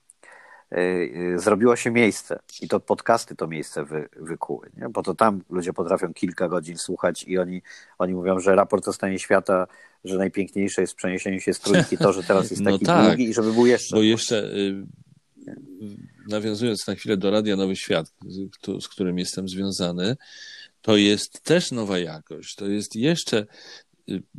zrobiło 1.37 1.77
się 1.77 1.91
miejsce 1.91 2.39
i 2.61 2.69
to 2.69 2.81
podcasty 2.81 3.37
to 3.37 3.47
miejsce 3.47 3.85
wy, 3.85 4.09
wykuły, 4.17 4.71
nie? 4.77 4.89
bo 4.89 5.03
to 5.03 5.15
tam 5.15 5.43
ludzie 5.51 5.73
potrafią 5.73 6.15
kilka 6.15 6.49
godzin 6.49 6.79
słuchać 6.79 7.25
i 7.27 7.39
oni, 7.39 7.63
oni 7.99 8.15
mówią, 8.15 8.41
że 8.41 8.55
raport 8.55 8.89
o 8.89 8.93
stanie 8.93 9.19
świata, 9.19 9.67
że 10.05 10.17
najpiękniejsze 10.17 10.81
jest 10.81 10.95
przeniesienie 10.95 11.41
się 11.41 11.55
z 11.55 11.61
trójki 11.61 11.99
to, 11.99 12.13
że 12.13 12.23
teraz 12.23 12.51
jest 12.51 12.63
no 12.65 12.71
taki 12.71 12.85
no 12.85 12.93
tak, 12.93 13.07
długi 13.07 13.31
i 13.31 13.35
żeby 13.35 13.53
był 13.53 13.67
jeszcze. 13.67 13.97
Bo 13.97 14.03
jeszcze 14.03 14.45
y, 14.45 14.87
nawiązując 16.29 16.87
na 16.87 16.95
chwilę 16.95 17.17
do 17.17 17.31
Radia 17.31 17.57
Nowy 17.57 17.77
Świat, 17.77 18.13
z 18.81 18.89
którym 18.89 19.19
jestem 19.19 19.49
związany, 19.49 20.17
to 20.83 20.97
jest 20.97 21.41
też 21.43 21.73
nowa 21.73 21.99
jakość. 21.99 22.55
To 22.55 22.69
jest 22.69 22.97
jeszcze 22.97 23.47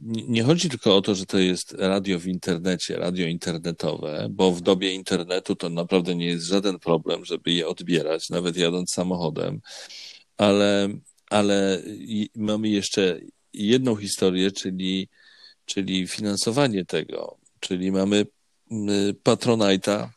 nie 0.05 0.43
chodzi 0.43 0.69
tylko 0.69 0.95
o 0.95 1.01
to, 1.01 1.15
że 1.15 1.25
to 1.25 1.39
jest 1.39 1.71
radio 1.71 2.19
w 2.19 2.27
internecie, 2.27 2.97
radio 2.97 3.27
internetowe, 3.27 4.27
bo 4.31 4.51
w 4.51 4.61
dobie 4.61 4.93
internetu 4.93 5.55
to 5.55 5.69
naprawdę 5.69 6.15
nie 6.15 6.25
jest 6.25 6.45
żaden 6.45 6.79
problem, 6.79 7.25
żeby 7.25 7.51
je 7.51 7.67
odbierać, 7.67 8.29
nawet 8.29 8.57
jadąc 8.57 8.91
samochodem, 8.91 9.61
ale, 10.37 10.89
ale 11.29 11.81
mamy 12.35 12.69
jeszcze 12.69 13.19
jedną 13.53 13.95
historię, 13.95 14.51
czyli, 14.51 15.09
czyli 15.65 16.07
finansowanie 16.07 16.85
tego, 16.85 17.37
czyli 17.59 17.91
mamy 17.91 18.25
Patronite'a, 19.23 20.07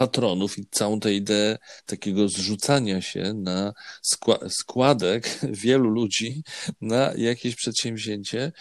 patronów 0.00 0.58
i 0.58 0.66
całą 0.70 1.00
tę 1.00 1.14
ideę 1.14 1.58
takiego 1.86 2.28
zrzucania 2.28 3.02
się 3.02 3.34
na 3.34 3.72
składek 4.48 5.40
wielu 5.64 5.90
ludzi 5.90 6.42
na 6.80 7.12
jakieś 7.16 7.54
przedsięwzięcie. 7.54 8.52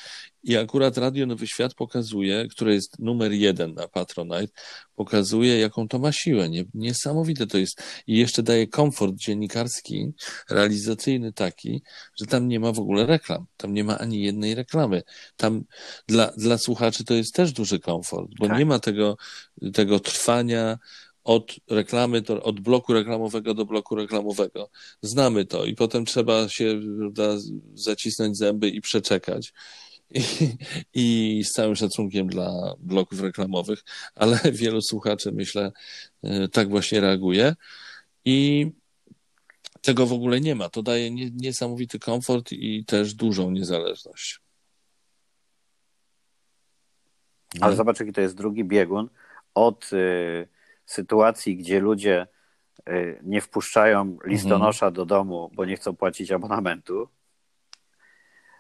I 0.44 0.58
akurat 0.58 0.98
Radio 0.98 1.26
Nowy 1.26 1.48
Świat 1.48 1.74
pokazuje, 1.74 2.48
które 2.48 2.74
jest 2.74 3.00
numer 3.00 3.32
jeden 3.32 3.74
na 3.74 3.88
Patronite, 3.88 4.54
pokazuje, 4.96 5.60
jaką 5.60 5.88
to 5.88 6.00
ma 6.00 6.12
siłę. 6.12 6.50
Niesamowite 6.74 7.48
to 7.48 7.58
jest. 7.58 7.84
I 8.08 8.18
jeszcze 8.18 8.44
daje 8.44 8.68
komfort 8.68 9.16
dziennikarski, 9.16 10.12
realizacyjny 10.50 11.34
taki, 11.34 11.82
że 12.20 12.26
tam 12.26 12.48
nie 12.48 12.60
ma 12.60 12.72
w 12.72 12.80
ogóle 12.80 13.06
reklam. 13.06 13.46
Tam 13.58 13.74
nie 13.74 13.84
ma 13.84 13.98
ani 13.98 14.22
jednej 14.22 14.56
reklamy. 14.56 15.04
Tam 15.38 15.64
dla, 16.08 16.32
dla 16.38 16.58
słuchaczy 16.58 17.04
to 17.04 17.14
jest 17.14 17.34
też 17.34 17.52
duży 17.52 17.80
komfort, 17.80 18.30
bo 18.40 18.48
tak. 18.48 18.60
nie 18.60 18.66
ma 18.66 18.80
tego, 18.80 19.18
tego 19.74 20.00
trwania 20.00 20.78
od 21.30 21.55
reklamy, 21.69 22.21
do, 22.21 22.43
od 22.43 22.59
bloku 22.59 22.93
reklamowego 22.93 23.53
do 23.53 23.65
bloku 23.65 23.95
reklamowego. 23.95 24.69
Znamy 25.01 25.45
to 25.45 25.65
i 25.65 25.75
potem 25.75 26.05
trzeba 26.05 26.49
się 26.49 26.82
zacisnąć 27.73 28.38
zęby 28.38 28.69
i 28.69 28.82
przeczekać. 28.82 29.53
I, 30.13 30.21
I, 30.93 31.43
z 31.43 31.51
całym 31.51 31.75
szacunkiem 31.75 32.27
dla 32.27 32.73
bloków 32.80 33.21
reklamowych, 33.21 33.84
ale 34.15 34.39
wielu 34.51 34.82
słuchaczy, 34.82 35.32
myślę, 35.32 35.71
e, 36.23 36.47
tak 36.47 36.69
właśnie 36.69 36.99
reaguje. 36.99 37.55
I 38.25 38.67
tego 39.82 40.05
w 40.05 40.13
ogóle 40.13 40.41
nie 40.41 40.55
ma. 40.55 40.69
To 40.69 40.84
daje 40.84 41.11
niesamowity 41.32 41.99
komfort 41.99 42.51
i 42.51 42.86
też 42.86 43.13
dużą 43.13 43.51
niezależność. 43.51 44.39
Ale 47.61 47.75
zobacz, 47.75 47.99
jaki 47.99 48.13
to 48.13 48.21
jest 48.21 48.36
drugi 48.36 48.63
biegun 48.63 49.09
od. 49.53 49.91
Yy 49.91 50.59
sytuacji, 50.90 51.58
gdzie 51.58 51.80
ludzie 51.80 52.28
y, 52.90 53.20
nie 53.24 53.42
wpuszczają 53.42 54.18
listonosza 54.26 54.86
mhm. 54.86 54.94
do 54.94 55.06
domu, 55.06 55.52
bo 55.54 55.66
nie 55.66 55.76
chcą 55.76 55.96
płacić 55.96 56.32
abonamentu 56.32 57.10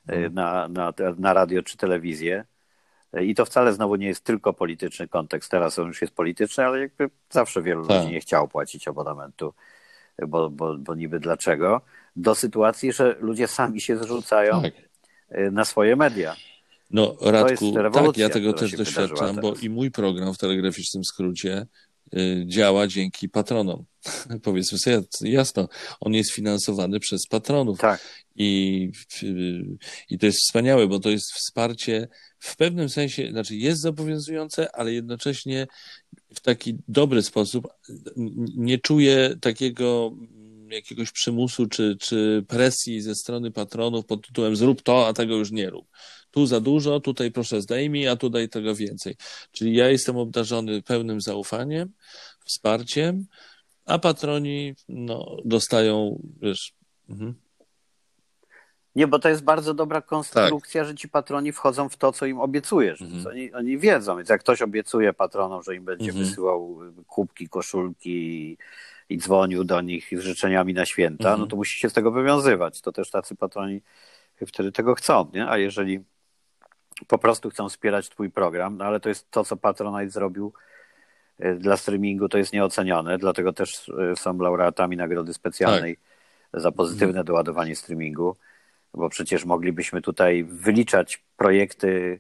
y, 0.09 0.13
mhm. 0.13 0.33
na, 0.33 0.67
na, 0.67 0.93
na 1.17 1.33
radio 1.33 1.63
czy 1.63 1.77
telewizję. 1.77 2.45
Y, 3.17 3.25
I 3.25 3.35
to 3.35 3.45
wcale 3.45 3.73
znowu 3.73 3.95
nie 3.95 4.07
jest 4.07 4.23
tylko 4.23 4.53
polityczny 4.53 5.07
kontekst. 5.07 5.51
Teraz 5.51 5.79
on 5.79 5.87
już 5.87 6.01
jest 6.01 6.13
polityczny, 6.13 6.65
ale 6.65 6.79
jakby 6.79 7.09
zawsze 7.29 7.61
wielu 7.61 7.87
tak. 7.87 8.01
ludzi 8.01 8.13
nie 8.13 8.21
chciało 8.21 8.47
płacić 8.47 8.87
abonamentu, 8.87 9.53
bo, 10.27 10.49
bo, 10.49 10.77
bo 10.77 10.95
niby 10.95 11.19
dlaczego. 11.19 11.81
Do 12.15 12.35
sytuacji, 12.35 12.93
że 12.93 13.15
ludzie 13.19 13.47
sami 13.47 13.81
się 13.81 13.97
zrzucają 13.97 14.61
tak. 14.61 14.73
na 15.51 15.65
swoje 15.65 15.95
media. 15.95 16.35
No, 16.91 17.15
Radku, 17.21 17.73
tak, 17.93 18.17
ja 18.17 18.29
tego 18.29 18.53
też 18.53 18.71
doświadczam, 18.71 19.35
bo 19.35 19.53
i 19.61 19.69
mój 19.69 19.91
program 19.91 20.33
w 20.33 20.37
telegraficznym 20.37 21.03
skrócie 21.03 21.65
działa 22.45 22.87
dzięki 22.87 23.29
patronom. 23.29 23.85
Powiedzmy 24.43 24.77
sobie 24.77 25.01
jasno, 25.21 25.69
on 25.99 26.13
jest 26.13 26.31
finansowany 26.31 26.99
przez 26.99 27.27
patronów. 27.27 27.79
Tak. 27.79 28.01
I, 28.35 28.91
I 30.09 30.19
to 30.19 30.25
jest 30.25 30.39
wspaniałe, 30.39 30.87
bo 30.87 30.99
to 30.99 31.09
jest 31.09 31.31
wsparcie 31.33 32.07
w 32.39 32.55
pewnym 32.55 32.89
sensie, 32.89 33.31
znaczy 33.31 33.55
jest 33.55 33.81
zobowiązujące, 33.81 34.75
ale 34.75 34.93
jednocześnie 34.93 35.67
w 36.35 36.39
taki 36.39 36.77
dobry 36.87 37.21
sposób 37.21 37.67
nie 38.55 38.77
czuję 38.77 39.35
takiego 39.41 40.11
jakiegoś 40.69 41.11
przymusu 41.11 41.67
czy, 41.67 41.97
czy 41.99 42.45
presji 42.47 43.01
ze 43.01 43.15
strony 43.15 43.51
patronów 43.51 44.05
pod 44.05 44.27
tytułem 44.27 44.55
zrób 44.55 44.81
to, 44.81 45.07
a 45.07 45.13
tego 45.13 45.35
już 45.35 45.51
nie 45.51 45.69
rób 45.69 45.87
tu 46.31 46.45
za 46.45 46.59
dużo, 46.59 46.99
tutaj 46.99 47.31
proszę 47.31 47.61
zdejmij, 47.61 48.07
a 48.07 48.15
tutaj 48.15 48.49
tego 48.49 48.75
więcej. 48.75 49.15
Czyli 49.51 49.75
ja 49.75 49.89
jestem 49.89 50.17
obdarzony 50.17 50.81
pełnym 50.81 51.21
zaufaniem, 51.21 51.91
wsparciem, 52.45 53.25
a 53.85 53.99
patroni 53.99 54.75
no, 54.89 55.37
dostają, 55.45 56.21
wiesz. 56.41 56.73
Mhm. 57.09 57.33
Nie, 58.95 59.07
bo 59.07 59.19
to 59.19 59.29
jest 59.29 59.43
bardzo 59.43 59.73
dobra 59.73 60.01
konstrukcja, 60.01 60.81
tak. 60.81 60.87
że 60.87 60.95
ci 60.95 61.09
patroni 61.09 61.51
wchodzą 61.51 61.89
w 61.89 61.97
to, 61.97 62.11
co 62.11 62.25
im 62.25 62.39
obiecujesz. 62.39 63.01
Mhm. 63.01 63.27
Oni, 63.27 63.53
oni 63.53 63.77
wiedzą, 63.77 64.17
więc 64.17 64.29
jak 64.29 64.41
ktoś 64.41 64.61
obiecuje 64.61 65.13
patronom, 65.13 65.63
że 65.63 65.75
im 65.75 65.85
będzie 65.85 66.09
mhm. 66.09 66.25
wysyłał 66.25 66.79
kubki, 67.07 67.49
koszulki 67.49 68.09
i, 68.09 68.57
i 69.09 69.17
dzwonił 69.17 69.63
do 69.63 69.81
nich 69.81 70.09
z 70.17 70.19
życzeniami 70.19 70.73
na 70.73 70.85
święta, 70.85 71.23
no 71.23 71.31
mhm. 71.31 71.49
to 71.49 71.55
musi 71.55 71.79
się 71.79 71.89
z 71.89 71.93
tego 71.93 72.11
wywiązywać. 72.11 72.81
To 72.81 72.91
też 72.91 73.09
tacy 73.09 73.35
patroni 73.35 73.81
wtedy 74.47 74.71
tego 74.71 74.95
chcą, 74.95 75.31
nie? 75.33 75.49
A 75.49 75.57
jeżeli 75.57 75.99
po 77.07 77.17
prostu 77.17 77.49
chcą 77.49 77.69
wspierać 77.69 78.09
Twój 78.09 78.29
program, 78.29 78.77
no 78.77 78.85
ale 78.85 78.99
to 78.99 79.09
jest 79.09 79.31
to, 79.31 79.43
co 79.43 79.57
Patronite 79.57 80.09
zrobił 80.09 80.53
e, 81.39 81.55
dla 81.55 81.77
streamingu, 81.77 82.29
to 82.29 82.37
jest 82.37 82.53
nieocenione, 82.53 83.17
dlatego 83.17 83.53
też 83.53 83.89
e, 84.11 84.15
są 84.15 84.37
laureatami 84.37 84.97
Nagrody 84.97 85.33
Specjalnej 85.33 85.97
tak. 86.51 86.61
za 86.61 86.71
pozytywne 86.71 87.23
doładowanie 87.23 87.75
streamingu, 87.75 88.35
bo 88.93 89.09
przecież 89.09 89.45
moglibyśmy 89.45 90.01
tutaj 90.01 90.43
wyliczać 90.43 91.23
projekty 91.37 92.19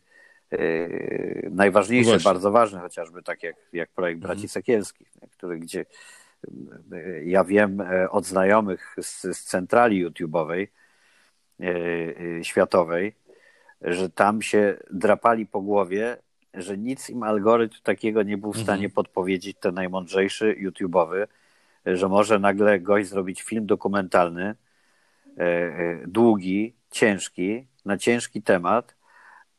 yy, 0.51 1.49
najważniejsze, 1.51 2.11
no 2.11 2.19
bardzo 2.23 2.51
ważne, 2.51 2.79
chociażby 2.79 3.23
tak 3.23 3.43
jak, 3.43 3.55
jak 3.73 3.89
projekt 3.89 4.21
Braci 4.21 4.41
mhm. 4.41 4.49
Sekielskich, 4.49 5.07
który 5.31 5.59
gdzie 5.59 5.85
ja 7.23 7.43
wiem 7.43 7.83
od 8.09 8.25
znajomych 8.25 8.95
z, 9.01 9.21
z 9.21 9.43
centrali 9.43 10.05
YouTube'owej 10.05 10.67
yy, 11.59 12.39
światowej, 12.43 13.15
że 13.81 14.09
tam 14.09 14.41
się 14.41 14.77
drapali 14.91 15.45
po 15.45 15.61
głowie, 15.61 16.17
że 16.53 16.77
nic 16.77 17.09
im 17.09 17.23
algorytm 17.23 17.77
takiego 17.83 18.23
nie 18.23 18.37
był 18.37 18.53
w 18.53 18.61
stanie 18.61 18.85
mhm. 18.85 18.91
podpowiedzieć, 18.91 19.57
ten 19.59 19.75
najmądrzejszy, 19.75 20.55
YouTube'owy, 20.63 21.27
że 21.85 22.09
może 22.09 22.39
nagle 22.39 22.79
gość 22.79 23.09
zrobić 23.09 23.41
film 23.41 23.65
dokumentalny, 23.65 24.55
e, 25.37 25.41
e, 25.41 25.99
długi, 26.07 26.73
ciężki, 26.91 27.67
na 27.85 27.97
ciężki 27.97 28.41
temat 28.41 28.95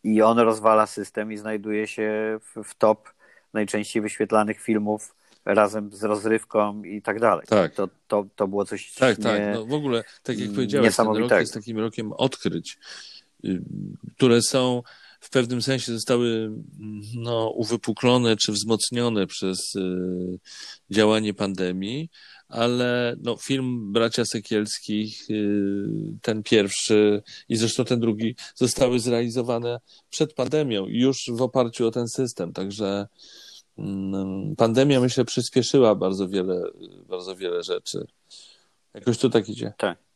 i 0.04 0.22
on 0.22 0.38
rozwala 0.38 0.86
system 0.86 1.32
i 1.32 1.36
znajduje 1.36 1.86
się 1.86 2.38
w, 2.40 2.64
w 2.64 2.74
top 2.74 3.08
najczęściej 3.52 4.02
wyświetlanych 4.02 4.60
filmów 4.60 5.14
razem 5.44 5.92
z 5.92 6.04
rozrywką 6.04 6.82
i 6.82 7.02
tak 7.02 7.20
dalej. 7.20 7.46
Tak. 7.48 7.74
To, 7.74 7.88
to, 8.08 8.26
to 8.36 8.48
było 8.48 8.64
coś 8.64 8.94
Tak, 8.94 9.18
nie, 9.18 9.24
tak. 9.24 9.40
No 9.54 9.66
w 9.66 9.72
ogóle, 9.72 10.04
tak 10.22 10.38
jak 10.38 10.50
powiedziałeś, 10.50 10.96
ten 10.96 11.06
rok 11.06 11.30
jest 11.30 11.54
takim 11.54 11.78
rokiem 11.78 12.12
odkryć. 12.12 12.78
Y, 13.44 13.62
które 14.16 14.42
są 14.42 14.82
w 15.20 15.30
pewnym 15.30 15.62
sensie 15.62 15.92
zostały 15.92 16.50
no, 17.14 17.50
uwypuklone 17.50 18.36
czy 18.36 18.52
wzmocnione 18.52 19.26
przez 19.26 19.74
y, 19.74 20.38
działanie 20.90 21.34
pandemii, 21.34 22.10
ale 22.48 23.16
no, 23.22 23.36
film 23.36 23.92
Bracia 23.92 24.24
Sekielskich, 24.24 25.30
y, 25.30 25.84
ten 26.22 26.42
pierwszy 26.42 27.22
i 27.48 27.56
zresztą 27.56 27.84
ten 27.84 28.00
drugi, 28.00 28.34
zostały 28.54 29.00
zrealizowane 29.00 29.80
przed 30.10 30.34
pandemią, 30.34 30.86
już 30.88 31.30
w 31.32 31.42
oparciu 31.42 31.86
o 31.86 31.90
ten 31.90 32.08
system. 32.08 32.52
Także 32.52 33.06
mm, 33.78 34.56
pandemia, 34.56 35.00
myślę, 35.00 35.24
przyspieszyła 35.24 35.94
bardzo 35.94 36.28
wiele, 36.28 36.62
bardzo 37.08 37.36
wiele 37.36 37.62
rzeczy. 37.62 38.06
Jakoś 38.94 39.18
to 39.18 39.30
tak 39.30 39.48
idzie. 39.48 39.72
Tak. 39.78 40.09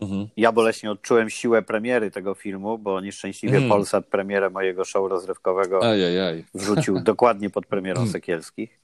Mhm. 0.00 0.28
Ja 0.36 0.52
boleśnie 0.52 0.90
odczułem 0.90 1.30
siłę 1.30 1.62
premiery 1.62 2.10
tego 2.10 2.34
filmu, 2.34 2.78
bo 2.78 3.00
nieszczęśliwie 3.00 3.56
mhm. 3.56 3.70
Polsat 3.70 4.06
premierę 4.06 4.50
mojego 4.50 4.84
show 4.84 5.10
rozrywkowego 5.10 5.90
Ajajaj. 5.90 6.44
wrzucił 6.54 7.00
dokładnie 7.00 7.50
pod 7.50 7.66
premierą 7.66 8.00
mhm. 8.00 8.12
Sekielskich. 8.12 8.80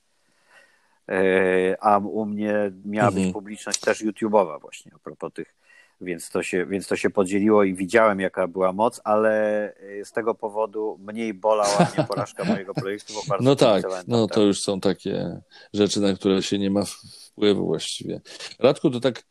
E, 1.09 1.77
a 1.81 1.99
u 1.99 2.27
mnie 2.27 2.73
miała 2.85 3.11
być 3.11 3.17
mhm. 3.17 3.33
publiczność 3.33 3.81
też 3.81 4.05
YouTube'owa 4.05 4.61
właśnie 4.61 4.93
a 4.95 4.99
propos 4.99 5.33
tych, 5.33 5.55
więc 6.01 6.31
to, 6.31 6.43
się, 6.43 6.67
więc 6.67 6.87
to 6.87 6.97
się 6.97 7.11
podzieliło 7.11 7.65
i 7.65 7.75
widziałem 7.75 8.21
jaka 8.21 8.49
była 8.49 8.73
moc, 8.73 9.01
ale 9.05 9.73
e, 9.75 10.05
z 10.05 10.13
tego 10.13 10.35
powodu 10.35 10.99
mniej 11.01 11.35
bolała 11.35 11.79
mnie 11.79 12.07
porażka 12.09 12.45
mojego 12.45 12.75
projektu, 12.75 13.15
bo 13.15 13.21
bardzo 13.29 13.45
No 13.45 13.57
tak, 13.57 13.85
no 14.07 14.27
to 14.27 14.43
już 14.43 14.61
są 14.61 14.81
takie 14.81 15.41
rzeczy, 15.73 16.01
na 16.01 16.15
które 16.15 16.43
się 16.43 16.59
nie 16.59 16.71
ma 16.71 16.83
wpływu 17.31 17.67
właściwie. 17.67 18.21
Radku, 18.59 18.91
to 18.91 19.01
tak... 19.01 19.23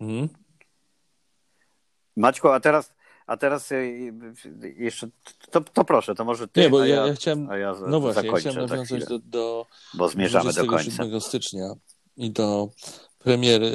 Mhm. 0.00 0.28
Maćku, 2.16 2.48
a 2.48 2.60
teraz, 2.60 2.92
a 3.26 3.36
teraz 3.36 3.72
e, 3.72 3.86
jeszcze, 4.76 5.08
to, 5.50 5.60
to 5.60 5.84
proszę, 5.84 6.14
to 6.14 6.24
może 6.24 6.48
ty, 6.48 6.60
Nie, 6.60 6.70
bo 6.70 6.84
ja, 6.84 6.96
ja, 6.96 7.06
ja 7.06 7.14
chciałem, 7.14 7.48
ja 7.60 7.74
no 7.86 8.00
właśnie, 8.00 8.28
ja 8.28 8.36
chciałem 8.36 8.68
nawiązać 8.68 9.04
do, 9.04 9.18
do 9.18 9.66
bo 9.94 10.08
zmierzamy 10.08 10.52
do 10.52 10.66
końca. 10.66 11.20
stycznia 11.20 11.74
i 12.16 12.30
do 12.30 12.68
premiery 13.18 13.70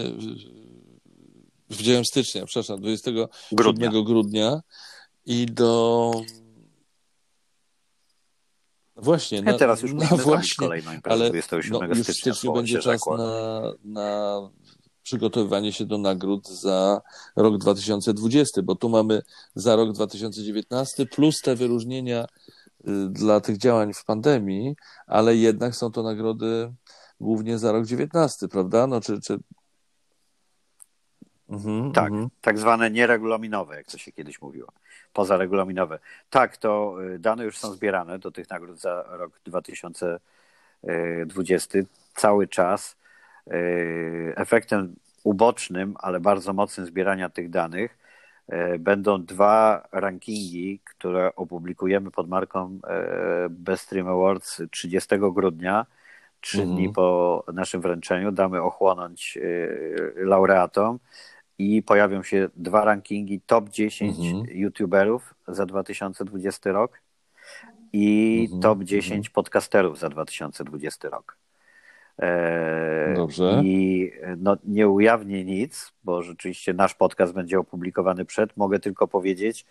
w 1.69 1.81
dzień 1.81 2.05
stycznia, 2.05 2.45
przepraszam, 2.45 2.81
27 2.81 3.27
grudnia, 3.51 3.89
grudnia 3.89 4.61
i 5.25 5.45
do 5.45 6.11
Właśnie, 8.99 9.41
na, 9.41 9.53
teraz 9.53 9.81
już 9.81 9.93
no 9.93 10.17
właśnie, 10.17 10.67
kolejną 10.67 10.93
imprezę 10.93 11.13
ale 11.13 11.29
27 11.29 11.79
no, 11.79 11.87
już 11.87 12.03
stycznia. 12.03 12.13
W 12.13 12.35
styczniu 12.35 12.53
będzie 12.53 12.79
czas 12.79 13.01
na, 13.17 13.61
na 13.83 14.49
przygotowywanie 15.07 15.73
się 15.73 15.85
do 15.85 15.97
nagród 15.97 16.47
za 16.47 17.01
rok 17.35 17.57
2020, 17.57 18.61
bo 18.61 18.75
tu 18.75 18.89
mamy 18.89 19.21
za 19.55 19.75
rok 19.75 19.91
2019 19.91 21.05
plus 21.05 21.41
te 21.41 21.55
wyróżnienia 21.55 22.25
y, 22.25 22.27
dla 23.09 23.41
tych 23.41 23.57
działań 23.57 23.93
w 23.93 24.05
pandemii, 24.05 24.75
ale 25.07 25.35
jednak 25.35 25.75
są 25.75 25.91
to 25.91 26.03
nagrody 26.03 26.73
głównie 27.21 27.57
za 27.57 27.71
rok 27.71 27.85
19, 27.85 28.47
prawda? 28.47 28.87
No, 28.87 29.01
czy, 29.01 29.21
czy... 29.21 29.39
Mhm, 31.49 31.91
tak, 31.91 32.11
mhm. 32.11 32.29
tak 32.41 32.59
zwane 32.59 32.91
nieregulaminowe, 32.91 33.75
jak 33.75 33.87
to 33.87 33.97
się 33.97 34.11
kiedyś 34.11 34.41
mówiło, 34.41 34.67
pozaregulaminowe. 35.13 35.99
Tak, 36.29 36.57
to 36.57 36.97
y, 37.03 37.19
dane 37.19 37.43
już 37.43 37.57
są 37.57 37.73
zbierane 37.73 38.19
do 38.19 38.31
tych 38.31 38.49
nagród 38.49 38.79
za 38.79 39.03
rok 39.09 39.39
2020 39.45 41.79
cały 42.15 42.47
czas. 42.47 42.97
Y, 43.51 44.33
efektem 44.35 44.95
ubocznym, 45.23 45.95
ale 45.99 46.19
bardzo 46.19 46.53
mocnym 46.53 46.85
zbierania 46.85 47.29
tych 47.29 47.49
danych 47.49 47.97
y, 48.53 48.79
będą 48.79 49.25
dwa 49.25 49.87
rankingi, 49.91 50.79
które 50.83 51.35
opublikujemy 51.35 52.11
pod 52.11 52.29
marką 52.29 52.79
Best 53.49 53.83
Stream 53.83 54.07
Awards 54.07 54.61
30 54.71 55.09
grudnia 55.19 55.85
trzy 56.41 56.61
mhm. 56.61 56.77
dni 56.77 56.89
po 56.93 57.43
naszym 57.53 57.81
wręczeniu 57.81 58.31
damy 58.31 58.61
ochłonąć 58.61 59.37
laureatom 60.15 60.99
i 61.57 61.83
pojawią 61.83 62.23
się 62.23 62.49
dwa 62.55 62.85
rankingi 62.85 63.41
top 63.41 63.69
10 63.69 64.17
mhm. 64.19 64.45
youtuberów 64.57 65.33
za 65.47 65.65
2020 65.65 66.71
rok 66.71 67.01
i 67.93 68.41
mhm. 68.43 68.61
top 68.61 68.83
10 68.83 69.11
mhm. 69.11 69.33
podcasterów 69.33 69.99
za 69.99 70.09
2020 70.09 71.09
rok. 71.09 71.37
E, 72.21 73.13
Dobrze. 73.15 73.61
I 73.63 74.11
no, 74.37 74.57
nie 74.63 74.87
ujawnię 74.87 75.45
nic, 75.45 75.93
bo 76.03 76.23
rzeczywiście 76.23 76.73
nasz 76.73 76.93
podcast 76.93 77.33
będzie 77.33 77.59
opublikowany 77.59 78.25
przed. 78.25 78.57
Mogę 78.57 78.79
tylko 78.79 79.07
powiedzieć, 79.07 79.65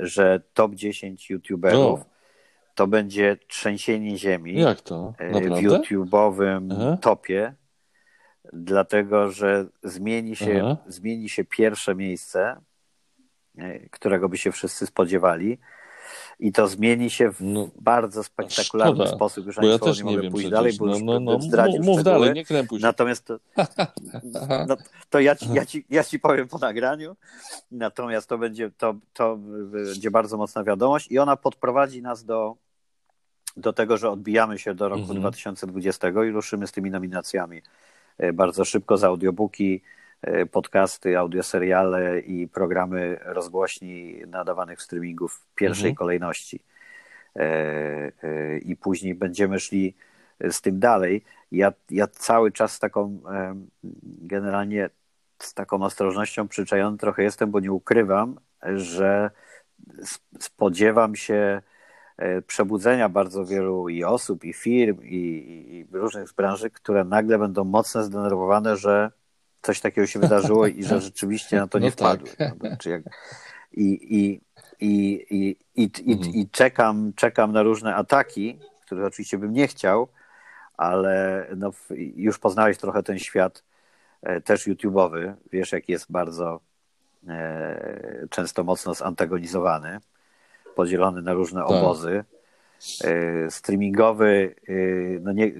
że 0.00 0.40
top 0.54 0.74
10 0.74 1.30
youtuberów 1.30 2.00
o. 2.00 2.04
to 2.74 2.86
będzie 2.86 3.36
trzęsienie 3.48 4.18
ziemi 4.18 4.60
Jak 4.60 4.80
to? 4.80 5.14
E, 5.18 5.40
w 5.40 5.62
YouTube'owym 5.62 6.68
Aha. 6.72 6.98
topie 7.00 7.54
dlatego 8.52 9.30
że 9.30 9.66
zmieni 9.82 10.36
się, 10.36 10.76
zmieni 10.86 11.28
się 11.28 11.44
pierwsze 11.44 11.94
miejsce, 11.94 12.60
e, 13.58 13.88
którego 13.88 14.28
by 14.28 14.38
się 14.38 14.52
wszyscy 14.52 14.86
spodziewali. 14.86 15.58
I 16.40 16.52
to 16.52 16.68
zmieni 16.68 17.10
się 17.10 17.32
w 17.32 17.40
no, 17.40 17.68
bardzo 17.80 18.24
spektakularny 18.24 18.94
szkoda, 18.94 19.16
sposób. 19.16 19.46
Już 19.46 19.56
bo 19.56 19.66
ja 19.66 19.78
też 19.78 19.98
nie, 19.98 20.04
mogę 20.04 20.30
pójść 20.30 20.32
przecież. 20.32 20.50
dalej, 20.50 20.72
bo 20.78 20.86
no, 20.86 20.98
no, 21.04 21.20
no, 21.20 21.40
zdradził 21.40 21.82
Mów 21.82 22.02
dalej, 22.02 22.32
nie 22.32 22.44
krępuj 22.44 22.80
się. 22.80 22.86
Natomiast 22.86 23.26
to, 23.26 23.38
no, 24.68 24.76
to 25.10 25.20
ja, 25.20 25.36
ci, 25.36 25.52
ja, 25.52 25.66
ci, 25.66 25.86
ja 25.90 26.04
ci 26.04 26.20
powiem 26.20 26.48
po 26.48 26.58
nagraniu. 26.58 27.16
Natomiast 27.70 28.28
to 28.28 28.38
będzie, 28.38 28.70
to, 28.70 28.94
to 29.12 29.36
będzie 29.36 30.10
bardzo 30.10 30.36
mocna 30.36 30.64
wiadomość 30.64 31.10
i 31.10 31.18
ona 31.18 31.36
podprowadzi 31.36 32.02
nas 32.02 32.24
do, 32.24 32.56
do 33.56 33.72
tego, 33.72 33.96
że 33.96 34.10
odbijamy 34.10 34.58
się 34.58 34.74
do 34.74 34.88
roku 34.88 35.00
mhm. 35.00 35.20
2020 35.20 36.08
i 36.08 36.30
ruszymy 36.30 36.66
z 36.66 36.72
tymi 36.72 36.90
nominacjami 36.90 37.62
E, 38.18 38.32
bardzo 38.32 38.64
szybko 38.64 38.96
z 38.96 39.04
audiobooki, 39.04 39.82
podcasty, 40.50 41.18
audioseriale 41.18 42.20
i 42.20 42.48
programy 42.48 43.18
rozgłośni 43.22 44.22
nadawanych 44.26 44.78
w 44.78 44.82
streamingu 44.82 45.28
w 45.28 45.46
pierwszej 45.54 45.90
mhm. 45.90 45.94
kolejności. 45.94 46.60
E, 47.36 48.58
I 48.58 48.76
później 48.76 49.14
będziemy 49.14 49.60
szli 49.60 49.94
z 50.50 50.60
tym 50.60 50.80
dalej. 50.80 51.24
Ja, 51.52 51.72
ja 51.90 52.06
cały 52.06 52.52
czas 52.52 52.78
taką 52.78 53.20
generalnie 54.04 54.90
z 55.38 55.54
taką 55.54 55.82
ostrożnością 55.82 56.48
przyczajony 56.48 56.98
trochę 56.98 57.22
jestem, 57.22 57.50
bo 57.50 57.60
nie 57.60 57.72
ukrywam, 57.72 58.40
że 58.76 59.30
spodziewam 60.38 61.16
się 61.16 61.62
E, 62.16 62.42
przebudzenia 62.42 63.08
bardzo 63.08 63.46
wielu 63.46 63.88
i 63.88 64.04
osób, 64.04 64.44
i 64.44 64.52
firm, 64.52 65.02
i, 65.02 65.16
i 65.92 65.96
różnych 65.96 66.28
z 66.28 66.32
branży, 66.32 66.70
które 66.70 67.04
nagle 67.04 67.38
będą 67.38 67.64
mocno 67.64 68.02
zdenerwowane, 68.02 68.76
że 68.76 69.10
coś 69.62 69.80
takiego 69.80 70.06
się 70.06 70.18
wydarzyło 70.18 70.66
i 70.66 70.84
że 70.84 71.00
rzeczywiście 71.00 71.56
na 71.56 71.66
to 71.66 71.78
nie 71.78 71.86
no 71.86 71.92
wpadły. 71.92 72.28
Tak. 72.38 73.02
I, 73.72 73.82
i, 73.82 74.40
i, 74.80 75.26
i, 75.30 75.56
i, 75.74 75.90
i, 76.04 76.12
mhm. 76.12 76.34
i 76.34 76.48
czekam, 76.48 77.12
czekam 77.16 77.52
na 77.52 77.62
różne 77.62 77.94
ataki, 77.94 78.58
których 78.86 79.04
oczywiście 79.04 79.38
bym 79.38 79.52
nie 79.52 79.68
chciał, 79.68 80.08
ale 80.76 81.46
no, 81.56 81.70
już 82.16 82.38
poznałeś 82.38 82.78
trochę 82.78 83.02
ten 83.02 83.18
świat 83.18 83.64
e, 84.22 84.40
też 84.40 84.68
YouTube'owy. 84.68 85.34
Wiesz, 85.52 85.72
jak 85.72 85.88
jest 85.88 86.12
bardzo 86.12 86.60
e, 87.28 88.26
często 88.30 88.64
mocno 88.64 88.94
zantagonizowany 88.94 90.00
podzielony 90.74 91.22
na 91.22 91.32
różne 91.32 91.60
tak. 91.60 91.70
obozy. 91.70 92.24
E, 93.04 93.50
streamingowy, 93.50 94.54
e, 94.68 94.72
no 95.20 95.32
nie, 95.32 95.52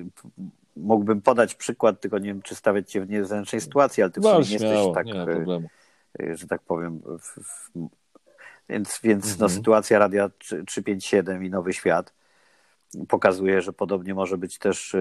mógłbym 0.76 1.22
podać 1.22 1.54
przykład, 1.54 2.00
tylko 2.00 2.18
nie 2.18 2.26
wiem, 2.26 2.42
czy 2.42 2.54
stawiać 2.54 2.90
cię 2.90 3.00
w 3.00 3.10
niezręcznej 3.10 3.60
sytuacji, 3.60 4.02
ale 4.02 4.12
ty 4.12 4.20
no, 4.20 4.40
nie 4.40 4.52
jesteś 4.52 4.94
tak, 4.94 5.06
nie 5.06 5.14
e, 6.20 6.36
że 6.36 6.46
tak 6.46 6.62
powiem, 6.62 7.00
w, 7.18 7.44
w, 7.44 7.70
więc, 8.68 9.00
więc 9.02 9.24
no, 9.24 9.32
mhm. 9.32 9.40
no, 9.40 9.48
sytuacja 9.48 9.98
Radia 9.98 10.30
357 10.66 11.44
i 11.44 11.50
Nowy 11.50 11.72
Świat 11.72 12.12
pokazuje, 13.08 13.62
że 13.62 13.72
podobnie 13.72 14.14
może 14.14 14.38
być 14.38 14.58
też 14.58 14.96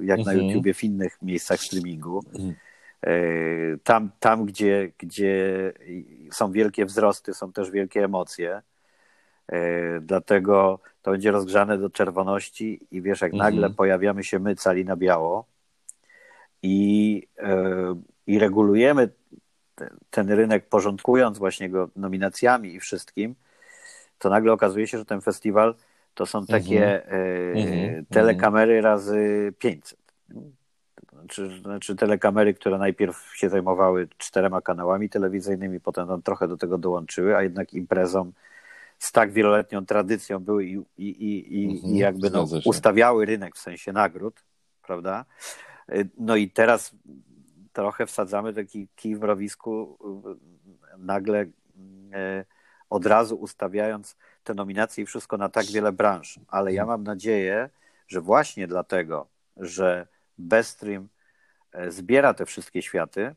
jak 0.00 0.18
mhm. 0.18 0.36
na 0.36 0.42
YouTubie 0.42 0.74
w 0.74 0.84
innych 0.84 1.22
miejscach 1.22 1.60
streamingu. 1.60 2.22
Mhm. 2.32 2.54
Tam, 3.84 4.10
tam 4.20 4.44
gdzie, 4.44 4.92
gdzie 4.98 5.72
są 6.32 6.52
wielkie 6.52 6.86
wzrosty, 6.86 7.34
są 7.34 7.52
też 7.52 7.70
wielkie 7.70 8.04
emocje. 8.04 8.62
E, 9.48 10.00
dlatego 10.00 10.78
to 11.02 11.10
będzie 11.10 11.30
rozgrzane 11.30 11.78
do 11.78 11.90
czerwoności 11.90 12.80
i 12.90 13.02
wiesz, 13.02 13.20
jak 13.20 13.34
mhm. 13.34 13.52
nagle 13.52 13.70
pojawiamy 13.70 14.24
się 14.24 14.38
my 14.38 14.56
cali 14.56 14.84
na 14.84 14.96
biało 14.96 15.46
i, 16.62 17.26
e, 17.38 17.94
i 18.26 18.38
regulujemy 18.38 19.08
ten 20.10 20.30
rynek, 20.30 20.68
porządkując 20.68 21.38
właśnie 21.38 21.70
go 21.70 21.88
nominacjami 21.96 22.74
i 22.74 22.80
wszystkim, 22.80 23.34
to 24.18 24.30
nagle 24.30 24.52
okazuje 24.52 24.86
się, 24.86 24.98
że 24.98 25.04
ten 25.04 25.20
festiwal 25.20 25.74
to 26.14 26.26
są 26.26 26.46
takie 26.46 27.04
mhm. 27.04 27.56
mhm. 27.56 28.06
telekamery 28.06 28.80
razy 28.80 29.52
500. 29.58 29.98
Znaczy, 31.12 31.60
znaczy 31.62 31.96
telekamery, 31.96 32.54
które 32.54 32.78
najpierw 32.78 33.32
się 33.34 33.48
zajmowały 33.48 34.08
czterema 34.18 34.60
kanałami 34.60 35.08
telewizyjnymi, 35.08 35.80
potem 35.80 36.08
tam 36.08 36.22
trochę 36.22 36.48
do 36.48 36.56
tego 36.56 36.78
dołączyły, 36.78 37.36
a 37.36 37.42
jednak 37.42 37.72
imprezą 37.72 38.32
z 38.98 39.12
tak 39.12 39.32
wieloletnią 39.32 39.86
tradycją 39.86 40.38
były 40.38 40.64
i, 40.64 40.78
i, 40.96 41.08
i, 41.08 41.62
i 41.62 41.76
mhm, 41.76 41.96
jakby 41.96 42.30
no, 42.30 42.46
ustawiały 42.64 43.26
rynek 43.26 43.56
w 43.56 43.58
sensie 43.58 43.92
nagród, 43.92 44.44
prawda? 44.82 45.24
No 46.18 46.36
i 46.36 46.50
teraz 46.50 46.94
trochę 47.72 48.06
wsadzamy 48.06 48.54
taki 48.54 48.88
kij 48.96 49.16
w 49.16 49.22
rowisku, 49.22 49.98
nagle 50.98 51.46
e, 52.12 52.44
od 52.90 53.06
razu 53.06 53.36
ustawiając 53.36 54.16
te 54.44 54.54
nominacje 54.54 55.04
i 55.04 55.06
wszystko 55.06 55.36
na 55.36 55.48
tak 55.48 55.66
wiele 55.66 55.92
branż. 55.92 56.40
Ale 56.48 56.72
ja 56.72 56.86
mam 56.86 57.02
nadzieję, 57.02 57.70
że 58.08 58.20
właśnie 58.20 58.66
dlatego, 58.66 59.26
że 59.56 60.06
Bestream 60.38 61.08
zbiera 61.88 62.34
te 62.34 62.46
wszystkie 62.46 62.82
światy, 62.82 63.34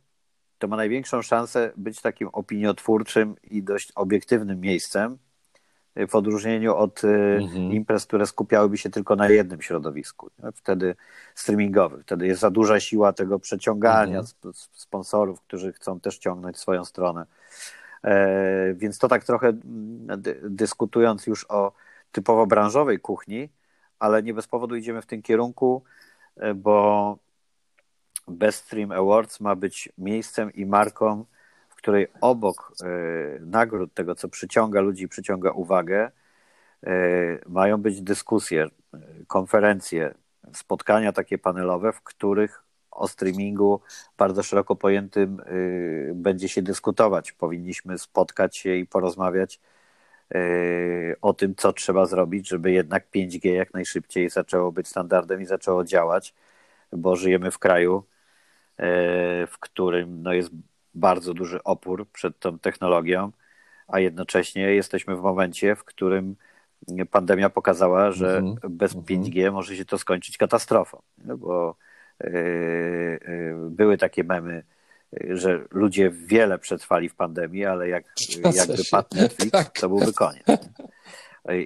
to 0.58 0.68
ma 0.68 0.76
największą 0.76 1.22
szansę 1.22 1.72
być 1.78 2.02
takim 2.02 2.28
opiniotwórczym 2.28 3.36
i 3.44 3.64
dość 3.64 3.92
obiektywnym 3.96 4.62
miejscem, 4.62 5.18
w 6.08 6.16
odróżnieniu 6.16 6.76
od 6.76 7.04
y, 7.04 7.08
mhm. 7.42 7.72
imprez, 7.72 8.06
które 8.06 8.28
skupiałyby 8.28 8.78
się 8.78 8.90
tylko 8.90 9.16
na 9.16 9.30
jednym 9.30 9.62
środowisku. 9.62 10.30
Wtedy 10.56 10.96
streamingowy. 11.36 12.04
Wtedy 12.04 12.28
jest 12.28 12.42
za 12.42 12.52
duża 12.52 12.80
siła 12.80 13.14
tego 13.14 13.40
przeciągania 13.40 14.20
mhm. 14.20 14.54
sponsorów, 14.72 15.42
którzy 15.42 15.74
chcą 15.74 16.00
też 16.00 16.18
ciągnąć 16.18 16.58
swoją 16.58 16.86
stronę. 16.86 17.26
E, 18.04 18.74
więc 18.74 18.98
to 18.98 19.08
tak 19.08 19.24
trochę 19.24 19.48
mm, 19.48 20.22
dyskutując 20.44 21.28
już 21.28 21.46
o 21.50 21.72
typowo 22.12 22.48
branżowej 22.48 23.00
kuchni, 23.00 23.50
ale 24.00 24.24
nie 24.24 24.34
bez 24.34 24.48
powodu 24.48 24.76
idziemy 24.76 25.02
w 25.02 25.06
tym 25.06 25.22
kierunku, 25.22 25.84
e, 26.36 26.54
bo 26.54 27.18
Best 28.28 28.66
Stream 28.66 28.92
Awards 28.92 29.40
ma 29.40 29.56
być 29.56 29.90
miejscem 29.98 30.54
i 30.54 30.66
marką 30.66 31.26
której 31.78 32.08
obok 32.22 32.74
e, 32.84 32.88
nagród, 33.40 33.94
tego 33.94 34.16
co 34.16 34.30
przyciąga 34.30 34.82
ludzi, 34.82 35.08
przyciąga 35.08 35.52
uwagę, 35.52 36.12
e, 36.84 36.92
mają 37.50 37.78
być 37.78 38.02
dyskusje, 38.02 38.64
e, 38.64 39.00
konferencje, 39.28 40.14
spotkania 40.54 41.12
takie 41.12 41.38
panelowe, 41.38 41.92
w 41.92 42.02
których 42.02 42.64
o 42.92 43.08
streamingu 43.08 43.82
bardzo 44.18 44.44
szeroko 44.44 44.76
pojętym 44.76 45.42
będzie 46.14 46.50
się 46.50 46.62
dyskutować. 46.62 47.32
Powinniśmy 47.32 47.98
spotkać 47.98 48.58
się 48.58 48.76
i 48.76 48.86
porozmawiać 48.86 49.60
o 51.22 51.34
tym, 51.34 51.56
co 51.56 51.74
trzeba 51.74 52.06
zrobić, 52.06 52.50
żeby 52.50 52.72
jednak 52.72 53.12
5G 53.12 53.54
jak 53.54 53.74
najszybciej 53.74 54.30
zaczęło 54.30 54.72
być 54.72 54.88
standardem 54.88 55.42
i 55.42 55.46
zaczęło 55.46 55.84
działać, 55.84 56.34
bo 56.94 57.16
żyjemy 57.16 57.52
w 57.52 57.60
kraju, 57.60 58.04
w 59.48 59.56
którym 59.60 60.24
no 60.24 60.34
jest 60.34 60.52
bardzo 60.98 61.34
duży 61.34 61.64
opór 61.64 62.08
przed 62.14 62.40
tą 62.40 62.60
technologią, 62.60 63.32
a 63.88 64.00
jednocześnie 64.00 64.62
jesteśmy 64.62 65.16
w 65.16 65.22
momencie, 65.22 65.76
w 65.76 65.84
którym 65.84 66.36
pandemia 67.12 67.50
pokazała, 67.50 68.12
że 68.12 68.38
mm 68.38 68.56
-hmm. 68.56 68.70
bez 68.70 68.96
5G 68.96 69.38
mhm. 69.38 69.54
może 69.54 69.76
się 69.76 69.86
to 69.86 69.98
skończyć 69.98 70.38
katastrofą, 70.38 71.02
no 71.18 71.38
bo 71.38 71.76
były 73.70 73.98
takie 73.98 74.24
memy, 74.24 74.64
że 75.30 75.66
ludzie 75.72 76.10
wiele 76.10 76.60
przetrwali 76.60 77.10
w 77.10 77.16
pandemii, 77.16 77.66
ale 77.66 77.90
jak, 77.90 78.06
jakby 78.56 78.84
padł 78.92 79.16
Netflix, 79.16 79.52
tak. 79.52 79.80
to 79.80 79.90
byłby 79.90 80.14
koniec. 80.14 80.46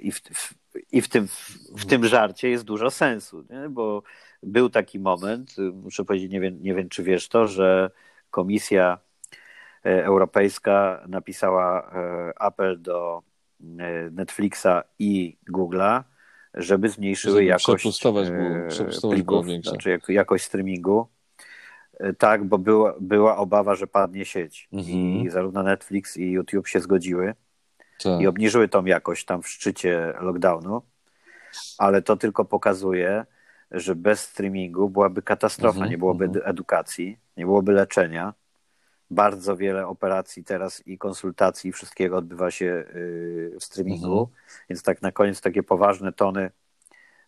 I 0.02 0.12
w, 0.12 0.20
w, 0.20 0.54
i 0.92 1.02
w, 1.02 1.08
tym, 1.08 1.28
w 1.76 1.86
tym 1.86 2.06
żarcie 2.06 2.48
jest 2.48 2.64
dużo 2.64 2.90
sensu, 2.90 3.44
nie? 3.50 3.68
bo 3.68 4.02
był 4.42 4.70
taki 4.70 4.98
moment, 4.98 5.56
muszę 5.74 6.04
powiedzieć, 6.04 6.32
nie 6.32 6.40
wiem, 6.40 6.62
nie 6.62 6.74
wiem 6.74 6.88
czy 6.88 7.02
wiesz 7.02 7.28
to, 7.28 7.46
że 7.46 7.90
Komisja 8.30 8.98
Europejska 9.84 11.04
napisała 11.08 11.90
e, 11.94 12.32
apel 12.42 12.82
do 12.82 13.22
e, 13.78 14.10
Netflixa 14.10 14.82
i 14.98 15.36
Google'a, 15.52 16.02
żeby 16.54 16.88
zmniejszyły 16.88 17.34
żeby 17.34 17.44
jakość 17.44 18.02
plików, 19.10 19.46
znaczy 19.62 20.00
jakość 20.08 20.44
streamingu. 20.44 21.06
Tak, 22.18 22.44
bo 22.44 22.58
była, 22.58 22.94
była 23.00 23.36
obawa, 23.36 23.74
że 23.74 23.86
padnie 23.86 24.24
sieć. 24.24 24.68
Mhm. 24.72 24.96
I 24.98 25.30
zarówno 25.30 25.62
Netflix 25.62 26.16
i 26.16 26.30
YouTube 26.30 26.68
się 26.68 26.80
zgodziły 26.80 27.34
tak. 28.02 28.20
i 28.20 28.26
obniżyły 28.26 28.68
tą 28.68 28.84
jakość 28.84 29.24
tam 29.24 29.42
w 29.42 29.48
szczycie 29.48 30.12
lockdownu, 30.20 30.82
ale 31.78 32.02
to 32.02 32.16
tylko 32.16 32.44
pokazuje, 32.44 33.26
że 33.70 33.94
bez 33.94 34.20
streamingu 34.20 34.90
byłaby 34.90 35.22
katastrofa, 35.22 35.76
mhm, 35.76 35.90
nie 35.90 35.98
byłoby 35.98 36.24
mhm. 36.24 36.44
edukacji, 36.46 37.18
nie 37.36 37.44
byłoby 37.44 37.72
leczenia. 37.72 38.34
Bardzo 39.12 39.56
wiele 39.56 39.86
operacji 39.86 40.44
teraz 40.44 40.86
i 40.86 40.98
konsultacji 40.98 41.70
i 41.70 41.72
wszystkiego 41.72 42.16
odbywa 42.16 42.50
się 42.50 42.84
y, 42.94 43.56
w 43.60 43.64
streamingu, 43.64 44.20
mhm. 44.20 44.26
więc 44.68 44.82
tak 44.82 45.02
na 45.02 45.12
koniec 45.12 45.40
takie 45.40 45.62
poważne 45.62 46.12
tony 46.12 46.50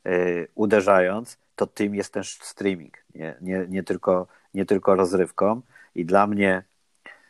y, 0.07 0.49
uderzając, 0.55 1.39
to 1.57 1.67
tym 1.67 1.95
jest 1.95 2.13
też 2.13 2.39
streaming, 2.43 3.05
nie, 3.15 3.37
nie, 3.41 3.67
nie, 3.69 3.83
tylko, 3.83 4.27
nie 4.55 4.67
tylko 4.67 4.95
rozrywką. 4.95 5.61
I 5.95 6.05
dla 6.05 6.27
mnie 6.27 6.63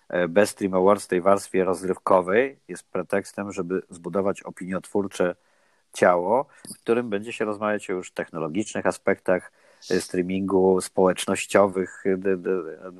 e, 0.08 0.28
Best 0.28 0.52
Stream 0.52 0.74
Awards 0.74 1.04
w 1.04 1.08
tej 1.08 1.20
warstwie 1.20 1.64
rozrywkowej 1.64 2.58
jest 2.68 2.82
pretekstem, 2.90 3.52
żeby 3.52 3.82
zbudować 3.90 4.42
opiniotwórcze 4.42 5.36
ciało, 5.92 6.46
w 6.76 6.80
którym 6.80 7.10
będzie 7.10 7.32
się 7.32 7.44
rozmawiać 7.44 7.90
o 7.90 7.92
już 7.92 8.12
technologicznych 8.12 8.86
aspektach 8.86 9.52
streamingu, 10.00 10.80
społecznościowych 10.80 12.04
e, 12.06 12.16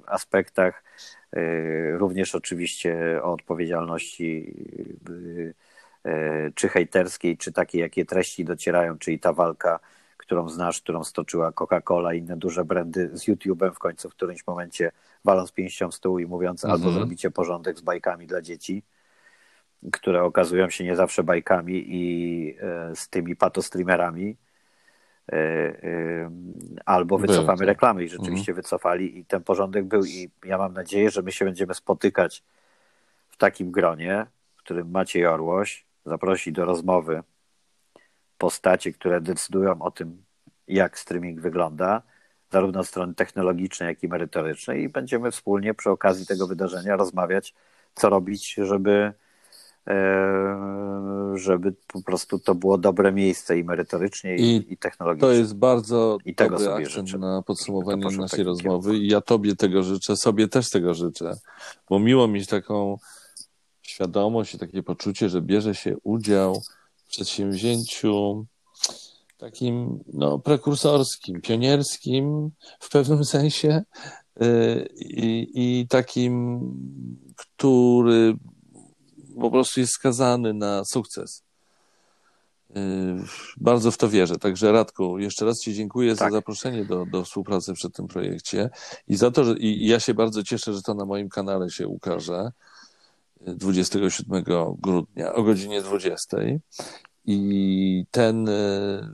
aspektach, 0.07 0.85
również 1.93 2.35
oczywiście 2.35 3.21
o 3.23 3.33
odpowiedzialności 3.33 4.55
czy 6.55 6.69
hejterskiej, 6.69 7.37
czy 7.37 7.53
takiej, 7.53 7.81
jakie 7.81 8.05
treści 8.05 8.45
docierają, 8.45 8.99
czyli 8.99 9.19
ta 9.19 9.33
walka 9.33 9.81
którą 10.25 10.49
znasz, 10.49 10.81
którą 10.81 11.05
stoczyła 11.05 11.53
Coca-Cola 11.53 12.15
i 12.15 12.19
inne 12.19 12.37
duże 12.37 12.65
brandy 12.65 13.11
z 13.13 13.29
YouTube'em 13.29 13.73
w 13.73 13.79
końcu 13.79 14.11
w 14.11 14.15
którymś 14.15 14.47
momencie 14.47 14.93
waląc 15.25 15.53
pięścią 15.53 15.91
w 15.91 15.95
stół 15.95 16.19
i 16.19 16.27
mówiąc 16.27 16.65
mhm. 16.65 16.81
albo 16.81 16.93
zrobicie 16.93 17.31
porządek 17.31 17.79
z 17.79 17.81
bajkami 17.81 18.27
dla 18.27 18.43
dzieci, 18.43 18.83
które 19.93 20.23
okazują 20.23 20.71
się 20.71 20.85
nie 20.85 20.97
zawsze 20.97 21.23
bajkami 21.23 21.85
i 21.87 22.57
e, 22.61 22.97
z 22.97 23.09
tymi 23.09 23.37
patostreamerami, 23.37 24.37
albo 26.85 27.19
wycofamy 27.19 27.59
tak. 27.59 27.67
reklamy 27.67 28.05
i 28.05 28.09
rzeczywiście 28.09 28.53
mhm. 28.53 28.57
wycofali 28.57 29.19
i 29.19 29.25
ten 29.25 29.43
porządek 29.43 29.85
był 29.85 30.05
i 30.05 30.31
ja 30.45 30.59
mam 30.59 30.73
nadzieję, 30.73 31.11
że 31.11 31.23
my 31.23 31.33
się 31.33 31.45
będziemy 31.45 31.75
spotykać 31.75 32.43
w 33.31 33.37
takim 33.37 33.71
gronie, 33.71 34.27
w 34.57 34.59
którym 34.59 34.91
Maciej 34.91 35.27
Orłoś 35.27 35.87
zaprosi 36.05 36.53
do 36.53 36.65
rozmowy 36.65 37.23
postacie, 38.39 38.93
które 38.93 39.21
decydują 39.21 39.83
o 39.83 39.91
tym, 39.91 40.25
jak 40.69 40.99
streaming 40.99 41.41
wygląda, 41.41 42.03
zarówno 42.51 42.81
od 42.81 42.87
strony 42.87 43.15
technologicznej, 43.15 43.87
jak 43.87 44.03
i 44.03 44.09
merytorycznej, 44.09 44.83
i 44.83 44.89
będziemy 44.89 45.31
wspólnie 45.31 45.75
przy 45.75 45.91
okazji 45.91 46.27
tego 46.27 46.47
wydarzenia 46.47 46.97
rozmawiać, 46.97 47.55
co 47.95 48.09
robić, 48.09 48.55
żeby, 48.55 48.93
e, 48.93 49.15
żeby 51.35 51.75
po 51.87 52.03
prostu 52.03 52.39
to 52.39 52.55
było 52.55 52.79
dobre 52.79 53.13
miejsce 53.13 53.59
i 53.59 53.65
merytorycznie, 53.65 54.37
i, 54.37 54.73
i 54.73 54.77
technologicznie. 54.77 55.29
To 55.29 55.33
jest 55.33 55.55
bardzo 55.55 56.19
I 56.25 56.35
tego 56.35 56.59
dobry 56.59 56.65
sobie 56.65 56.87
życzę. 56.87 57.19
na 57.19 57.43
podsumowanie 57.43 58.17
naszej 58.17 58.45
rozmowy 58.45 58.99
i 58.99 59.09
ja 59.09 59.21
Tobie 59.21 59.57
tego 59.57 59.83
życzę, 59.83 60.17
sobie 60.17 60.49
też 60.49 60.71
tego 60.71 60.95
życzę, 60.95 61.39
bo 61.91 61.99
miło 61.99 62.29
mieć 62.29 62.47
taką 62.47 62.99
świadomość 63.83 64.55
i 64.55 64.59
takie 64.59 64.83
poczucie, 64.83 65.29
że 65.29 65.43
bierze 65.43 65.75
się 65.75 65.97
udział 66.03 66.63
przedsięwzięciu 67.09 68.47
takim 69.39 70.05
no, 70.13 70.39
prekursorskim, 70.39 71.41
pionierskim 71.41 72.51
w 72.81 72.91
pewnym 72.91 73.25
sensie 73.37 73.83
y, 74.43 74.89
i, 74.97 75.51
i 75.55 75.89
takim, 75.89 76.61
który 77.37 78.37
po 79.41 79.51
prostu 79.51 79.81
jest 79.81 79.93
skazany 79.93 80.55
na 80.55 80.85
sukces. 80.85 81.43
Y, 82.71 82.77
bardzo 83.57 83.91
w 83.91 83.99
to 83.99 84.09
wierzę. 84.09 84.39
Także 84.39 84.73
Radku, 84.73 85.19
jeszcze 85.19 85.45
raz 85.45 85.61
Ci 85.61 85.75
dziękuję 85.75 86.17
tak. 86.17 86.31
za 86.31 86.37
zaproszenie 86.37 86.85
do, 86.85 87.07
do 87.07 87.25
współpracy 87.25 87.73
przy 87.73 87.91
tym 87.91 88.09
projekcie 88.09 88.71
i 89.09 89.17
za 89.17 89.31
to, 89.31 89.45
że 89.45 89.59
i 89.59 89.87
ja 89.87 90.01
się 90.01 90.15
bardzo 90.15 90.43
cieszę, 90.43 90.73
że 90.73 90.83
to 90.83 90.95
na 90.95 91.05
moim 91.05 91.29
kanale 91.29 91.71
się 91.71 91.89
ukaże. 91.89 92.53
27 93.41 94.45
grudnia 94.79 95.35
o 95.35 95.43
godzinie 95.43 95.83
20. 95.83 96.37
I 97.27 98.07
ten, 98.11 98.49
e, 98.49 99.09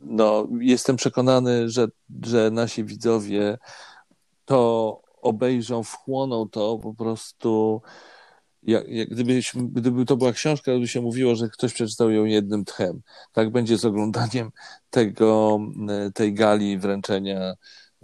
no, 0.00 0.48
jestem 0.60 0.96
przekonany, 0.96 1.68
że, 1.68 1.88
że 2.22 2.50
nasi 2.50 2.84
widzowie 2.84 3.58
to 4.44 5.02
obejrzą, 5.22 5.82
wchłoną 5.82 6.48
to 6.48 6.78
po 6.82 6.94
prostu. 6.94 7.82
Jak, 8.62 8.88
jak 8.88 9.08
gdybyś, 9.08 9.52
gdyby 9.54 10.04
to 10.04 10.16
była 10.16 10.32
książka, 10.32 10.72
gdyby 10.72 10.88
się 10.88 11.00
mówiło, 11.00 11.34
że 11.34 11.48
ktoś 11.48 11.72
przeczytał 11.72 12.10
ją 12.10 12.24
jednym 12.24 12.64
tchem. 12.64 13.00
Tak 13.32 13.50
będzie 13.50 13.78
z 13.78 13.84
oglądaniem 13.84 14.50
tego, 14.90 15.60
e, 15.88 16.10
tej 16.12 16.34
gali 16.34 16.78
wręczenia, 16.78 17.54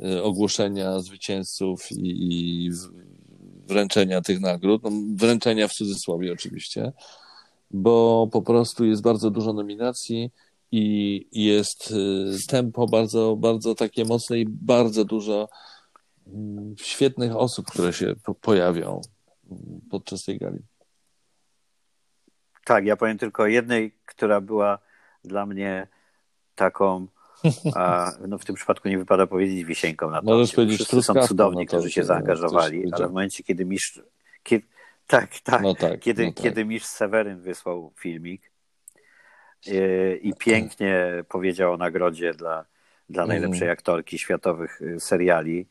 e, 0.04 0.22
ogłoszenia 0.22 1.00
zwycięzców 1.00 1.92
i, 1.92 1.96
i 2.02 2.70
wręczenia 3.68 4.20
tych 4.20 4.40
nagród, 4.40 4.82
no, 4.82 4.90
wręczenia 5.14 5.68
w 5.68 5.72
cudzysłowie 5.72 6.32
oczywiście, 6.32 6.92
bo 7.70 8.28
po 8.32 8.42
prostu 8.42 8.84
jest 8.84 9.02
bardzo 9.02 9.30
dużo 9.30 9.52
nominacji 9.52 10.30
i 10.72 11.26
jest 11.32 11.90
y, 11.90 12.46
tempo 12.48 12.86
bardzo, 12.86 13.36
bardzo 13.36 13.74
takie 13.74 14.04
mocne 14.04 14.38
i 14.38 14.46
bardzo 14.48 15.04
dużo 15.04 15.48
mm, 16.26 16.74
świetnych 16.78 17.36
osób, 17.36 17.66
które 17.66 17.92
się 17.92 18.14
pojawią 18.40 19.00
podczas 19.90 20.24
tej 20.24 20.38
gali. 20.38 20.58
Tak, 22.64 22.86
ja 22.86 22.96
powiem 22.96 23.18
tylko 23.18 23.46
jednej, 23.46 23.92
która 24.06 24.40
była 24.40 24.78
dla 25.24 25.46
mnie 25.46 25.86
taką 26.54 27.06
a 27.74 28.12
no 28.28 28.38
w 28.38 28.44
tym 28.44 28.54
przypadku 28.54 28.88
nie 28.88 28.98
wypada 28.98 29.26
powiedzieć 29.26 29.64
wisienką 29.64 30.10
na 30.10 30.20
to. 30.20 30.26
Możesz 30.26 30.52
powiedzieć 30.54 30.76
Wszyscy 30.76 31.02
są 31.02 31.14
cudowni, 31.26 31.66
którzy 31.66 31.90
się 31.90 32.04
zaangażowali, 32.04 32.92
ale 32.92 33.06
w 33.06 33.10
momencie, 33.10 33.42
kiedy 33.42 33.64
mistrz... 33.64 34.00
Kiedy, 34.42 34.66
tak, 35.06 35.38
tak. 35.40 35.62
No 35.62 35.74
tak 35.74 36.00
kiedy, 36.00 36.26
no 36.26 36.32
tak. 36.32 36.42
kiedy 36.42 36.64
mistrz 36.64 36.88
Seweryn 36.88 37.40
wysłał 37.40 37.92
filmik 37.98 38.50
i, 39.66 40.28
i 40.28 40.34
pięknie 40.34 41.24
powiedział 41.28 41.72
o 41.72 41.76
nagrodzie 41.76 42.34
dla, 42.34 42.64
dla 43.08 43.22
mhm. 43.22 43.28
najlepszej 43.28 43.70
aktorki 43.70 44.18
światowych 44.18 44.82
y, 44.82 45.00
seriali, 45.00 45.66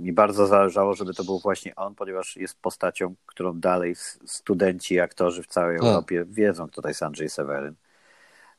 mi 0.00 0.12
bardzo 0.12 0.46
zależało, 0.46 0.94
żeby 0.94 1.14
to 1.14 1.24
był 1.24 1.38
właśnie 1.38 1.76
on, 1.76 1.94
ponieważ 1.94 2.36
jest 2.36 2.60
postacią, 2.60 3.14
którą 3.26 3.60
dalej 3.60 3.94
studenci 4.26 4.94
i 4.94 5.00
aktorzy 5.00 5.42
w 5.42 5.46
całej. 5.46 5.76
Europie 5.76 6.24
wiedzą, 6.24 6.68
kto 6.68 6.82
to 6.82 6.88
jest 6.88 7.02
Andrzej 7.02 7.28
Seweryn. 7.28 7.74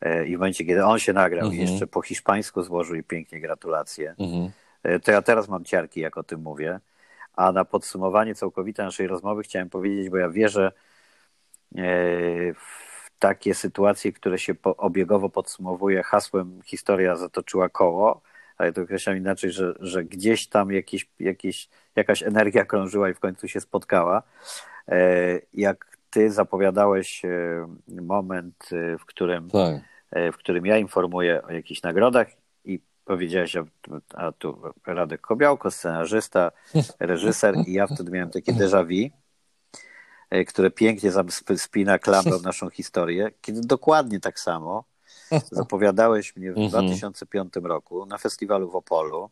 E, 0.02 0.26
i 0.26 0.36
w 0.36 0.40
momencie, 0.40 0.66
kiedy 0.66 0.86
on 0.86 1.00
się 1.00 1.14
nagrał 1.14 1.46
mhm. 1.46 1.62
i 1.62 1.72
jeszcze 1.72 1.88
po 1.88 2.02
hiszpańsku 2.02 2.64
złożył 2.64 2.96
i 2.96 3.04
pięknie 3.04 3.42
gratulacje, 3.42 4.16
mhm. 4.20 4.52
E, 4.84 5.00
to 5.00 5.12
ja 5.12 5.22
teraz 5.22 5.48
mam 5.48 5.66
ciarki, 5.66 6.00
jak 6.00 6.18
o 6.18 6.24
tym 6.24 6.42
mówię. 6.42 6.80
A 7.34 7.52
na 7.52 7.66
podsumowanie 7.66 8.36
całkowite 8.36 8.84
naszej 8.84 9.08
rozmowy 9.08 9.44
chciałem 9.44 9.70
powiedzieć, 9.70 10.10
bo 10.10 10.18
ja 10.18 10.30
wierzę 10.30 10.72
e, 11.76 11.82
w 12.54 13.10
takie 13.20 13.56
sytuacje, 13.56 14.14
które 14.14 14.40
się 14.40 14.54
obiegowo 14.64 15.30
podsumowuje 15.30 16.04
hasłem 16.04 16.62
historia 16.66 17.16
zatoczyła 17.16 17.70
koło, 17.70 18.22
ale 18.60 18.74
to 18.74 18.82
określam 18.82 19.18
inaczej, 19.18 19.52
że, 19.52 19.74
że 19.80 20.04
gdzieś 20.04 20.48
tam 20.48 20.72
jakieś, 21.20 21.70
jakaś 21.96 22.24
energia 22.24 22.66
krążyła 22.66 23.10
i 23.10 23.14
w 23.14 23.20
końcu 23.20 23.48
się 23.48 23.62
spotkała. 23.62 24.24
Jak 25.54 25.98
ty 26.10 26.32
zapowiadałeś 26.32 27.22
moment, 27.88 28.70
w 29.00 29.06
którym 29.06 29.50
tak. 29.50 29.76
E, 30.12 30.32
w 30.32 30.38
którym 30.38 30.66
ja 30.66 30.78
informuję 30.78 31.42
o 31.44 31.52
jakichś 31.52 31.82
nagrodach 31.82 32.28
i 32.66 32.80
powiedziałeś, 33.06 33.56
a 34.14 34.32
tu 34.32 34.62
Radek 34.86 35.22
Kobiałko, 35.22 35.72
scenarzysta, 35.72 36.52
reżyser 37.00 37.56
i 37.68 37.74
ja 37.74 37.88
wtedy 37.88 38.12
miałem 38.12 38.30
takie 38.30 38.54
déjà 38.54 38.84
vu, 38.84 39.16
e, 40.30 40.46
które 40.46 40.72
pięknie 40.72 41.12
spina 41.58 42.00
klamrą 42.00 42.40
naszą 42.40 42.70
historię, 42.70 43.32
kiedy 43.42 43.62
dokładnie 43.62 44.20
tak 44.20 44.40
samo 44.40 44.84
Zapowiadałeś 45.52 46.36
mnie 46.36 46.54
w 46.54 46.58
Mhm. 46.58 46.70
2005 46.70 47.54
roku 47.64 48.06
na 48.06 48.18
festiwalu 48.18 48.70
w 48.72 48.76
Opolu, 48.76 49.30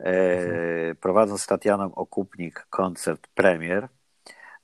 e, 0.00 0.04
Mhm. 0.04 0.96
prowadząc 0.96 1.42
z 1.42 1.46
Tatianą 1.46 1.94
Okupnik 1.94 2.66
koncert 2.70 3.26
premier 3.34 3.88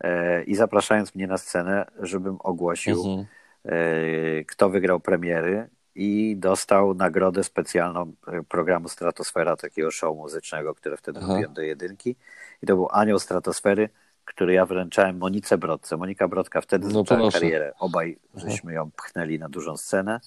e, 0.00 0.42
i 0.42 0.54
zapraszając 0.54 1.14
mnie 1.14 1.26
na 1.26 1.38
scenę, 1.38 1.86
żebym 2.00 2.36
ogłosił, 2.40 2.98
Mhm. 3.06 3.26
e, 3.64 4.44
kto 4.44 4.70
wygrał 4.70 5.00
premiery 5.00 5.68
i 5.94 6.36
dostał 6.36 6.94
nagrodę 6.94 7.44
specjalną 7.44 8.12
e, 8.26 8.42
programu 8.42 8.88
Stratosfera, 8.88 9.56
takiego 9.56 9.90
show 9.90 10.16
muzycznego, 10.16 10.74
które 10.74 10.96
wtedy 10.96 11.20
robiłem 11.20 11.54
do 11.54 11.62
jedynki. 11.62 12.16
I 12.62 12.66
to 12.66 12.74
był 12.76 12.88
Anioł 12.90 13.18
Stratosfery, 13.18 13.88
który 14.30 14.52
ja 14.52 14.66
wręczałem 14.66 15.18
Monice 15.18 15.58
Brodce. 15.58 15.96
Monika 15.96 16.28
Brodka 16.28 16.60
wtedy 16.60 16.88
No 16.88 17.04
zaczęła 17.04 17.30
karierę. 17.30 17.72
Obaj 17.78 18.18
żeśmy 18.34 18.72
ją 18.72 18.90
pchnęli 18.90 19.38
na 19.38 19.48
dużą 19.48 19.76
scenę. 19.76 20.20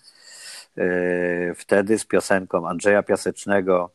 E, 0.78 1.56
Wtedy 1.56 2.00
z 2.00 2.06
piosenką 2.06 2.68
Andrzeja 2.68 3.04
Piasecznego 3.04 3.90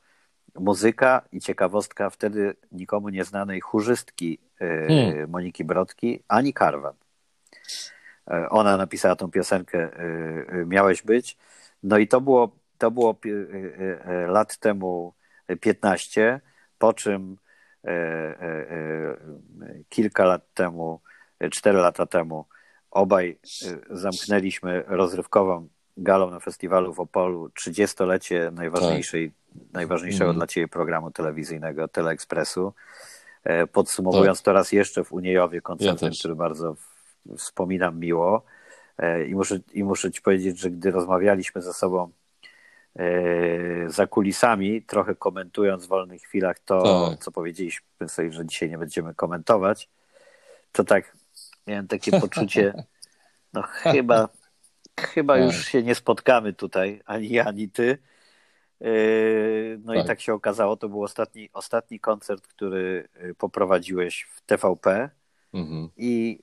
muzyka 0.54 1.22
i 1.32 1.40
ciekawostka 1.40 2.10
wtedy 2.10 2.54
nikomu 2.72 3.08
nieznanej 3.08 3.60
chórzystki 3.60 4.38
e, 4.60 4.86
Hmm. 4.86 5.30
Moniki 5.30 5.64
Brodki, 5.64 6.22
Ani 6.28 6.52
Karwan. 6.52 6.94
E, 8.30 8.48
Ona 8.50 8.76
napisała 8.76 9.16
tą 9.16 9.30
piosenkę 9.30 9.88
Miałeś 10.66 11.02
być. 11.02 11.36
No 11.82 11.98
i 11.98 12.08
to 12.08 12.20
było, 12.20 12.50
to 12.78 12.90
było 12.90 13.16
lat 14.28 14.56
temu 14.56 15.12
15, 15.60 16.40
po 16.78 16.92
czym 16.92 17.36
kilka 19.88 20.24
lat 20.24 20.54
temu, 20.54 21.00
e, 21.40 21.50
cztery 21.50 21.78
lata 21.78 22.06
temu 22.06 22.44
obaj 22.90 23.38
e, 23.90 23.96
zamknęliśmy 23.96 24.84
rozrywkową 24.86 25.68
galą 25.96 26.30
na 26.30 26.40
festiwalu 26.40 26.94
w 26.94 27.00
Opolu 27.00 27.46
30-lecie 27.48 28.50
najważniejszej, 28.54 29.32
najważniejszego 29.72 30.24
Mhm. 30.24 30.36
dla 30.36 30.46
Ciebie 30.46 30.68
programu 30.68 31.10
telewizyjnego 31.10 31.88
Teleekspresu. 31.88 32.72
E, 33.44 33.66
Podsumowując 33.66 34.42
to 34.42 34.52
raz 34.52 34.72
jeszcze 34.72 35.04
w 35.04 35.12
Uniejowie 35.12 35.60
koncertem, 35.60 36.08
też. 36.08 36.18
który 36.18 36.34
bardzo 36.34 36.76
wspominam 37.36 37.98
miło. 37.98 38.42
E, 38.98 39.24
I 39.26 39.34
muszę, 39.34 39.58
I 39.72 39.84
muszę 39.84 40.10
Ci 40.10 40.22
powiedzieć, 40.22 40.58
że 40.58 40.70
gdy 40.70 40.90
rozmawialiśmy 40.90 41.62
ze 41.62 41.72
sobą 41.72 42.02
e, 42.04 42.10
za 43.86 44.06
kulisami, 44.06 44.82
trochę 44.82 45.14
komentując 45.14 45.84
w 45.84 45.88
wolnych 45.88 46.22
chwilach 46.22 46.58
to, 46.58 47.08
Tak. 47.10 47.24
co 47.24 47.30
powiedzieliśmy 47.32 47.86
sobie, 48.08 48.32
że 48.32 48.46
dzisiaj 48.46 48.70
nie 48.70 48.78
będziemy 48.78 49.14
komentować, 49.14 49.88
to 50.72 50.84
tak 50.84 51.16
miałem 51.66 51.88
takie 51.88 52.20
poczucie, 52.20 52.72
no 53.52 53.62
chyba, 53.62 54.28
chyba 55.00 55.34
Tak. 55.34 55.44
już 55.44 55.64
się 55.66 55.82
nie 55.82 55.94
spotkamy 55.94 56.52
tutaj, 56.52 57.02
ani 57.04 57.28
ja, 57.28 57.44
ani 57.44 57.68
ty. 57.70 57.98
Yy, 58.80 59.80
No 59.84 59.94
i 59.94 59.98
Tak. 59.98 60.06
tak 60.06 60.20
się 60.20 60.34
okazało, 60.34 60.76
to 60.76 60.88
był 60.88 61.02
ostatni, 61.02 61.48
ostatni 61.52 62.00
koncert, 62.00 62.46
który 62.46 63.08
y, 63.24 63.34
poprowadziłeś 63.34 64.22
w 64.34 64.40
TVP 64.40 65.10
Mhm. 65.52 65.88
i 65.96 66.38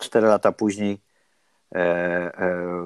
cztery 0.00 0.26
lata 0.26 0.52
później 0.52 0.92
e, 0.92 0.96
e, 0.96 1.13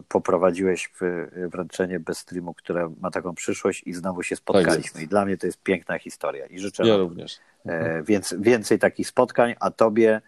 poprowadziłeś 0.09 0.90
w, 1.01 1.27
wręczenie 1.52 2.01
bez 2.01 2.19
streamu, 2.19 2.55
które 2.55 2.94
ma 3.01 3.10
taką 3.10 3.35
przyszłość 3.35 3.82
i 3.86 3.94
znowu 3.94 4.23
się 4.23 4.36
spotkaliśmy. 4.36 5.02
I 5.02 5.09
dla 5.09 5.24
mnie 5.24 5.36
to 5.36 5.47
jest 5.47 5.62
piękna 5.62 5.98
historia 5.98 6.47
i 6.47 6.59
życzę 6.59 6.86
Ja 6.86 6.97
również. 6.97 7.39
e, 7.66 8.02
więc, 8.02 8.35
więcej 8.39 8.78
takich 8.78 9.09
spotkań, 9.09 9.55
a 9.60 9.70
tobie 9.70 10.20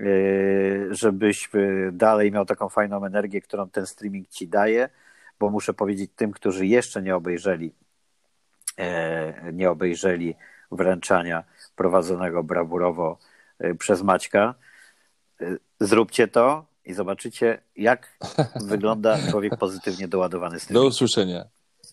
e, 0.00 0.04
żebyś 0.90 1.50
e, 1.54 1.92
dalej 1.92 2.32
miał 2.32 2.46
taką 2.46 2.68
fajną 2.68 3.04
energię, 3.04 3.40
którą 3.40 3.68
ten 3.68 3.86
streaming 3.86 4.28
ci 4.28 4.48
daje, 4.48 4.88
bo 5.38 5.50
muszę 5.50 5.74
powiedzieć 5.74 6.10
tym, 6.16 6.32
którzy 6.32 6.66
jeszcze 6.66 7.02
nie 7.02 7.16
obejrzeli 7.16 7.72
e, 8.78 9.52
nie 9.52 9.70
obejrzeli 9.70 10.36
wręczania 10.72 11.44
prowadzonego 11.76 12.42
brawurowo 12.42 13.18
e, 13.58 13.74
przez 13.74 14.02
Maćka, 14.02 14.54
e, 15.40 15.56
zróbcie 15.80 16.28
to 16.28 16.69
i 16.84 16.92
zobaczycie, 16.94 17.62
jak 17.76 18.18
wygląda 18.60 19.18
człowiek 19.30 19.56
pozytywnie 19.56 20.08
doładowany 20.08 20.54
Do 20.54 20.60
streaming. 20.60 20.90
usłyszenia. 20.90 21.44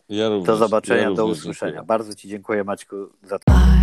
Ja 0.10 0.30
również. 0.30 0.48
Do 0.48 0.58
zobaczenia, 0.58 1.02
ja 1.02 1.12
do 1.14 1.26
usłyszenia. 1.26 1.72
dziękuję. 1.72 1.88
Bardzo 1.88 2.16
Ci 2.16 2.28
dziękuję 2.30 2.64
Maćku 2.64 2.96
za 3.24 3.40
to. 3.40 3.77